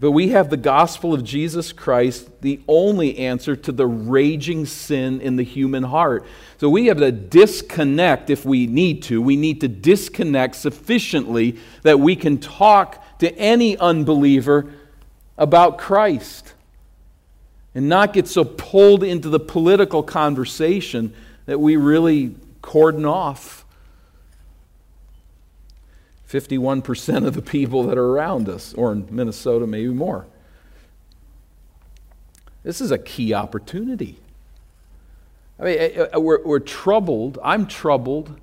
But 0.00 0.12
we 0.12 0.30
have 0.30 0.48
the 0.48 0.56
gospel 0.56 1.12
of 1.12 1.22
Jesus 1.22 1.72
Christ, 1.74 2.40
the 2.40 2.60
only 2.66 3.18
answer 3.18 3.54
to 3.54 3.70
the 3.70 3.86
raging 3.86 4.64
sin 4.64 5.20
in 5.20 5.36
the 5.36 5.42
human 5.42 5.82
heart. 5.82 6.24
So 6.56 6.70
we 6.70 6.86
have 6.86 6.96
to 6.98 7.12
disconnect 7.12 8.30
if 8.30 8.46
we 8.46 8.66
need 8.66 9.02
to. 9.04 9.20
We 9.20 9.36
need 9.36 9.60
to 9.60 9.68
disconnect 9.68 10.54
sufficiently 10.54 11.58
that 11.82 12.00
we 12.00 12.16
can 12.16 12.38
talk 12.38 13.18
to 13.18 13.30
any 13.36 13.76
unbeliever 13.76 14.72
about 15.36 15.76
Christ 15.76 16.54
and 17.74 17.86
not 17.86 18.14
get 18.14 18.26
so 18.26 18.42
pulled 18.42 19.04
into 19.04 19.28
the 19.28 19.38
political 19.38 20.02
conversation 20.02 21.14
that 21.44 21.60
we 21.60 21.76
really 21.76 22.34
cordon 22.62 23.04
off 23.04 23.59
51% 26.30 27.26
of 27.26 27.34
the 27.34 27.42
people 27.42 27.82
that 27.84 27.98
are 27.98 28.06
around 28.06 28.48
us, 28.48 28.72
or 28.74 28.92
in 28.92 29.08
Minnesota, 29.10 29.66
maybe 29.66 29.88
more. 29.88 30.26
This 32.62 32.80
is 32.80 32.92
a 32.92 32.98
key 32.98 33.34
opportunity. 33.34 34.18
I 35.58 35.64
mean, 35.64 35.78
eh, 35.78 36.06
eh, 36.12 36.16
we're, 36.18 36.42
we're 36.44 36.60
troubled. 36.60 37.38
I'm 37.42 37.66
troubled 37.66 38.38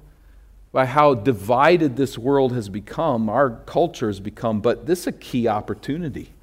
by 0.73 0.85
how 0.85 1.13
divided 1.13 1.95
this 1.95 2.17
world 2.17 2.51
has 2.53 2.67
become, 2.67 3.29
our 3.29 3.51
culture 3.51 4.07
has 4.07 4.19
become, 4.19 4.59
but 4.59 4.85
this 4.85 5.01
is 5.01 5.07
a 5.07 5.11
key 5.13 5.47
opportunity. 5.47 6.33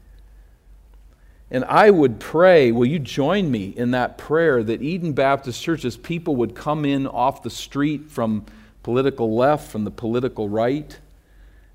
And 1.51 1.65
I 1.67 1.91
would 1.91 2.19
pray, 2.21 2.73
will 2.73 2.87
you 2.87 2.99
join 2.99 3.51
me 3.51 3.67
in 3.77 3.91
that 3.91 4.17
prayer 4.17 4.63
that 4.63 4.83
Eden 4.83 5.13
Baptist 5.13 5.63
Church's 5.63 5.99
people 5.99 6.37
would 6.37 6.55
come 6.55 6.87
in 6.87 7.07
off 7.07 7.43
the 7.43 7.51
street 7.51 8.11
from 8.11 8.47
political 8.83 9.37
left, 9.37 9.71
from 9.71 9.85
the 9.85 9.91
political 9.91 10.49
right, 10.49 10.99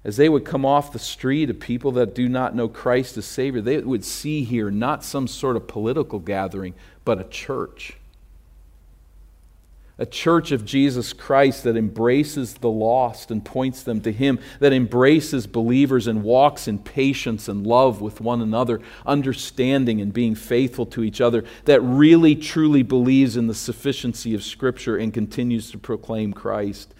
as 0.04 0.18
they 0.18 0.30
would 0.30 0.46
come 0.46 0.66
off 0.66 0.94
the 0.94 1.00
street 1.00 1.50
of 1.50 1.60
people 1.60 1.92
that 1.94 2.16
do 2.16 2.30
not 2.30 2.56
know 2.56 2.68
Christ 2.68 3.18
as 3.18 3.26
Savior, 3.26 3.62
they 3.62 3.78
would 3.80 4.06
see 4.06 4.44
here 4.44 4.72
not 4.72 5.04
some 5.04 5.28
sort 5.28 5.56
of 5.56 5.68
political 5.68 6.20
gathering, 6.20 6.74
but 7.04 7.20
a 7.20 7.26
church 7.26 7.98
a 10.00 10.06
church 10.06 10.52
of 10.52 10.66
Jesus 10.66 11.12
Christ 11.12 11.66
that 11.66 11.76
embraces 11.76 12.54
the 12.56 12.70
lost 12.70 13.32
and 13.32 13.44
points 13.44 13.84
them 13.84 14.00
to 14.02 14.14
Him, 14.14 14.40
that 14.60 14.72
embraces 14.72 15.46
believers 15.46 16.08
and 16.08 16.24
walks 16.24 16.70
in 16.70 16.80
patience 16.80 17.50
and 17.50 17.68
love 17.68 18.00
with 18.00 18.22
one 18.22 18.42
another, 18.42 18.80
understanding 19.06 20.00
and 20.00 20.14
being 20.14 20.36
faithful 20.36 20.86
to 20.88 21.04
each 21.04 21.20
other, 21.20 21.44
that 21.66 21.82
really 21.82 22.34
truly 22.34 22.82
believes 22.82 23.36
in 23.36 23.48
the 23.48 23.54
sufficiency 23.54 24.34
of 24.34 24.42
Scripture 24.42 24.96
and 24.96 25.14
continues 25.14 25.70
to 25.72 25.78
proclaim 25.78 26.32
Christ. 26.32 26.94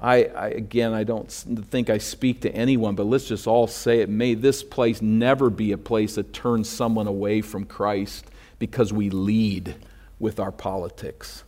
I, 0.00 0.24
I, 0.24 0.48
again, 0.48 0.94
I 0.94 1.04
don't 1.04 1.30
think 1.30 1.90
I 1.90 1.98
speak 1.98 2.40
to 2.42 2.54
anyone, 2.54 2.94
but 2.94 3.04
let's 3.04 3.26
just 3.26 3.46
all 3.46 3.66
say 3.66 4.00
it. 4.00 4.08
May 4.08 4.34
this 4.34 4.62
place 4.62 5.02
never 5.02 5.50
be 5.50 5.72
a 5.72 5.78
place 5.78 6.14
that 6.14 6.32
turns 6.32 6.70
someone 6.70 7.06
away 7.06 7.42
from 7.42 7.66
Christ 7.66 8.24
because 8.58 8.92
we 8.92 9.10
lead 9.10 9.74
with 10.18 10.40
our 10.40 10.52
politics. 10.52 11.44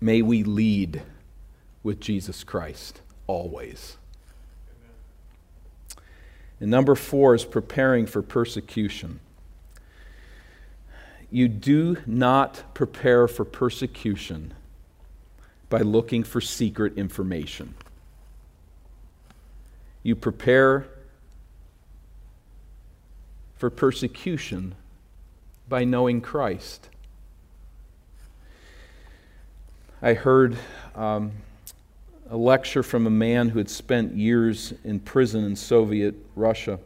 May 0.00 0.22
we 0.22 0.42
lead 0.42 1.02
with 1.84 2.00
Jesus 2.00 2.42
Christ 2.42 3.00
always. 3.28 3.96
And 6.58 6.70
number 6.70 6.96
four 6.96 7.34
is 7.34 7.44
preparing 7.44 8.06
for 8.06 8.22
persecution. 8.22 9.20
You 11.30 11.48
do 11.48 11.98
not 12.06 12.74
prepare 12.74 13.28
for 13.28 13.44
persecution 13.44 14.54
by 15.68 15.78
looking 15.78 16.22
for 16.22 16.40
secret 16.40 16.96
information. 16.96 17.74
You 20.02 20.14
prepare 20.14 20.86
for 23.56 23.70
persecution 23.70 24.74
by 25.68 25.84
knowing 25.84 26.20
Christ. 26.20 26.88
I 30.00 30.14
heard 30.14 30.56
um, 30.94 31.32
a 32.30 32.36
lecture 32.36 32.82
from 32.82 33.06
a 33.06 33.10
man 33.10 33.48
who 33.48 33.58
had 33.58 33.70
spent 33.70 34.14
years 34.14 34.74
in 34.84 35.00
prison 35.00 35.44
in 35.44 35.56
Soviet 35.56 36.14
Russia. 36.34 36.78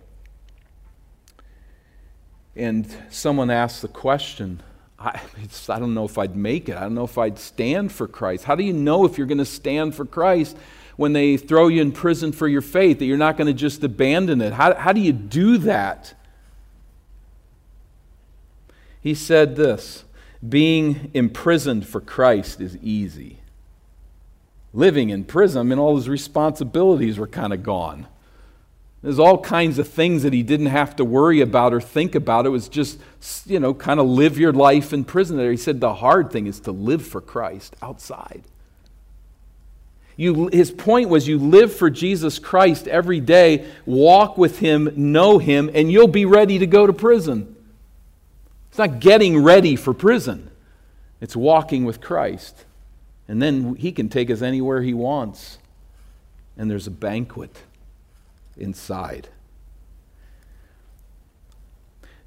And 2.55 2.87
someone 3.11 3.51
asked 3.51 3.83
the 3.83 3.89
question 3.89 4.63
I, 5.01 5.21
I, 5.69 5.79
don't 5.79 5.95
know 5.95 6.05
if 6.05 6.19
I'd 6.19 6.37
make 6.37 6.69
it. 6.69 6.77
I 6.77 6.81
don't 6.81 6.95
know 6.95 7.05
if 7.05 7.17
I'd 7.17 7.39
stand 7.39 7.91
for 7.91 8.07
Christ. 8.07 8.45
How 8.45 8.55
do 8.55 8.63
you 8.63 8.75
know 8.75 9.07
if 9.07 9.17
you're 9.17 9.27
going 9.27 9.39
to 9.39 9.47
stand 9.47 9.95
for 9.95 10.05
Christ 10.05 10.57
when 10.97 11.15
they 11.15 11.39
throw 11.39 11.69
you 11.69 11.81
in 11.81 11.93
prison 11.93 12.33
for 12.33 12.47
your 12.47 12.61
faith, 12.61 12.99
that 12.99 13.07
you're 13.07 13.17
not 13.17 13.39
going 13.39 13.47
to 13.47 13.55
just 13.55 13.83
abandon 13.83 14.43
it? 14.43 14.53
How, 14.53 14.75
how 14.75 14.93
do 14.93 15.01
you 15.01 15.13
do 15.13 15.57
that? 15.59 16.15
He 19.01 19.15
said 19.15 19.57
this 19.57 20.05
being 20.47 21.11
imprisoned 21.15 21.87
for 21.87 22.01
Christ 22.01 22.61
is 22.61 22.77
easy. 22.79 23.39
Living 24.73 25.11
in 25.11 25.25
prison, 25.25 25.61
I 25.61 25.63
mean, 25.63 25.79
all 25.79 25.97
his 25.97 26.09
responsibilities 26.09 27.19
were 27.19 27.27
kind 27.27 27.53
of 27.53 27.63
gone. 27.63 28.07
There's 29.03 29.19
all 29.19 29.39
kinds 29.39 29.79
of 29.79 29.89
things 29.89 30.25
that 30.25 30.33
he 30.33 30.43
didn't 30.43 30.67
have 30.67 30.95
to 30.97 31.05
worry 31.05 31.41
about 31.41 31.73
or 31.73 31.81
think 31.81 32.15
about. 32.15 32.45
It 32.45 32.51
was 32.51 32.69
just, 32.69 32.99
you 33.47 33.59
know, 33.59 33.73
kind 33.73 33.99
of 33.99 34.07
live 34.07 34.39
your 34.39 34.53
life 34.53 34.93
in 34.93 35.05
prison 35.05 35.39
there. 35.39 35.51
He 35.51 35.57
said 35.57 35.81
the 35.81 35.95
hard 35.95 36.31
thing 36.31 36.47
is 36.47 36.61
to 36.61 36.73
live 36.73 37.05
for 37.07 37.23
Christ 37.23 37.75
outside. 37.81 38.43
You, 40.17 40.49
his 40.53 40.71
point 40.71 41.09
was 41.09 41.27
you 41.27 41.39
live 41.39 41.75
for 41.75 41.89
Jesus 41.89 42.39
Christ 42.39 42.87
every 42.87 43.21
day, 43.21 43.67
walk 43.87 44.37
with 44.37 44.59
him, 44.59 44.93
know 44.95 45.39
him, 45.39 45.71
and 45.73 45.91
you'll 45.91 46.09
be 46.09 46.27
ready 46.27 46.59
to 46.59 46.67
go 46.67 46.87
to 46.87 46.93
prison. 46.93 47.57
It's 48.69 48.77
not 48.77 49.01
getting 49.01 49.43
ready 49.43 49.77
for 49.77 49.95
prison, 49.95 50.51
it's 51.23 51.35
walking 51.35 51.87
with 51.87 52.03
Christ. 52.03 52.67
And 53.29 53.41
then 53.41 53.77
he 53.77 53.93
can 53.93 54.11
take 54.11 54.29
us 54.29 54.43
anywhere 54.43 54.83
he 54.83 54.93
wants. 54.93 55.59
And 56.59 56.71
there's 56.71 56.89
a 56.89 56.91
banquet 56.91 57.57
inside. 58.61 59.29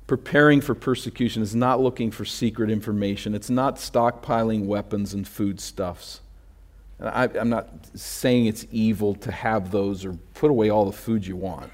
Preparing 0.05 0.59
for 0.59 0.75
persecution 0.75 1.41
is 1.41 1.55
not 1.55 1.79
looking 1.79 2.11
for 2.11 2.25
secret 2.25 2.69
information. 2.69 3.34
It's 3.34 3.49
not 3.49 3.77
stockpiling 3.77 4.65
weapons 4.65 5.13
and 5.13 5.27
foodstuffs. 5.27 6.19
I, 6.99 7.29
I'm 7.39 7.49
not 7.49 7.69
saying 7.95 8.45
it's 8.45 8.65
evil 8.71 9.15
to 9.15 9.31
have 9.31 9.71
those 9.71 10.05
or 10.05 10.13
put 10.34 10.51
away 10.51 10.69
all 10.69 10.86
the 10.86 10.91
food 10.91 11.25
you 11.25 11.36
want. 11.36 11.71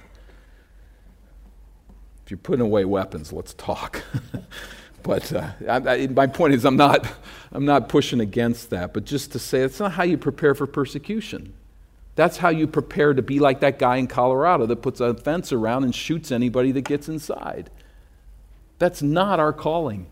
If 2.23 2.31
you're 2.31 2.37
putting 2.37 2.61
away 2.61 2.85
weapons, 2.85 3.33
let's 3.33 3.53
talk. 3.55 4.03
but 5.03 5.33
uh, 5.33 5.49
I, 5.67 5.75
I, 5.75 6.07
my 6.07 6.27
point 6.27 6.53
is, 6.53 6.65
I'm 6.65 6.77
not, 6.77 7.07
I'm 7.51 7.65
not 7.65 7.89
pushing 7.89 8.19
against 8.19 8.69
that, 8.69 8.93
but 8.93 9.05
just 9.05 9.31
to 9.31 9.39
say 9.39 9.61
it's 9.61 9.79
not 9.79 9.93
how 9.93 10.03
you 10.03 10.17
prepare 10.17 10.53
for 10.53 10.67
persecution. 10.67 11.53
That's 12.15 12.37
how 12.37 12.49
you 12.49 12.67
prepare 12.67 13.13
to 13.13 13.21
be 13.21 13.39
like 13.39 13.61
that 13.61 13.79
guy 13.79 13.97
in 13.97 14.07
Colorado 14.07 14.65
that 14.65 14.81
puts 14.81 14.99
a 14.99 15.13
fence 15.13 15.53
around 15.53 15.85
and 15.85 15.95
shoots 15.95 16.31
anybody 16.31 16.71
that 16.73 16.81
gets 16.81 17.07
inside. 17.07 17.69
That's 18.77 19.01
not 19.01 19.39
our 19.39 19.53
calling. 19.53 20.07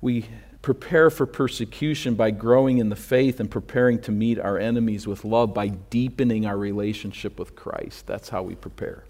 We 0.00 0.26
prepare 0.62 1.08
for 1.08 1.26
persecution 1.26 2.14
by 2.14 2.30
growing 2.30 2.78
in 2.78 2.88
the 2.88 2.96
faith 2.96 3.40
and 3.40 3.50
preparing 3.50 4.00
to 4.02 4.12
meet 4.12 4.38
our 4.38 4.58
enemies 4.58 5.06
with 5.06 5.24
love 5.24 5.54
by 5.54 5.68
deepening 5.68 6.46
our 6.46 6.56
relationship 6.56 7.38
with 7.38 7.56
Christ. 7.56 8.06
That's 8.06 8.28
how 8.28 8.42
we 8.42 8.54
prepare. 8.54 9.04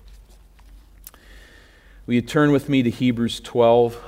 Will 2.06 2.14
you 2.14 2.22
turn 2.22 2.52
with 2.52 2.68
me 2.68 2.82
to 2.82 2.90
Hebrews 2.90 3.40
12, 3.40 4.00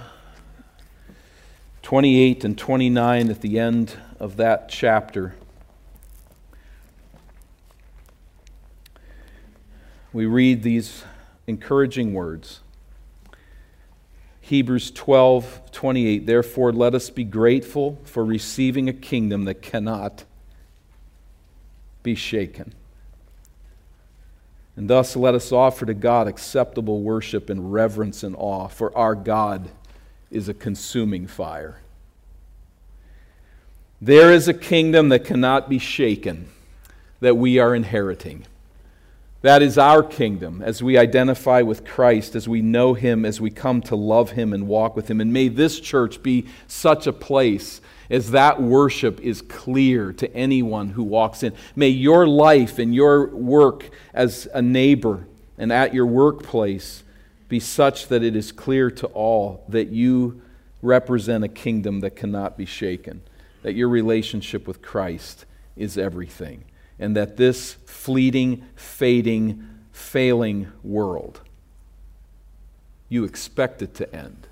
28 1.82 2.45
and 2.45 2.57
29 2.57 3.30
at 3.30 3.41
the 3.41 3.59
end 3.59 3.97
of 4.18 4.36
that 4.36 4.68
chapter? 4.68 5.34
We 10.13 10.27
read 10.27 10.63
these 10.63 11.05
encouraging 11.47 12.13
words. 12.13 12.61
Hebrews 14.41 14.91
12, 14.91 15.71
28. 15.71 16.27
Therefore, 16.27 16.73
let 16.73 16.95
us 16.95 17.11
be 17.11 17.23
grateful 17.23 18.01
for 18.05 18.25
receiving 18.25 18.89
a 18.89 18.93
kingdom 18.93 19.45
that 19.45 19.63
cannot 19.63 20.25
be 22.03 22.17
shaken. 22.17 22.75
And 24.75 24.91
thus 24.91 25.15
let 25.15 25.35
us 25.35 25.53
offer 25.53 25.87
to 25.87 25.95
God 25.95 26.27
acceptable 26.27 27.03
worship 27.03 27.49
and 27.49 27.73
reverence 27.73 28.25
and 28.25 28.35
awe, 28.37 28.67
for 28.67 28.97
our 28.97 29.15
God 29.15 29.71
is 30.31 30.49
a 30.49 30.55
consuming 30.55 31.29
fire. 31.29 31.81
There 34.01 34.33
is 34.33 34.49
a 34.49 34.55
kingdom 34.55 35.11
that 35.11 35.25
cannot 35.25 35.69
be 35.69 35.79
shaken 35.79 36.49
that 37.21 37.37
we 37.37 37.59
are 37.59 37.75
inheriting. 37.75 38.47
That 39.43 39.62
is 39.62 39.78
our 39.78 40.03
kingdom 40.03 40.61
as 40.62 40.82
we 40.82 40.99
identify 40.99 41.62
with 41.62 41.84
Christ, 41.86 42.34
as 42.34 42.47
we 42.47 42.61
know 42.61 42.93
Him, 42.93 43.24
as 43.24 43.41
we 43.41 43.51
come 43.51 43.80
to 43.82 43.97
love 43.97 44.32
Him 44.32 44.53
and 44.53 44.68
walk 44.68 44.95
with 44.95 45.09
Him. 45.11 45.20
And 45.20 45.32
may 45.32 45.49
this 45.49 45.80
church 45.80 46.22
be 46.22 46.47
such 46.66 47.07
a 47.07 47.12
place 47.12 47.80
as 48.11 48.32
that 48.32 48.61
worship 48.61 49.18
is 49.20 49.41
clear 49.41 50.12
to 50.12 50.34
anyone 50.34 50.91
who 50.91 51.03
walks 51.03 51.43
in. 51.43 51.55
May 51.74 51.88
your 51.88 52.26
life 52.26 52.78
and 52.78 52.95
your 52.95 53.28
work 53.34 53.88
as 54.12 54.47
a 54.53 54.61
neighbor 54.61 55.26
and 55.57 55.72
at 55.72 55.95
your 55.95 56.07
workplace 56.07 57.03
be 57.49 57.61
such 57.61 58.09
that 58.09 58.22
it 58.22 58.36
is 58.36 58.53
clear 58.53 58.91
to 58.91 59.07
all 59.09 59.64
that 59.68 59.88
you 59.88 60.43
represent 60.82 61.45
a 61.45 61.49
kingdom 61.49 62.01
that 62.01 62.16
cannot 62.16 62.59
be 62.59 62.66
shaken, 62.66 63.22
that 63.62 63.74
your 63.74 63.88
relationship 63.88 64.66
with 64.66 64.82
Christ 64.82 65.47
is 65.76 65.97
everything, 65.97 66.64
and 67.01 67.17
that 67.17 67.37
this 67.39 67.73
fleeting, 67.87 68.65
fading, 68.77 69.67
failing 69.91 70.71
world, 70.85 71.41
you 73.09 73.25
expect 73.25 73.83
it 73.83 73.95
to 73.95 74.15
end 74.15 74.47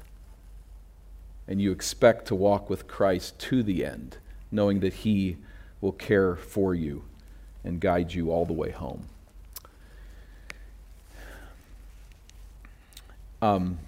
and 1.46 1.62
you 1.62 1.70
expect 1.70 2.26
to 2.26 2.34
walk 2.34 2.68
with 2.68 2.88
Christ 2.88 3.38
to 3.38 3.62
the 3.62 3.84
end, 3.84 4.16
knowing 4.50 4.80
that 4.80 4.92
He 4.92 5.36
will 5.80 5.92
care 5.92 6.36
for 6.36 6.74
you 6.74 7.04
and 7.64 7.80
guide 7.80 8.12
you 8.12 8.30
all 8.30 8.44
the 8.44 8.52
way 8.52 8.70
home. 8.70 9.04
Um, 13.40 13.78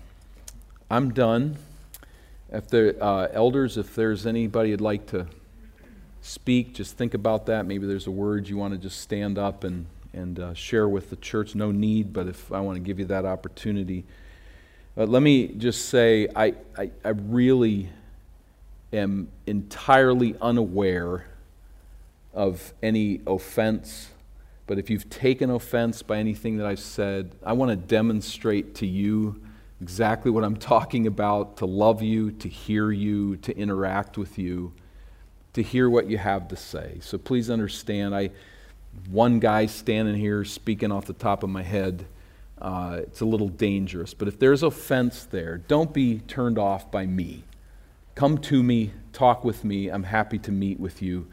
I'm 0.90 1.12
done. 1.12 1.56
If 2.52 2.68
the 2.68 3.00
uh, 3.02 3.28
elders, 3.32 3.76
if 3.76 3.94
there's 3.94 4.26
anybody 4.26 4.70
would 4.70 4.80
like 4.80 5.06
to 5.08 5.26
speak, 6.22 6.74
just 6.74 6.96
think 6.96 7.14
about 7.14 7.46
that. 7.46 7.66
Maybe 7.66 7.86
there's 7.86 8.06
a 8.06 8.10
word 8.10 8.48
you 8.48 8.56
want 8.56 8.74
to 8.74 8.78
just 8.78 9.00
stand 9.00 9.38
up 9.38 9.64
and 9.64 9.86
and 10.12 10.38
uh, 10.38 10.54
share 10.54 10.88
with 10.88 11.10
the 11.10 11.16
church. 11.16 11.54
No 11.54 11.70
need, 11.70 12.12
but 12.12 12.26
if 12.26 12.52
I 12.52 12.60
want 12.60 12.76
to 12.76 12.80
give 12.80 12.98
you 12.98 13.04
that 13.06 13.24
opportunity. 13.24 14.04
But 14.94 15.08
let 15.08 15.22
me 15.22 15.48
just 15.48 15.88
say, 15.88 16.28
I, 16.34 16.54
I, 16.76 16.90
I 17.04 17.10
really 17.10 17.88
am 18.92 19.28
entirely 19.46 20.34
unaware 20.40 21.26
of 22.34 22.72
any 22.82 23.20
offense. 23.26 24.10
But 24.66 24.78
if 24.78 24.90
you've 24.90 25.08
taken 25.10 25.50
offense 25.50 26.02
by 26.02 26.18
anything 26.18 26.56
that 26.58 26.66
I've 26.66 26.80
said, 26.80 27.32
I 27.44 27.52
want 27.52 27.70
to 27.70 27.76
demonstrate 27.76 28.74
to 28.76 28.86
you 28.86 29.40
exactly 29.80 30.30
what 30.30 30.44
I'm 30.44 30.56
talking 30.56 31.06
about 31.06 31.56
to 31.58 31.66
love 31.66 32.02
you, 32.02 32.32
to 32.32 32.48
hear 32.48 32.90
you, 32.90 33.36
to 33.38 33.56
interact 33.56 34.18
with 34.18 34.38
you, 34.38 34.72
to 35.52 35.62
hear 35.62 35.90
what 35.90 36.08
you 36.08 36.18
have 36.18 36.48
to 36.48 36.56
say. 36.56 36.98
So 37.00 37.18
please 37.18 37.50
understand, 37.50 38.14
I 38.14 38.30
one 39.08 39.38
guy 39.38 39.66
standing 39.66 40.16
here 40.16 40.44
speaking 40.44 40.92
off 40.92 41.06
the 41.06 41.12
top 41.12 41.42
of 41.42 41.50
my 41.50 41.62
head. 41.62 42.06
Uh, 42.60 43.00
it's 43.02 43.20
a 43.20 43.24
little 43.24 43.48
dangerous. 43.48 44.14
But 44.14 44.28
if 44.28 44.38
there's 44.38 44.62
offense 44.62 45.24
there, 45.24 45.58
don't 45.58 45.92
be 45.94 46.20
turned 46.20 46.58
off 46.58 46.90
by 46.90 47.06
me. 47.06 47.44
Come 48.14 48.38
to 48.38 48.62
me, 48.62 48.92
talk 49.12 49.44
with 49.44 49.64
me. 49.64 49.88
I'm 49.88 50.02
happy 50.02 50.38
to 50.40 50.52
meet 50.52 50.78
with 50.78 51.00
you 51.00 51.28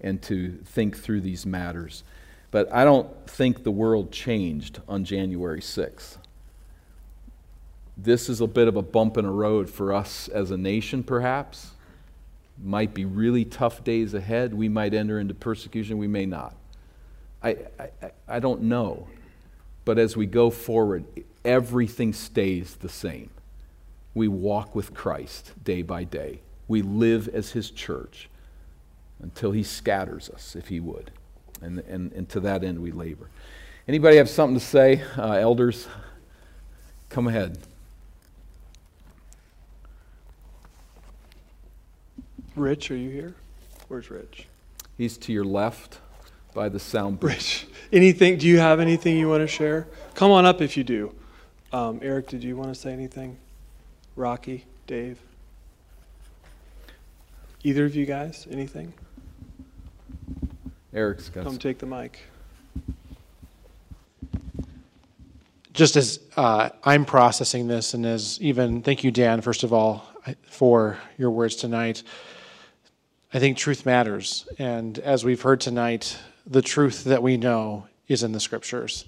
and 0.00 0.20
to 0.22 0.58
think 0.64 0.96
through 0.96 1.20
these 1.20 1.46
matters. 1.46 2.02
But 2.50 2.72
I 2.72 2.84
don't 2.84 3.28
think 3.28 3.62
the 3.62 3.70
world 3.70 4.10
changed 4.10 4.80
on 4.88 5.04
January 5.04 5.60
6th. 5.60 6.16
This 7.96 8.28
is 8.28 8.40
a 8.40 8.46
bit 8.46 8.68
of 8.68 8.76
a 8.76 8.82
bump 8.82 9.16
in 9.16 9.24
a 9.24 9.30
road 9.30 9.70
for 9.70 9.92
us 9.92 10.28
as 10.28 10.50
a 10.50 10.56
nation, 10.56 11.04
perhaps. 11.04 11.71
Might 12.62 12.94
be 12.94 13.04
really 13.04 13.44
tough 13.44 13.82
days 13.82 14.14
ahead. 14.14 14.54
We 14.54 14.68
might 14.68 14.94
enter 14.94 15.18
into 15.18 15.34
persecution, 15.34 15.98
we 15.98 16.06
may 16.06 16.26
not. 16.26 16.54
I, 17.42 17.56
I, 17.78 18.10
I 18.28 18.38
don't 18.38 18.62
know. 18.62 19.08
But 19.84 19.98
as 19.98 20.16
we 20.16 20.26
go 20.26 20.50
forward, 20.50 21.04
everything 21.44 22.12
stays 22.12 22.76
the 22.76 22.88
same. 22.88 23.30
We 24.14 24.28
walk 24.28 24.74
with 24.74 24.94
Christ 24.94 25.52
day 25.64 25.82
by 25.82 26.04
day. 26.04 26.40
We 26.68 26.82
live 26.82 27.28
as 27.28 27.50
his 27.50 27.70
church 27.70 28.28
until 29.20 29.52
he 29.52 29.62
scatters 29.62 30.30
us, 30.30 30.54
if 30.54 30.68
he 30.68 30.78
would. 30.80 31.10
And, 31.60 31.80
and, 31.80 32.12
and 32.12 32.28
to 32.30 32.40
that 32.40 32.62
end, 32.62 32.80
we 32.80 32.92
labor. 32.92 33.28
Anybody 33.88 34.16
have 34.18 34.28
something 34.28 34.58
to 34.58 34.64
say? 34.64 35.02
Uh, 35.16 35.32
elders, 35.32 35.88
come 37.08 37.26
ahead. 37.26 37.58
Rich, 42.54 42.90
are 42.90 42.96
you 42.96 43.10
here? 43.10 43.34
Where's 43.88 44.10
Rich? 44.10 44.46
He's 44.98 45.16
to 45.18 45.32
your 45.32 45.44
left 45.44 46.00
by 46.54 46.68
the 46.68 46.78
sound 46.78 47.18
booth. 47.18 47.30
Rich, 47.30 47.66
anything? 47.92 48.36
Do 48.36 48.46
you 48.46 48.58
have 48.58 48.78
anything 48.78 49.16
you 49.16 49.28
want 49.28 49.40
to 49.40 49.46
share? 49.46 49.86
Come 50.14 50.30
on 50.30 50.44
up 50.44 50.60
if 50.60 50.76
you 50.76 50.84
do. 50.84 51.14
Um, 51.72 51.98
Eric, 52.02 52.28
did 52.28 52.44
you 52.44 52.56
want 52.56 52.68
to 52.68 52.74
say 52.78 52.92
anything? 52.92 53.38
Rocky, 54.16 54.66
Dave? 54.86 55.18
Either 57.64 57.86
of 57.86 57.96
you 57.96 58.04
guys? 58.04 58.46
Anything? 58.50 58.92
Eric's 60.92 61.30
got 61.30 61.44
Come 61.44 61.58
take 61.58 61.78
the 61.78 61.86
mic. 61.86 62.20
Just 65.72 65.96
as 65.96 66.20
uh, 66.36 66.68
I'm 66.84 67.06
processing 67.06 67.66
this, 67.66 67.94
and 67.94 68.04
as 68.04 68.38
even, 68.42 68.82
thank 68.82 69.02
you, 69.02 69.10
Dan, 69.10 69.40
first 69.40 69.62
of 69.62 69.72
all, 69.72 70.06
for 70.42 70.98
your 71.16 71.30
words 71.30 71.56
tonight. 71.56 72.02
I 73.34 73.38
think 73.38 73.56
truth 73.56 73.86
matters. 73.86 74.46
And 74.58 74.98
as 74.98 75.24
we've 75.24 75.40
heard 75.40 75.60
tonight, 75.60 76.18
the 76.46 76.60
truth 76.60 77.04
that 77.04 77.22
we 77.22 77.38
know 77.38 77.86
is 78.06 78.22
in 78.22 78.32
the 78.32 78.40
scriptures. 78.40 79.06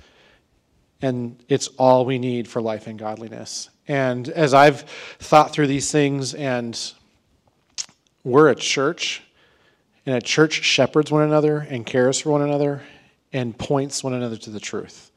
And 1.02 1.36
it's 1.48 1.68
all 1.76 2.06
we 2.06 2.18
need 2.18 2.48
for 2.48 2.62
life 2.62 2.86
and 2.86 2.98
godliness. 2.98 3.68
And 3.86 4.26
as 4.30 4.54
I've 4.54 4.80
thought 5.18 5.52
through 5.52 5.66
these 5.66 5.92
things, 5.92 6.32
and 6.32 6.80
we're 8.22 8.48
a 8.48 8.54
church, 8.54 9.22
and 10.06 10.16
a 10.16 10.22
church 10.22 10.62
shepherds 10.62 11.12
one 11.12 11.22
another 11.22 11.58
and 11.58 11.84
cares 11.84 12.20
for 12.20 12.30
one 12.30 12.42
another 12.42 12.82
and 13.34 13.56
points 13.58 14.02
one 14.02 14.14
another 14.14 14.38
to 14.38 14.50
the 14.50 14.60
truth. 14.60 15.10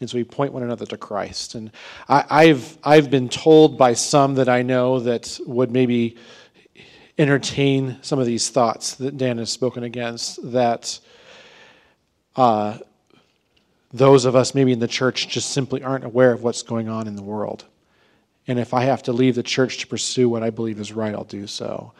And 0.00 0.10
so 0.10 0.18
we 0.18 0.24
point 0.24 0.52
one 0.52 0.64
another 0.64 0.86
to 0.86 0.96
Christ. 0.96 1.54
And 1.54 1.70
I, 2.08 2.46
have 2.46 2.76
I've 2.82 3.08
been 3.08 3.28
told 3.28 3.78
by 3.78 3.94
some 3.94 4.34
that 4.34 4.48
I 4.48 4.62
know 4.62 5.00
that 5.00 5.38
would 5.46 5.70
maybe 5.70 6.16
entertain 7.18 7.98
some 8.02 8.18
of 8.18 8.26
these 8.26 8.50
thoughts 8.50 8.94
that 8.96 9.16
Dan 9.16 9.38
has 9.38 9.50
spoken 9.50 9.84
against, 9.84 10.52
that 10.52 10.98
uh, 12.36 12.78
those 13.92 14.24
of 14.24 14.36
us 14.36 14.54
maybe 14.54 14.72
in 14.72 14.78
the 14.78 14.88
church 14.88 15.28
just 15.28 15.50
simply 15.50 15.82
aren't 15.82 16.04
aware 16.04 16.32
of 16.32 16.42
what's 16.42 16.62
going 16.62 16.88
on 16.88 17.06
in 17.06 17.16
the 17.16 17.22
world. 17.22 17.64
And 18.46 18.58
if 18.58 18.74
I 18.74 18.84
have 18.84 19.02
to 19.04 19.12
leave 19.12 19.34
the 19.34 19.42
church 19.42 19.78
to 19.78 19.86
pursue 19.86 20.28
what 20.28 20.42
I 20.42 20.50
believe 20.50 20.78
is 20.78 20.92
right, 20.92 21.14
I'll 21.14 21.24
do 21.24 21.46
so. 21.46 21.92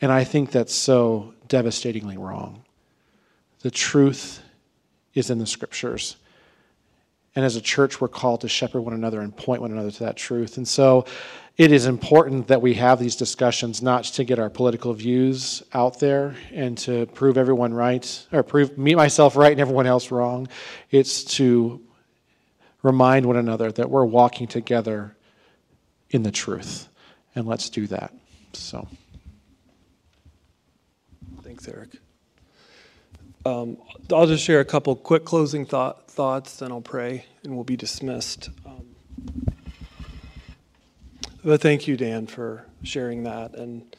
And 0.00 0.10
I 0.10 0.24
think 0.24 0.50
that's 0.50 0.74
so 0.74 1.34
devastatingly 1.48 2.16
wrong. 2.16 2.62
The 3.60 3.70
truth 3.70 4.40
is 5.14 5.28
in 5.30 5.38
the 5.38 5.46
scriptures. 5.46 6.16
And 7.36 7.44
as 7.44 7.56
a 7.56 7.60
church, 7.60 8.00
we're 8.00 8.08
called 8.08 8.40
to 8.40 8.48
shepherd 8.48 8.80
one 8.80 8.94
another 8.94 9.20
and 9.20 9.36
point 9.36 9.60
one 9.60 9.72
another 9.72 9.90
to 9.90 10.04
that 10.04 10.16
truth. 10.16 10.56
And 10.56 10.66
so 10.66 11.04
it 11.60 11.72
is 11.72 11.84
important 11.84 12.48
that 12.48 12.62
we 12.62 12.72
have 12.72 12.98
these 12.98 13.16
discussions 13.16 13.82
not 13.82 14.04
to 14.04 14.24
get 14.24 14.38
our 14.38 14.48
political 14.48 14.94
views 14.94 15.62
out 15.74 16.00
there 16.00 16.34
and 16.52 16.78
to 16.78 17.04
prove 17.08 17.36
everyone 17.36 17.74
right 17.74 18.26
or 18.32 18.42
prove 18.42 18.78
me 18.78 18.94
myself 18.94 19.36
right 19.36 19.52
and 19.52 19.60
everyone 19.60 19.86
else 19.86 20.10
wrong. 20.10 20.48
It's 20.90 21.22
to 21.36 21.82
remind 22.82 23.26
one 23.26 23.36
another 23.36 23.70
that 23.72 23.90
we're 23.90 24.06
walking 24.06 24.46
together 24.46 25.14
in 26.08 26.22
the 26.22 26.30
truth. 26.30 26.88
And 27.34 27.46
let's 27.46 27.68
do 27.68 27.86
that. 27.88 28.14
So 28.54 28.88
Thanks, 31.42 31.68
Eric. 31.68 31.90
Um, 33.44 33.76
I'll 34.10 34.26
just 34.26 34.44
share 34.44 34.60
a 34.60 34.64
couple 34.64 34.96
quick 34.96 35.26
closing 35.26 35.66
thought, 35.66 36.10
thoughts, 36.10 36.56
then 36.56 36.72
I'll 36.72 36.80
pray 36.80 37.26
and 37.44 37.54
we'll 37.54 37.64
be 37.64 37.76
dismissed. 37.76 38.48
Um, 38.64 38.86
but 41.44 41.60
thank 41.60 41.88
you, 41.88 41.96
Dan, 41.96 42.26
for 42.26 42.66
sharing 42.82 43.24
that 43.24 43.54
and 43.54 43.96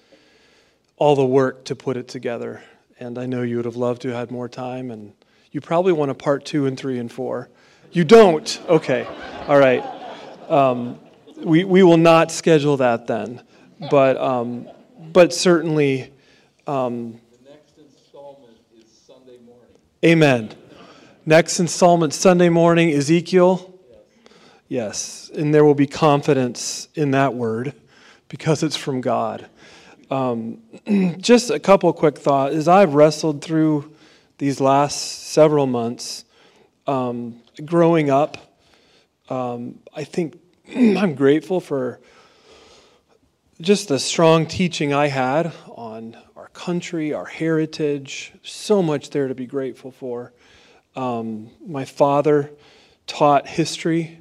all 0.97 1.15
the 1.15 1.25
work 1.25 1.65
to 1.65 1.75
put 1.75 1.97
it 1.97 2.07
together. 2.07 2.61
And 2.99 3.17
I 3.17 3.25
know 3.25 3.41
you 3.41 3.55
would 3.55 3.65
have 3.65 3.75
loved 3.75 4.03
to 4.03 4.09
have 4.09 4.17
had 4.17 4.31
more 4.31 4.47
time, 4.47 4.91
and 4.91 5.13
you 5.51 5.61
probably 5.61 5.93
want 5.93 6.11
a 6.11 6.13
part 6.13 6.45
two 6.45 6.67
and 6.67 6.77
three 6.77 6.99
and 6.99 7.11
four. 7.11 7.49
You 7.91 8.03
don't? 8.03 8.61
Okay. 8.69 9.07
All 9.47 9.57
right. 9.57 9.83
Um, 10.49 10.99
we, 11.37 11.63
we 11.63 11.81
will 11.83 11.97
not 11.97 12.31
schedule 12.31 12.77
that 12.77 13.07
then. 13.07 13.41
But, 13.89 14.17
um, 14.17 14.67
but 15.11 15.33
certainly. 15.33 16.13
Um, 16.67 17.19
the 17.43 17.49
next 17.49 17.77
installment 17.79 18.57
is 18.77 18.85
Sunday 18.85 19.39
morning. 19.39 19.75
Amen. 20.05 20.53
Next 21.25 21.59
installment, 21.59 22.13
Sunday 22.13 22.49
morning, 22.49 22.91
Ezekiel. 22.91 23.70
Yes, 24.71 25.29
and 25.35 25.53
there 25.53 25.65
will 25.65 25.75
be 25.75 25.85
confidence 25.85 26.87
in 26.95 27.11
that 27.11 27.33
word 27.33 27.73
because 28.29 28.63
it's 28.63 28.77
from 28.77 29.01
God. 29.01 29.49
Um, 30.09 30.59
just 31.19 31.49
a 31.49 31.59
couple 31.59 31.91
quick 31.91 32.17
thoughts. 32.17 32.55
As 32.55 32.69
I've 32.69 32.93
wrestled 32.93 33.43
through 33.43 33.93
these 34.37 34.61
last 34.61 35.25
several 35.25 35.67
months, 35.67 36.23
um, 36.87 37.41
growing 37.65 38.09
up, 38.09 38.37
um, 39.29 39.79
I 39.93 40.05
think 40.05 40.39
I'm 40.73 41.15
grateful 41.15 41.59
for 41.59 41.99
just 43.59 43.89
the 43.89 43.99
strong 43.99 44.45
teaching 44.45 44.93
I 44.93 45.07
had 45.07 45.51
on 45.67 46.15
our 46.37 46.47
country, 46.53 47.13
our 47.13 47.25
heritage. 47.25 48.31
So 48.41 48.81
much 48.81 49.09
there 49.09 49.27
to 49.27 49.35
be 49.35 49.47
grateful 49.47 49.91
for. 49.91 50.31
Um, 50.95 51.49
my 51.59 51.83
father 51.83 52.51
taught 53.05 53.49
history 53.49 54.19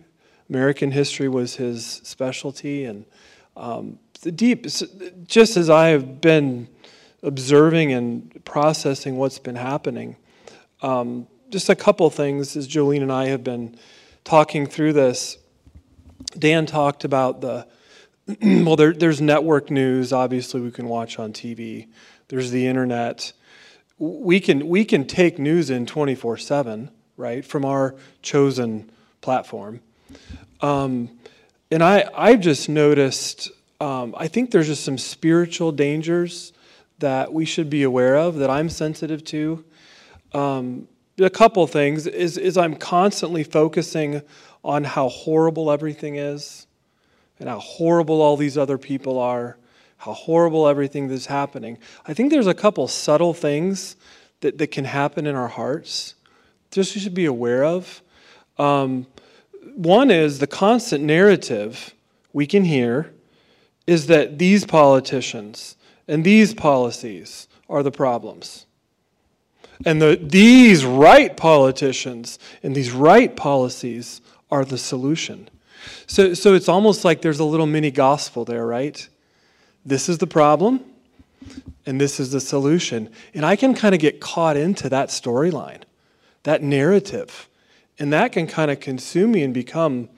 American 0.51 0.90
history 0.90 1.28
was 1.28 1.57
his 1.57 1.86
specialty, 1.86 2.84
and 2.84 3.07
um, 3.57 3.98
the 4.22 4.32
deep, 4.32 4.66
just 5.26 5.57
as 5.57 5.70
I 5.70 5.88
have 5.88 6.20
been 6.20 6.68
observing 7.22 7.92
and 7.92 8.44
processing 8.44 9.16
what's 9.16 9.38
been 9.38 9.55
happening, 9.55 10.16
um, 10.82 11.28
just 11.51 11.68
a 11.68 11.76
couple 11.76 12.11
things 12.11 12.57
as 12.57 12.66
Jolene 12.66 13.03
and 13.03 13.12
I 13.12 13.26
have 13.26 13.44
been 13.44 13.78
talking 14.24 14.66
through 14.66 14.92
this. 14.92 15.38
Dan 16.36 16.66
talked 16.66 17.05
about 17.05 17.40
the 17.40 17.66
well, 18.42 18.76
there, 18.76 18.92
there's 18.92 19.20
network 19.20 19.70
news. 19.70 20.12
Obviously, 20.12 20.61
we 20.61 20.70
can 20.70 20.88
watch 20.88 21.18
on 21.18 21.32
TV. 21.32 21.88
There's 22.28 22.51
the 22.51 22.66
internet. 22.66 23.32
We 23.98 24.40
can 24.40 24.68
we 24.68 24.84
can 24.84 25.07
take 25.07 25.38
news 25.38 25.70
in 25.70 25.86
24/7, 25.86 26.90
right, 27.16 27.44
from 27.44 27.64
our 27.64 27.94
chosen 28.22 28.90
platform. 29.20 29.80
Um, 30.61 31.11
and 31.71 31.83
I, 31.83 32.09
I've 32.15 32.41
just 32.41 32.69
noticed, 32.69 33.51
um, 33.81 34.15
I 34.17 34.29
think 34.29 34.51
there's 34.51 34.67
just 34.67 34.85
some 34.85 34.99
spiritual 34.99 35.73
dangers 35.73 36.53
that 36.99 37.33
we 37.33 37.45
should 37.45 37.71
be 37.71 37.83
aware 37.83 38.17
of, 38.17 38.37
that 38.37 38.51
I'm 38.51 38.69
sensitive 38.69 39.25
to. 39.25 39.65
Um, 40.33 40.89
a 41.19 41.31
couple 41.31 41.67
things 41.67 42.07
is, 42.07 42.39
is 42.39 42.57
I'm 42.57 42.77
constantly 42.77 43.45
focusing 43.45 44.23
on 44.65 44.85
how 44.85 45.09
horrible 45.09 45.71
everything 45.71 46.17
is 46.17 46.67
and 47.39 47.49
how 47.49 47.59
horrible 47.59 48.21
all 48.21 48.37
these 48.37 48.59
other 48.59 48.79
people 48.79 49.19
are, 49.19 49.57
how 49.97 50.13
horrible 50.13 50.69
everything 50.69 51.09
that's 51.09 51.27
happening. 51.27 51.79
I 52.07 52.15
think 52.15 52.31
there's 52.31 52.47
a 52.47 52.55
couple 52.55 52.87
subtle 52.89 53.35
things 53.35 53.97
that, 54.41 54.59
that 54.59 54.69
can 54.69 54.85
happen 54.85 55.27
in 55.27 55.35
our 55.35 55.49
hearts, 55.49 56.15
just 56.71 56.95
we 56.95 57.01
should 57.01 57.15
be 57.15 57.27
aware 57.27 57.65
of. 57.65 58.03
Um, 58.59 59.07
one 59.81 60.11
is 60.11 60.41
the 60.41 60.47
constant 60.47 61.03
narrative 61.03 61.95
we 62.33 62.47
can 62.47 62.64
hear 62.64 63.12
is 63.87 64.07
that 64.09 64.39
these 64.39 64.66
politicians 64.66 65.76
and 66.07 66.22
these 66.22 66.53
policies 66.53 67.49
are 67.68 67.83
the 67.83 67.91
problems. 67.91 68.66
And 69.87 70.03
the, 70.03 70.20
these 70.20 70.85
right 70.85 71.35
politicians 71.35 72.39
and 72.62 72.74
these 72.74 72.91
right 72.91 73.35
policies 73.35 74.20
are 74.51 74.66
the 74.66 74.76
solution. 74.76 75.49
So, 76.07 76.35
so 76.35 76.53
it's 76.55 76.68
almost 76.68 77.05
like 77.05 77.22
there's 77.22 77.41
a 77.41 77.45
little 77.45 77.66
mini 77.66 77.91
gospel 77.91 78.45
there, 78.45 78.66
right? 78.66 79.09
This 79.87 80.11
is 80.11 80.18
the 80.18 80.26
problem, 80.26 80.85
and 81.87 81.99
this 81.99 82.20
is 82.20 82.33
the 82.33 82.41
solution. 82.41 83.09
And 83.33 83.47
I 83.47 83.57
can 83.57 83.74
kind 83.74 83.95
of 83.95 84.01
get 84.01 84.20
caught 84.20 84.59
into 84.59 84.91
that 84.91 85.09
storyline, 85.09 85.83
that 86.43 86.62
narrative. 86.62 87.49
And 88.01 88.14
that 88.14 88.32
can 88.32 88.46
kind 88.46 88.70
of 88.70 88.80
consume 88.80 89.32
me 89.32 89.42
and 89.42 89.53
become, 89.53 90.09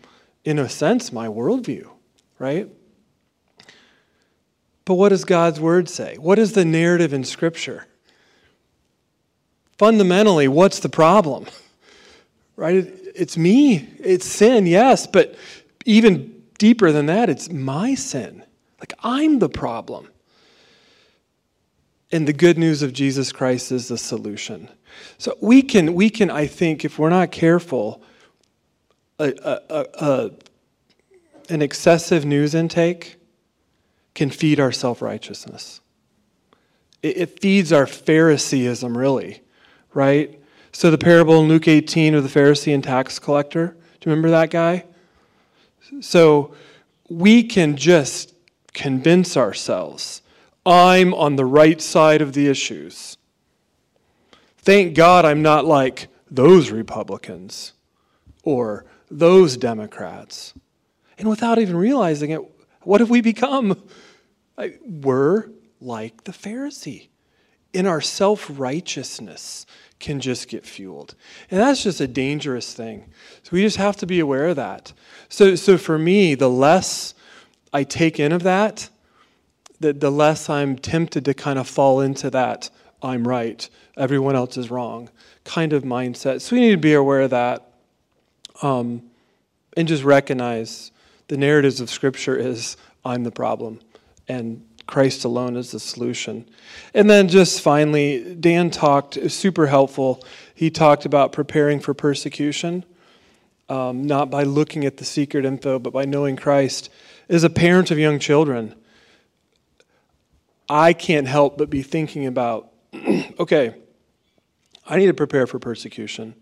in 0.45 0.61
a 0.61 0.69
sense, 0.69 1.13
my 1.13 1.27
worldview, 1.27 1.91
right? 2.39 2.69
But 4.85 4.95
what 4.95 5.09
does 5.09 5.25
God's 5.25 5.59
word 5.61 5.89
say? 5.89 6.17
What 6.19 6.39
is 6.39 6.53
the 6.53 6.65
narrative 6.65 7.13
in 7.13 7.25
Scripture? 7.25 7.87
Fundamentally, 9.79 10.47
what's 10.49 10.79
the 10.79 10.89
problem? 10.89 11.47
Right? 12.55 12.87
It's 13.15 13.39
me. 13.39 13.89
It's 13.99 14.27
sin, 14.27 14.67
yes, 14.67 15.07
but 15.07 15.35
even 15.87 16.43
deeper 16.59 16.93
than 16.93 17.07
that, 17.07 17.31
it's 17.31 17.51
my 17.51 17.95
sin. 17.95 18.45
Like 18.79 18.93
I'm 19.03 19.39
the 19.39 19.49
problem. 19.49 20.09
And 22.13 22.29
the 22.29 22.35
good 22.35 22.59
news 22.59 22.83
of 22.83 22.93
Jesus 22.93 23.33
Christ 23.33 23.73
is 23.73 23.89
the 23.89 23.97
solution. 23.97 24.69
So 25.19 25.37
we 25.41 25.63
can, 25.63 25.95
we 25.95 26.11
can, 26.11 26.31
I 26.31 26.47
think, 26.47 26.85
if 26.85 26.99
we're 26.99 27.11
not 27.11 27.31
careful, 27.31 28.03
a, 29.19 29.33
a, 29.71 29.87
a, 29.95 30.31
an 31.49 31.63
excessive 31.63 32.25
news 32.25 32.55
intake 32.55 33.17
can 34.15 34.31
feed 34.31 34.61
our 34.61 34.73
self 34.73 35.01
righteousness. 35.03 35.81
It, 37.03 37.17
it 37.17 37.41
feeds 37.41 37.73
our 37.73 37.87
Phariseeism, 37.87 38.97
really, 38.97 39.43
right? 39.95 40.39
So 40.73 40.91
the 40.91 40.99
parable 40.99 41.41
in 41.41 41.49
Luke 41.49 41.69
18 41.69 42.15
of 42.15 42.23
the 42.23 42.41
Pharisee 42.41 42.75
and 42.75 42.83
tax 42.83 43.19
collector, 43.19 43.77
do 44.01 44.11
you 44.11 44.11
remember 44.11 44.31
that 44.31 44.51
guy? 44.51 44.85
So 46.01 46.55
we 47.09 47.43
can 47.43 47.77
just 47.77 48.35
convince 48.73 49.37
ourselves 49.37 50.23
I'm 50.65 51.13
on 51.15 51.37
the 51.37 51.45
right 51.45 51.81
side 51.81 52.23
of 52.23 52.35
the 52.35 52.49
issues. 52.49 53.17
Thank 54.63 54.95
God 54.95 55.25
I'm 55.25 55.43
not 55.43 55.65
like 55.65 56.09
those 56.31 56.71
Republicans 56.71 57.73
or 58.45 58.85
those 59.11 59.57
Democrats. 59.57 60.55
And 61.19 61.29
without 61.29 61.59
even 61.59 61.77
realizing 61.77 62.31
it, 62.31 62.41
what 62.83 63.01
have 63.01 63.11
we 63.11 63.21
become? 63.21 63.83
We're 64.87 65.49
like 65.81 66.25
the 66.25 66.33
Pharisee. 66.33 67.09
In 67.73 67.87
our 67.87 68.01
self 68.01 68.51
righteousness 68.53 69.67
can 69.99 70.21
just 70.21 70.49
get 70.49 70.67
fueled. 70.67 71.15
And 71.51 71.59
that's 71.59 71.83
just 71.83 72.01
a 72.01 72.09
dangerous 72.09 72.75
thing. 72.75 73.11
So 73.43 73.51
we 73.53 73.63
just 73.63 73.79
have 73.79 73.97
to 73.99 74.07
be 74.07 74.21
aware 74.21 74.49
of 74.49 74.57
that. 74.57 74.93
So, 75.29 75.55
so 75.55 75.79
for 75.79 75.99
me, 75.99 76.35
the 76.35 76.51
less 76.51 77.15
I 77.73 77.85
take 77.85 78.21
in 78.21 78.31
of 78.33 78.43
that, 78.43 78.91
the, 79.81 79.93
the 79.93 80.11
less 80.11 80.51
I'm 80.51 80.77
tempted 80.77 81.25
to 81.25 81.35
kind 81.35 81.59
of 81.59 81.67
fall 81.67 82.01
into 82.01 82.31
that 82.31 82.71
I'm 83.03 83.27
right, 83.27 83.69
everyone 83.97 84.37
else 84.37 84.57
is 84.57 84.71
wrong 84.71 85.11
kind 85.45 85.73
of 85.73 85.83
mindset. 85.83 86.41
So 86.41 86.57
we 86.57 86.61
need 86.61 86.71
to 86.71 86.77
be 86.77 86.95
aware 86.95 87.23
of 87.23 87.31
that 87.31 87.73
um, 88.63 89.03
and 89.77 89.89
just 89.89 90.05
recognize 90.05 90.93
the 91.29 91.37
narratives 91.37 91.81
of 91.81 91.91
Scripture 91.91 92.37
is 92.37 92.77
I'm 93.05 93.25
the 93.25 93.31
problem 93.31 93.81
and 94.29 94.65
Christ 94.87 95.25
alone 95.25 95.57
is 95.57 95.73
the 95.73 95.81
solution. 95.81 96.49
And 96.93 97.09
then 97.09 97.29
just 97.29 97.61
finally, 97.61 98.35
Dan 98.35 98.71
talked, 98.71 99.19
super 99.31 99.67
helpful. 99.67 100.25
He 100.55 100.71
talked 100.71 101.05
about 101.05 101.33
preparing 101.33 101.81
for 101.81 101.95
persecution, 101.95 102.85
um, 103.69 104.07
not 104.07 104.31
by 104.31 104.43
looking 104.43 104.85
at 104.85 104.97
the 104.97 105.05
secret 105.05 105.45
info, 105.45 105.79
but 105.79 105.93
by 105.93 106.05
knowing 106.05 106.37
Christ. 106.37 106.91
As 107.29 107.45
a 107.45 107.51
parent 107.51 107.91
of 107.91 107.99
young 107.99 108.19
children, 108.19 108.75
I 110.69 110.93
can't 110.93 111.27
help 111.27 111.57
but 111.57 111.71
be 111.71 111.83
thinking 111.83 112.27
about 112.27 112.72
okay, 113.39 113.75
I 114.87 114.97
need 114.97 115.07
to 115.07 115.15
prepare 115.15 115.47
for 115.47 115.59
persecution, 115.59 116.35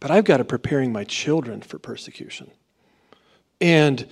but 0.00 0.10
I've 0.10 0.24
got 0.24 0.38
to 0.38 0.44
preparing 0.44 0.92
my 0.92 1.04
children 1.04 1.60
for 1.60 1.78
persecution. 1.78 2.50
And 3.60 4.06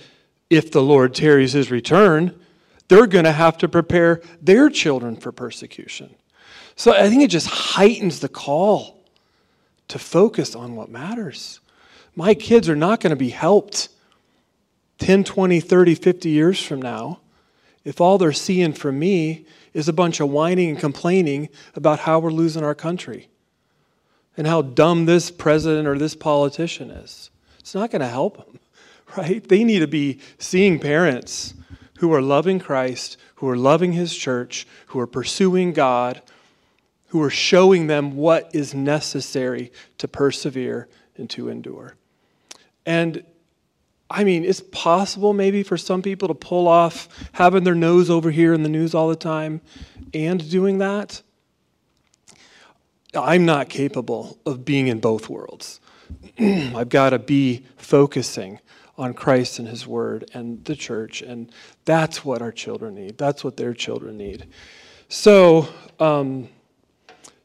if 0.49 0.71
the 0.71 0.81
Lord 0.81 1.13
tarries 1.13 1.53
his 1.53 1.71
return, 1.71 2.39
they're 2.87 3.07
going 3.07 3.25
to 3.25 3.31
have 3.31 3.57
to 3.59 3.69
prepare 3.69 4.21
their 4.41 4.69
children 4.69 5.15
for 5.15 5.31
persecution. 5.31 6.15
So 6.75 6.93
I 6.93 7.09
think 7.09 7.21
it 7.21 7.29
just 7.29 7.47
heightens 7.47 8.19
the 8.19 8.29
call 8.29 9.05
to 9.87 9.99
focus 9.99 10.55
on 10.55 10.75
what 10.75 10.89
matters. 10.89 11.59
My 12.15 12.33
kids 12.33 12.67
are 12.69 12.75
not 12.75 12.99
going 12.99 13.11
to 13.11 13.15
be 13.15 13.29
helped 13.29 13.89
10, 14.99 15.23
20, 15.23 15.59
30, 15.59 15.95
50 15.95 16.29
years 16.29 16.61
from 16.61 16.81
now 16.81 17.19
if 17.83 17.99
all 17.99 18.17
they're 18.17 18.31
seeing 18.31 18.73
from 18.73 18.99
me 18.99 19.45
is 19.73 19.87
a 19.87 19.93
bunch 19.93 20.19
of 20.19 20.29
whining 20.29 20.69
and 20.69 20.79
complaining 20.79 21.49
about 21.75 21.99
how 21.99 22.19
we're 22.19 22.31
losing 22.31 22.63
our 22.63 22.75
country 22.75 23.29
and 24.37 24.47
how 24.47 24.61
dumb 24.61 25.05
this 25.05 25.31
president 25.31 25.87
or 25.87 25.97
this 25.97 26.15
politician 26.15 26.89
is. 26.89 27.29
It's 27.59 27.75
not 27.75 27.91
going 27.91 28.01
to 28.01 28.07
help 28.07 28.37
them, 28.37 28.59
right? 29.17 29.47
They 29.47 29.63
need 29.63 29.79
to 29.79 29.87
be 29.87 30.19
seeing 30.37 30.79
parents 30.79 31.53
who 31.99 32.13
are 32.13 32.21
loving 32.21 32.59
Christ, 32.59 33.17
who 33.35 33.47
are 33.47 33.57
loving 33.57 33.93
his 33.93 34.15
church, 34.15 34.67
who 34.87 34.99
are 34.99 35.07
pursuing 35.07 35.73
God, 35.73 36.21
who 37.07 37.21
are 37.21 37.29
showing 37.29 37.87
them 37.87 38.15
what 38.15 38.49
is 38.55 38.73
necessary 38.73 39.71
to 39.97 40.07
persevere 40.07 40.87
and 41.17 41.29
to 41.29 41.49
endure. 41.49 41.95
And 42.85 43.23
I 44.11 44.23
mean, 44.23 44.43
it's 44.43 44.61
possible 44.71 45.33
maybe 45.33 45.63
for 45.63 45.77
some 45.77 46.01
people 46.01 46.27
to 46.27 46.33
pull 46.33 46.67
off 46.67 47.07
having 47.33 47.63
their 47.63 47.75
nose 47.75 48.09
over 48.09 48.31
here 48.31 48.53
in 48.53 48.63
the 48.63 48.69
news 48.69 48.93
all 48.93 49.07
the 49.07 49.15
time 49.15 49.61
and 50.13 50.49
doing 50.49 50.79
that. 50.79 51.21
I'm 53.13 53.45
not 53.45 53.69
capable 53.69 54.37
of 54.45 54.63
being 54.63 54.87
in 54.87 54.99
both 54.99 55.29
worlds. 55.29 55.79
I've 56.39 56.89
got 56.89 57.11
to 57.11 57.19
be 57.19 57.65
focusing 57.77 58.59
on 58.97 59.13
Christ 59.13 59.59
and 59.59 59.67
His 59.67 59.87
Word 59.87 60.29
and 60.33 60.63
the 60.65 60.75
church, 60.75 61.21
and 61.21 61.51
that's 61.85 62.23
what 62.23 62.41
our 62.41 62.51
children 62.51 62.95
need. 62.95 63.17
That's 63.17 63.43
what 63.43 63.57
their 63.57 63.73
children 63.73 64.17
need. 64.17 64.47
So, 65.09 65.67
um, 65.99 66.49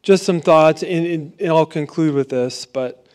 just 0.03 0.25
some 0.25 0.41
thoughts, 0.41 0.83
and, 0.85 1.35
and, 1.41 1.49
I'll 1.49 1.67
conclude 1.67 2.15
with 2.15 2.29
this, 2.29 2.65
but 2.65 3.07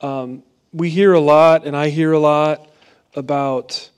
um, 0.00 0.42
we 0.72 0.90
hear 0.90 1.12
a 1.12 1.20
lot, 1.20 1.64
and 1.64 1.76
I 1.76 1.90
hear 1.90 2.12
a 2.12 2.18
lot 2.18 2.69
about 3.14 3.90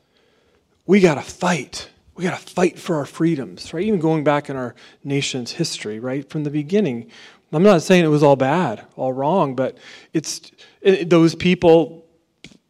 we 0.86 1.00
got 1.00 1.14
to 1.14 1.22
fight. 1.22 1.88
We 2.14 2.24
got 2.24 2.38
to 2.38 2.46
fight 2.54 2.78
for 2.78 2.96
our 2.96 3.06
freedoms, 3.06 3.72
right? 3.72 3.84
Even 3.84 4.00
going 4.00 4.24
back 4.24 4.50
in 4.50 4.56
our 4.56 4.74
nation's 5.04 5.52
history, 5.52 5.98
right? 5.98 6.28
From 6.28 6.44
the 6.44 6.50
beginning. 6.50 7.10
I'm 7.52 7.62
not 7.62 7.82
saying 7.82 8.04
it 8.04 8.08
was 8.08 8.22
all 8.22 8.36
bad, 8.36 8.86
all 8.96 9.12
wrong, 9.12 9.54
but 9.54 9.76
it's 10.12 10.50
it, 10.80 11.10
those 11.10 11.34
people 11.34 12.06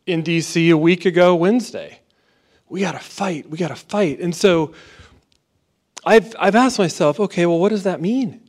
in 0.07 0.23
D.C. 0.23 0.71
a 0.71 0.77
week 0.77 1.07
ago, 1.07 1.35
Wednesday. 1.35 2.01
We 2.69 2.81
got 2.81 2.93
to 2.93 2.99
fight. 2.99 3.49
We 3.49 3.59
got 3.59 3.69
to 3.69 3.77
fight. 3.77 4.19
And 4.19 4.35
so 4.35 4.73
I've, 6.05 6.35
I've 6.39 6.57
asked 6.57 6.79
myself, 6.79 7.21
okay, 7.21 7.47
well, 7.47 7.59
what 7.59 7.69
does 7.69 7.85
that 7.85 8.01
mean? 8.01 8.41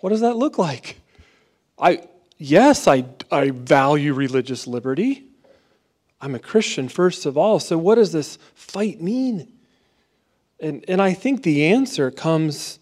What 0.00 0.10
does 0.10 0.20
that 0.20 0.36
look 0.36 0.58
like? 0.58 1.00
I, 1.78 2.06
yes, 2.38 2.86
I, 2.86 3.04
I 3.30 3.50
value 3.50 4.12
religious 4.14 4.66
liberty. 4.66 5.24
I'm 6.22 6.36
a 6.36 6.38
Christian 6.38 6.88
first 6.88 7.26
of 7.26 7.36
all. 7.36 7.58
So, 7.58 7.76
what 7.76 7.96
does 7.96 8.12
this 8.12 8.38
fight 8.54 9.02
mean? 9.02 9.52
And, 10.60 10.84
and 10.86 11.02
I 11.02 11.12
think 11.12 11.42
the 11.42 11.66
answer 11.66 12.12
comes 12.12 12.78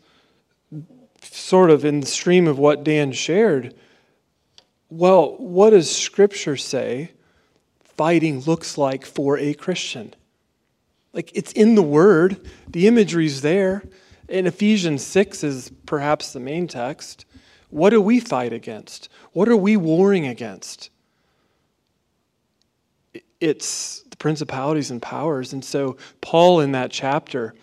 sort 1.22 1.70
of 1.70 1.84
in 1.84 2.01
the 2.01 2.07
stream 2.07 2.47
of 2.47 2.59
what 2.59 2.84
Dan 2.84 3.12
shared. 3.12 3.74
Well, 4.91 5.36
what 5.38 5.70
does 5.70 5.91
Scripture 5.95 6.59
say 6.59 7.12
fighting 7.82 8.41
looks 8.41 8.76
like 8.76 9.07
for 9.07 9.38
a 9.38 9.55
Christian? 9.55 10.14
Like 11.14 11.30
it's 11.34 11.53
in 11.53 11.74
the 11.74 11.82
Word, 11.82 12.47
the 12.68 12.86
imagery's 12.86 13.41
there. 13.41 13.82
And 14.28 14.47
Ephesians 14.47 15.05
6 15.05 15.43
is 15.43 15.72
perhaps 15.86 16.32
the 16.32 16.41
main 16.41 16.68
text. 16.68 17.24
What 17.70 17.91
do 17.91 18.01
we 18.01 18.20
fight 18.20 18.53
against? 18.53 19.09
What 19.32 19.49
are 19.49 19.57
we 19.57 19.76
warring 19.76 20.26
against? 20.26 20.91
It's 23.41 24.03
the 24.11 24.16
principalities 24.16 24.91
and 24.91 25.01
powers. 25.01 25.53
And 25.53 25.64
so, 25.64 25.97
Paul 26.20 26.61
in 26.61 26.72
that 26.72 26.91
chapter 26.91 27.55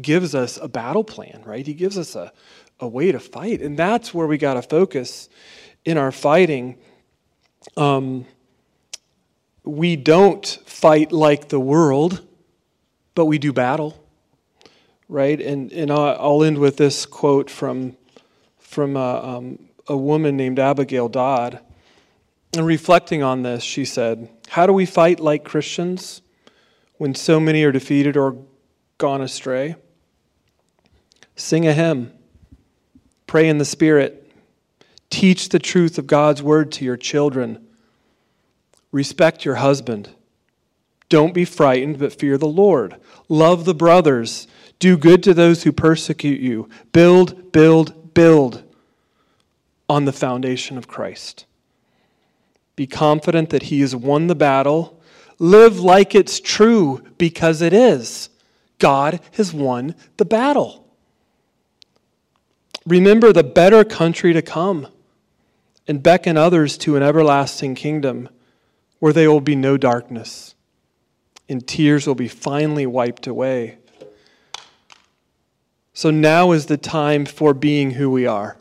gives 0.00 0.34
us 0.34 0.58
a 0.60 0.68
battle 0.68 1.04
plan, 1.04 1.42
right? 1.44 1.66
He 1.66 1.74
gives 1.74 1.98
us 1.98 2.14
a, 2.14 2.32
a 2.80 2.88
way 2.88 3.12
to 3.12 3.20
fight. 3.20 3.60
And 3.60 3.78
that's 3.78 4.14
where 4.14 4.26
we 4.26 4.38
got 4.38 4.54
to 4.54 4.62
focus 4.62 5.28
in 5.84 5.98
our 5.98 6.12
fighting. 6.12 6.78
Um, 7.76 8.26
we 9.64 9.96
don't 9.96 10.46
fight 10.66 11.12
like 11.12 11.48
the 11.48 11.60
world, 11.60 12.26
but 13.14 13.26
we 13.26 13.38
do 13.38 13.52
battle, 13.52 14.02
right? 15.08 15.40
And, 15.40 15.72
and 15.72 15.90
I'll 15.90 16.42
end 16.42 16.58
with 16.58 16.76
this 16.76 17.06
quote 17.06 17.50
from, 17.50 17.96
from 18.58 18.96
a, 18.96 19.36
um, 19.36 19.58
a 19.86 19.96
woman 19.96 20.36
named 20.36 20.58
Abigail 20.58 21.08
Dodds. 21.08 21.56
And 22.54 22.66
reflecting 22.66 23.22
on 23.22 23.42
this, 23.42 23.62
she 23.62 23.84
said, 23.84 24.28
How 24.52 24.66
do 24.66 24.72
we 24.72 24.86
fight 24.86 25.20
like 25.20 25.44
Christians 25.44 26.22
when 26.98 27.14
so 27.14 27.38
many 27.38 27.62
are 27.64 27.72
defeated 27.72 28.16
or 28.16 28.36
gone 28.98 29.20
astray? 29.20 29.76
Sing 31.36 31.66
a 31.66 31.72
hymn, 31.72 32.12
pray 33.26 33.48
in 33.48 33.58
the 33.58 33.64
Spirit, 33.64 34.30
teach 35.10 35.48
the 35.48 35.58
truth 35.58 35.98
of 35.98 36.06
God's 36.06 36.42
word 36.42 36.70
to 36.72 36.84
your 36.84 36.96
children 36.96 37.66
Respect 38.92 39.46
your 39.46 39.56
husband. 39.56 40.10
Don't 41.08 41.34
be 41.34 41.46
frightened, 41.46 41.98
but 41.98 42.12
fear 42.12 42.38
the 42.38 42.46
Lord. 42.46 42.96
Love 43.28 43.64
the 43.64 43.74
brothers. 43.74 44.46
Do 44.78 44.96
good 44.96 45.22
to 45.22 45.34
those 45.34 45.62
who 45.62 45.72
persecute 45.72 46.40
you. 46.40 46.68
Build, 46.92 47.52
build, 47.52 48.14
build 48.14 48.62
on 49.88 50.04
the 50.04 50.12
foundation 50.12 50.76
of 50.76 50.88
Christ. 50.88 51.46
Be 52.76 52.86
confident 52.86 53.50
that 53.50 53.64
He 53.64 53.80
has 53.80 53.94
won 53.94 54.26
the 54.26 54.34
battle. 54.34 55.00
Live 55.38 55.80
like 55.80 56.14
it's 56.14 56.40
true 56.40 57.02
because 57.18 57.60
it 57.62 57.72
is. 57.72 58.28
God 58.78 59.20
has 59.32 59.52
won 59.52 59.94
the 60.16 60.24
battle. 60.24 60.82
Remember 62.86 63.32
the 63.32 63.44
better 63.44 63.84
country 63.84 64.32
to 64.32 64.42
come 64.42 64.88
and 65.86 66.02
beckon 66.02 66.36
others 66.36 66.76
to 66.78 66.96
an 66.96 67.02
everlasting 67.02 67.74
kingdom 67.74 68.28
where 68.98 69.12
there 69.12 69.30
will 69.30 69.40
be 69.40 69.56
no 69.56 69.76
darkness, 69.76 70.54
and 71.48 71.66
tears 71.66 72.06
will 72.06 72.14
be 72.14 72.28
finally 72.28 72.86
wiped 72.86 73.26
away. 73.26 73.78
So 75.92 76.10
now 76.10 76.52
is 76.52 76.66
the 76.66 76.76
time 76.76 77.26
for 77.26 77.52
being 77.52 77.92
who 77.92 78.10
we 78.10 78.26
are 78.26 78.56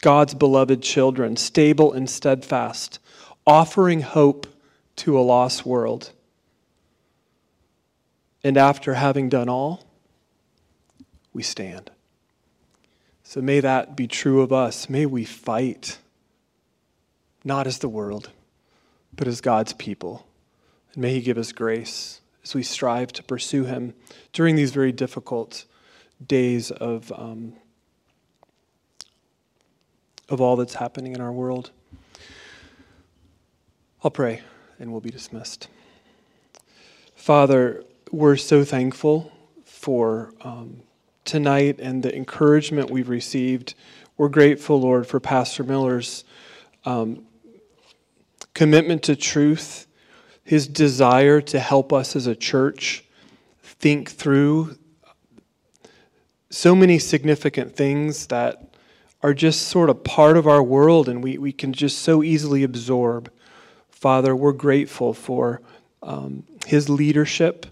God's 0.00 0.34
beloved 0.34 0.82
children, 0.82 1.36
stable 1.36 1.92
and 1.92 2.10
steadfast, 2.10 2.98
offering 3.46 4.02
hope 4.02 4.46
to 4.96 5.18
a 5.18 5.22
lost 5.22 5.66
world. 5.66 6.12
And 8.42 8.56
after 8.56 8.94
having 8.94 9.28
done 9.28 9.48
all, 9.48 9.84
we 11.32 11.42
stand. 11.42 11.90
So 13.22 13.40
may 13.40 13.60
that 13.60 13.96
be 13.96 14.06
true 14.06 14.42
of 14.42 14.52
us. 14.52 14.88
May 14.88 15.06
we 15.06 15.24
fight, 15.24 15.98
not 17.42 17.66
as 17.66 17.78
the 17.78 17.88
world 17.88 18.30
but 19.16 19.28
as 19.28 19.40
God's 19.40 19.72
people. 19.72 20.26
And 20.92 21.02
may 21.02 21.14
He 21.14 21.20
give 21.20 21.38
us 21.38 21.52
grace 21.52 22.20
as 22.42 22.54
we 22.54 22.62
strive 22.62 23.12
to 23.12 23.22
pursue 23.22 23.64
Him 23.64 23.94
during 24.32 24.56
these 24.56 24.72
very 24.72 24.92
difficult 24.92 25.64
days 26.24 26.70
of, 26.70 27.12
um, 27.12 27.54
of 30.28 30.40
all 30.40 30.56
that's 30.56 30.74
happening 30.74 31.14
in 31.14 31.20
our 31.20 31.32
world. 31.32 31.70
I'll 34.04 34.10
pray 34.10 34.42
and 34.78 34.92
we'll 34.92 35.00
be 35.00 35.08
dismissed. 35.08 35.68
Father, 37.16 37.84
we're 38.10 38.36
so 38.36 38.62
thankful 38.62 39.32
for 39.64 40.34
um, 40.42 40.82
tonight 41.24 41.80
and 41.80 42.02
the 42.02 42.14
encouragement 42.14 42.90
we've 42.90 43.08
received. 43.08 43.74
We're 44.18 44.28
grateful, 44.28 44.78
Lord, 44.78 45.06
for 45.06 45.20
Pastor 45.20 45.64
Miller's 45.64 46.24
um, 46.84 47.24
commitment 48.52 49.02
to 49.04 49.16
truth, 49.16 49.86
his 50.42 50.68
desire 50.68 51.40
to 51.40 51.58
help 51.58 51.90
us 51.90 52.14
as 52.14 52.26
a 52.26 52.36
church 52.36 53.04
think 53.62 54.10
through 54.10 54.76
so 56.50 56.74
many 56.74 56.98
significant 56.98 57.74
things 57.74 58.26
that 58.26 58.76
are 59.22 59.32
just 59.32 59.62
sort 59.68 59.88
of 59.88 60.04
part 60.04 60.36
of 60.36 60.46
our 60.46 60.62
world 60.62 61.08
and 61.08 61.24
we, 61.24 61.38
we 61.38 61.52
can 61.52 61.72
just 61.72 62.00
so 62.00 62.22
easily 62.22 62.62
absorb. 62.62 63.30
Father, 64.04 64.36
we're 64.36 64.52
grateful 64.52 65.14
for 65.14 65.62
um, 66.02 66.44
his 66.66 66.90
leadership 66.90 67.64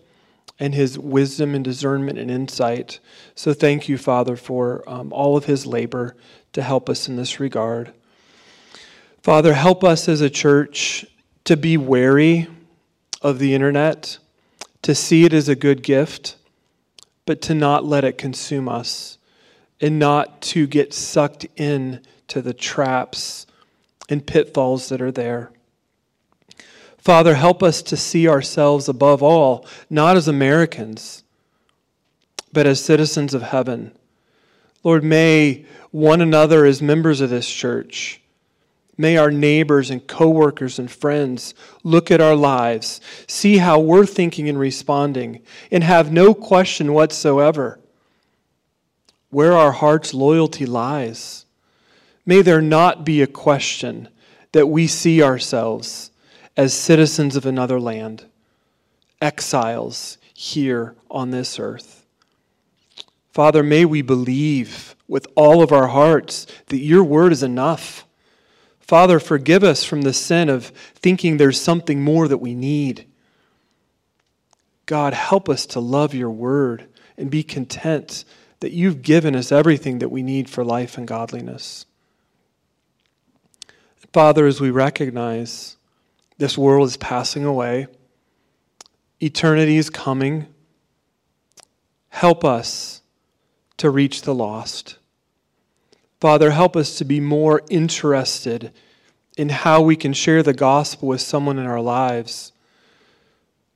and 0.59 0.74
his 0.74 0.99
wisdom 0.99 1.55
and 1.55 1.62
discernment 1.62 2.18
and 2.18 2.30
insight. 2.30 3.01
So 3.35 3.53
thank 3.53 3.87
you, 3.87 3.99
Father, 3.99 4.37
for 4.37 4.83
um, 4.89 5.12
all 5.12 5.37
of 5.37 5.45
his 5.45 5.66
labor 5.66 6.16
to 6.55 6.62
help 6.62 6.89
us 6.89 7.07
in 7.07 7.16
this 7.16 7.39
regard. 7.39 7.93
Father, 9.22 9.53
help 9.53 9.85
us 9.85 10.09
as 10.09 10.22
a 10.22 10.30
church 10.30 11.05
to 11.45 11.55
be 11.55 11.76
wary 11.76 12.49
of 13.20 13.39
the 13.39 13.55
internet, 13.55 14.16
to 14.80 14.95
see 14.95 15.26
it 15.26 15.35
as 15.35 15.51
a 15.51 15.55
good 15.55 15.83
gift, 15.83 16.37
but 17.26 17.43
to 17.43 17.55
not 17.55 17.85
let 17.85 18.05
it 18.05 18.16
consume 18.16 18.70
us, 18.70 19.18
and 19.83 19.99
not 19.99 20.41
to 20.41 20.66
get 20.66 20.95
sucked 20.95 21.45
in 21.57 22.01
to 22.28 22.41
the 22.41 22.55
traps 22.55 23.47
and 24.09 24.26
pitfalls 24.26 24.89
that 24.89 25.03
are 25.03 25.12
there. 25.12 25.53
Father, 27.03 27.34
help 27.34 27.62
us 27.62 27.82
to 27.82 27.96
see 27.96 28.28
ourselves 28.28 28.88
above 28.88 29.22
all, 29.22 29.66
not 29.90 30.16
as 30.16 30.28
Americans, 30.28 31.22
but 32.53 32.66
as 32.66 32.82
citizens 32.82 33.34
of 33.34 33.42
heaven. 33.42 33.92
Lord, 34.82 35.05
may 35.05 35.66
one 35.90 36.20
another 36.20 36.64
as 36.64 36.80
members 36.80 37.20
of 37.20 37.28
this 37.30 37.50
church 37.50 38.22
May 39.03 39.16
our 39.16 39.32
neighbors 39.32 39.90
and 39.90 40.07
coworkers 40.07 40.78
and 40.78 40.88
friends 40.88 41.55
look 41.82 42.12
at 42.12 42.20
our 42.20 42.36
lives, 42.36 43.00
see 43.26 43.57
how 43.57 43.80
we're 43.80 44.07
thinking 44.07 44.48
and 44.48 44.57
responding, 44.57 45.40
and 45.72 45.82
have 45.82 46.12
no 46.12 46.32
question 46.34 46.92
whatsoever 46.92 47.80
where 49.30 49.55
our 49.55 49.72
heart's 49.72 50.14
loyalty 50.14 50.66
lies. 50.66 51.46
May 52.24 52.42
there 52.42 52.61
not 52.61 53.05
be 53.05 53.22
a 53.22 53.26
question 53.26 54.09
that 54.53 54.68
we 54.68 54.86
see 54.86 55.20
ourselves 55.20 56.11
as 56.57 56.74
citizens 56.74 57.36
of 57.36 57.46
another 57.46 57.80
land, 57.80 58.26
exiles 59.20 60.18
here 60.34 60.94
on 61.11 61.30
this 61.30 61.59
earth. 61.59 62.07
Father, 63.32 63.62
may 63.62 63.84
we 63.84 64.03
believe 64.03 64.94
with 65.09 65.26
all 65.34 65.62
of 65.62 65.72
our 65.72 65.88
hearts 65.88 66.46
that 66.66 66.78
your 66.78 67.05
word 67.05 67.32
is 67.32 67.42
enough 67.42 68.05
Father, 68.92 69.18
forgive 69.18 69.64
us 69.64 69.84
from 69.84 70.03
the 70.03 70.12
sin 70.12 70.50
of 70.50 70.66
thinking 70.66 71.38
there's 71.38 71.59
something 71.59 72.03
more 72.03 72.28
that 72.28 72.36
we 72.36 72.55
need. 72.55 73.07
God, 74.84 75.14
help 75.14 75.48
us 75.48 75.64
to 75.68 75.80
love 75.80 76.12
your 76.12 76.28
word 76.28 76.88
and 77.16 77.30
be 77.30 77.42
content 77.42 78.26
that 78.61 78.72
you've 78.72 79.00
given 79.00 79.34
us 79.34 79.50
everything 79.50 80.00
that 80.00 80.11
we 80.11 80.22
need 80.22 80.50
for 80.50 80.62
life 80.62 80.98
and 80.98 81.09
godliness. 81.09 81.86
Father, 84.12 84.46
as 84.46 84.61
we 84.61 84.70
recognize 84.70 85.78
this 86.39 86.57
world 86.59 86.89
is 86.89 86.97
passing 86.97 87.45
away, 87.45 87.87
eternity 89.20 89.76
is 89.76 89.91
coming, 89.91 90.47
help 92.09 92.45
us 92.45 93.03
to 93.76 93.91
reach 93.91 94.22
the 94.22 94.35
lost. 94.35 94.99
Father, 96.20 96.51
help 96.51 96.76
us 96.76 96.97
to 96.99 97.05
be 97.05 97.20
more 97.20 97.62
interested 97.68 98.72
in 99.37 99.49
how 99.49 99.80
we 99.80 99.97
can 99.97 100.12
share 100.12 100.43
the 100.43 100.53
gospel 100.53 101.09
with 101.09 101.20
someone 101.20 101.59
in 101.59 101.66
our 101.66 101.80
lives 101.80 102.53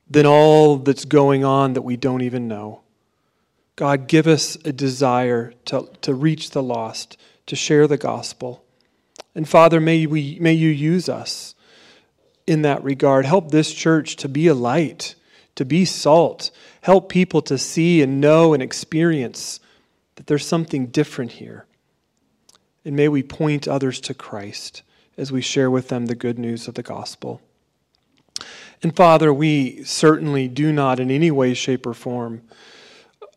than 0.09 0.25
all 0.25 0.77
that's 0.77 1.05
going 1.05 1.43
on 1.43 1.73
that 1.73 1.81
we 1.81 1.97
don't 1.97 2.21
even 2.21 2.47
know. 2.47 2.81
God, 3.75 4.07
give 4.07 4.27
us 4.27 4.55
a 4.65 4.71
desire 4.71 5.53
to, 5.65 5.89
to 6.01 6.13
reach 6.13 6.51
the 6.51 6.63
lost, 6.63 7.17
to 7.45 7.55
share 7.55 7.87
the 7.87 7.97
gospel. 7.97 8.63
And 9.35 9.47
Father, 9.47 9.79
may, 9.79 10.05
we, 10.05 10.37
may 10.39 10.53
you 10.53 10.69
use 10.69 11.09
us 11.09 11.53
in 12.47 12.63
that 12.63 12.83
regard. 12.83 13.25
Help 13.25 13.51
this 13.51 13.73
church 13.73 14.15
to 14.15 14.29
be 14.29 14.47
a 14.47 14.55
light, 14.55 15.15
to 15.55 15.65
be 15.65 15.85
salt. 15.85 16.49
Help 16.81 17.09
people 17.09 17.41
to 17.43 17.57
see 17.57 18.01
and 18.01 18.19
know 18.19 18.53
and 18.53 18.63
experience 18.63 19.59
that 20.15 20.27
there's 20.27 20.45
something 20.45 20.87
different 20.87 21.33
here. 21.33 21.65
And 22.83 22.95
may 22.95 23.09
we 23.09 23.21
point 23.21 23.67
others 23.67 23.99
to 24.01 24.13
Christ 24.13 24.81
as 25.17 25.31
we 25.31 25.41
share 25.41 25.69
with 25.69 25.89
them 25.89 26.05
the 26.05 26.15
good 26.15 26.39
news 26.39 26.67
of 26.67 26.75
the 26.75 26.83
gospel. 26.83 27.41
And 28.81 28.95
Father, 28.95 29.33
we 29.33 29.83
certainly 29.83 30.47
do 30.47 30.71
not 30.71 30.99
in 30.99 31.11
any 31.11 31.31
way, 31.31 31.53
shape, 31.53 31.85
or 31.85 31.93
form 31.93 32.43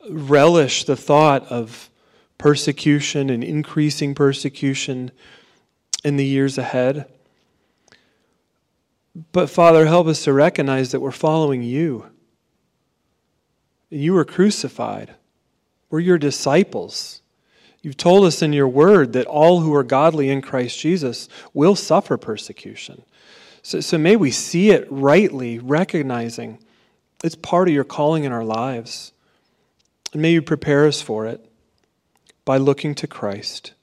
relish 0.09 0.85
the 0.85 0.97
thought 0.97 1.47
of 1.51 1.91
persecution 2.39 3.29
and 3.31 3.45
increasing 3.45 4.15
persecution 4.15 5.11
in 6.05 6.17
the 6.17 6.25
years 6.25 6.57
ahead. 6.57 7.07
But 9.33 9.51
Father, 9.51 9.87
help 9.87 10.07
us 10.07 10.25
to 10.25 10.33
recognize 10.33 10.93
that 10.93 11.01
we're 11.01 11.11
following 11.11 11.63
you. 11.63 12.07
You 13.89 14.15
were 14.15 14.25
crucified. 14.25 15.15
We're 15.91 16.01
your 16.01 16.19
disciples. 16.19 17.23
You've 17.83 17.97
told 17.97 18.25
us 18.25 18.43
in 18.43 18.53
your 18.53 18.69
word 18.69 19.13
that 19.15 19.27
all 19.27 19.61
who 19.61 19.75
are 19.75 19.83
godly 19.83 20.31
in 20.31 20.43
Christ 20.43 20.79
Jesus 20.79 21.29
will 21.53 21.75
suffer 21.75 22.17
persecution. 22.17 23.03
So, 23.63 23.81
so 23.81 23.99
may 23.99 24.17
we 24.17 24.31
see 24.31 24.71
it 24.71 24.87
rightly, 24.91 25.59
recognizing 25.59 26.59
it's 27.25 27.35
part 27.35 27.69
of 27.69 27.75
your 27.75 27.85
calling 27.85 28.25
in 28.25 28.33
our 28.33 28.45
lives. 28.45 29.13
And 30.13 30.23
may 30.23 30.33
you 30.33 30.43
prepare 30.43 30.87
us 30.87 31.03
for 31.03 31.27
it 31.27 31.45
by 32.45 32.57
looking 32.57 32.95
to 32.97 33.07
Christ, 33.07 33.75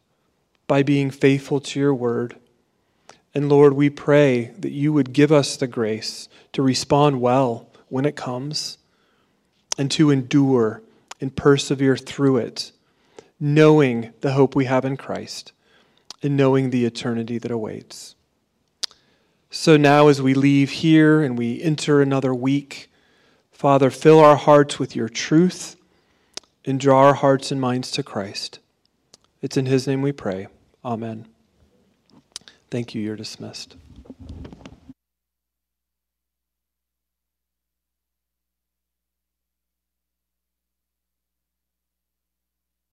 by 0.67 0.83
being 0.83 1.11
faithful 1.11 1.59
to 1.61 1.79
your 1.79 1.93
word. 1.93 2.37
And 3.33 3.49
Lord, 3.49 3.73
we 3.73 3.89
pray 3.89 4.51
that 4.57 4.71
you 4.71 4.93
would 4.93 5.13
give 5.13 5.31
us 5.31 5.57
the 5.57 5.67
grace 5.67 6.27
to 6.53 6.61
respond 6.61 7.21
well 7.21 7.69
when 7.89 8.05
it 8.05 8.15
comes 8.15 8.77
and 9.77 9.91
to 9.91 10.09
endure 10.09 10.81
and 11.21 11.35
persevere 11.35 11.97
through 11.97 12.37
it, 12.37 12.71
knowing 13.39 14.13
the 14.21 14.33
hope 14.33 14.55
we 14.55 14.65
have 14.65 14.85
in 14.85 14.97
Christ 14.97 15.51
and 16.23 16.35
knowing 16.35 16.69
the 16.69 16.85
eternity 16.85 17.37
that 17.37 17.51
awaits. 17.51 18.15
So 19.49 19.77
now, 19.77 20.07
as 20.07 20.21
we 20.21 20.33
leave 20.33 20.69
here 20.69 21.21
and 21.21 21.37
we 21.37 21.61
enter 21.61 22.01
another 22.01 22.33
week, 22.33 22.91
Father, 23.51 23.89
fill 23.89 24.19
our 24.19 24.35
hearts 24.35 24.77
with 24.77 24.95
your 24.95 25.09
truth 25.09 25.77
and 26.65 26.79
draw 26.79 27.05
our 27.05 27.13
hearts 27.13 27.51
and 27.51 27.61
minds 27.61 27.91
to 27.91 28.03
Christ. 28.03 28.59
It's 29.41 29.57
in 29.57 29.65
his 29.65 29.87
name 29.87 30.01
we 30.01 30.11
pray. 30.11 30.47
Amen. 30.83 31.27
Thank 32.69 32.93
you. 32.93 33.01
You're 33.01 33.15
dismissed. 33.15 33.75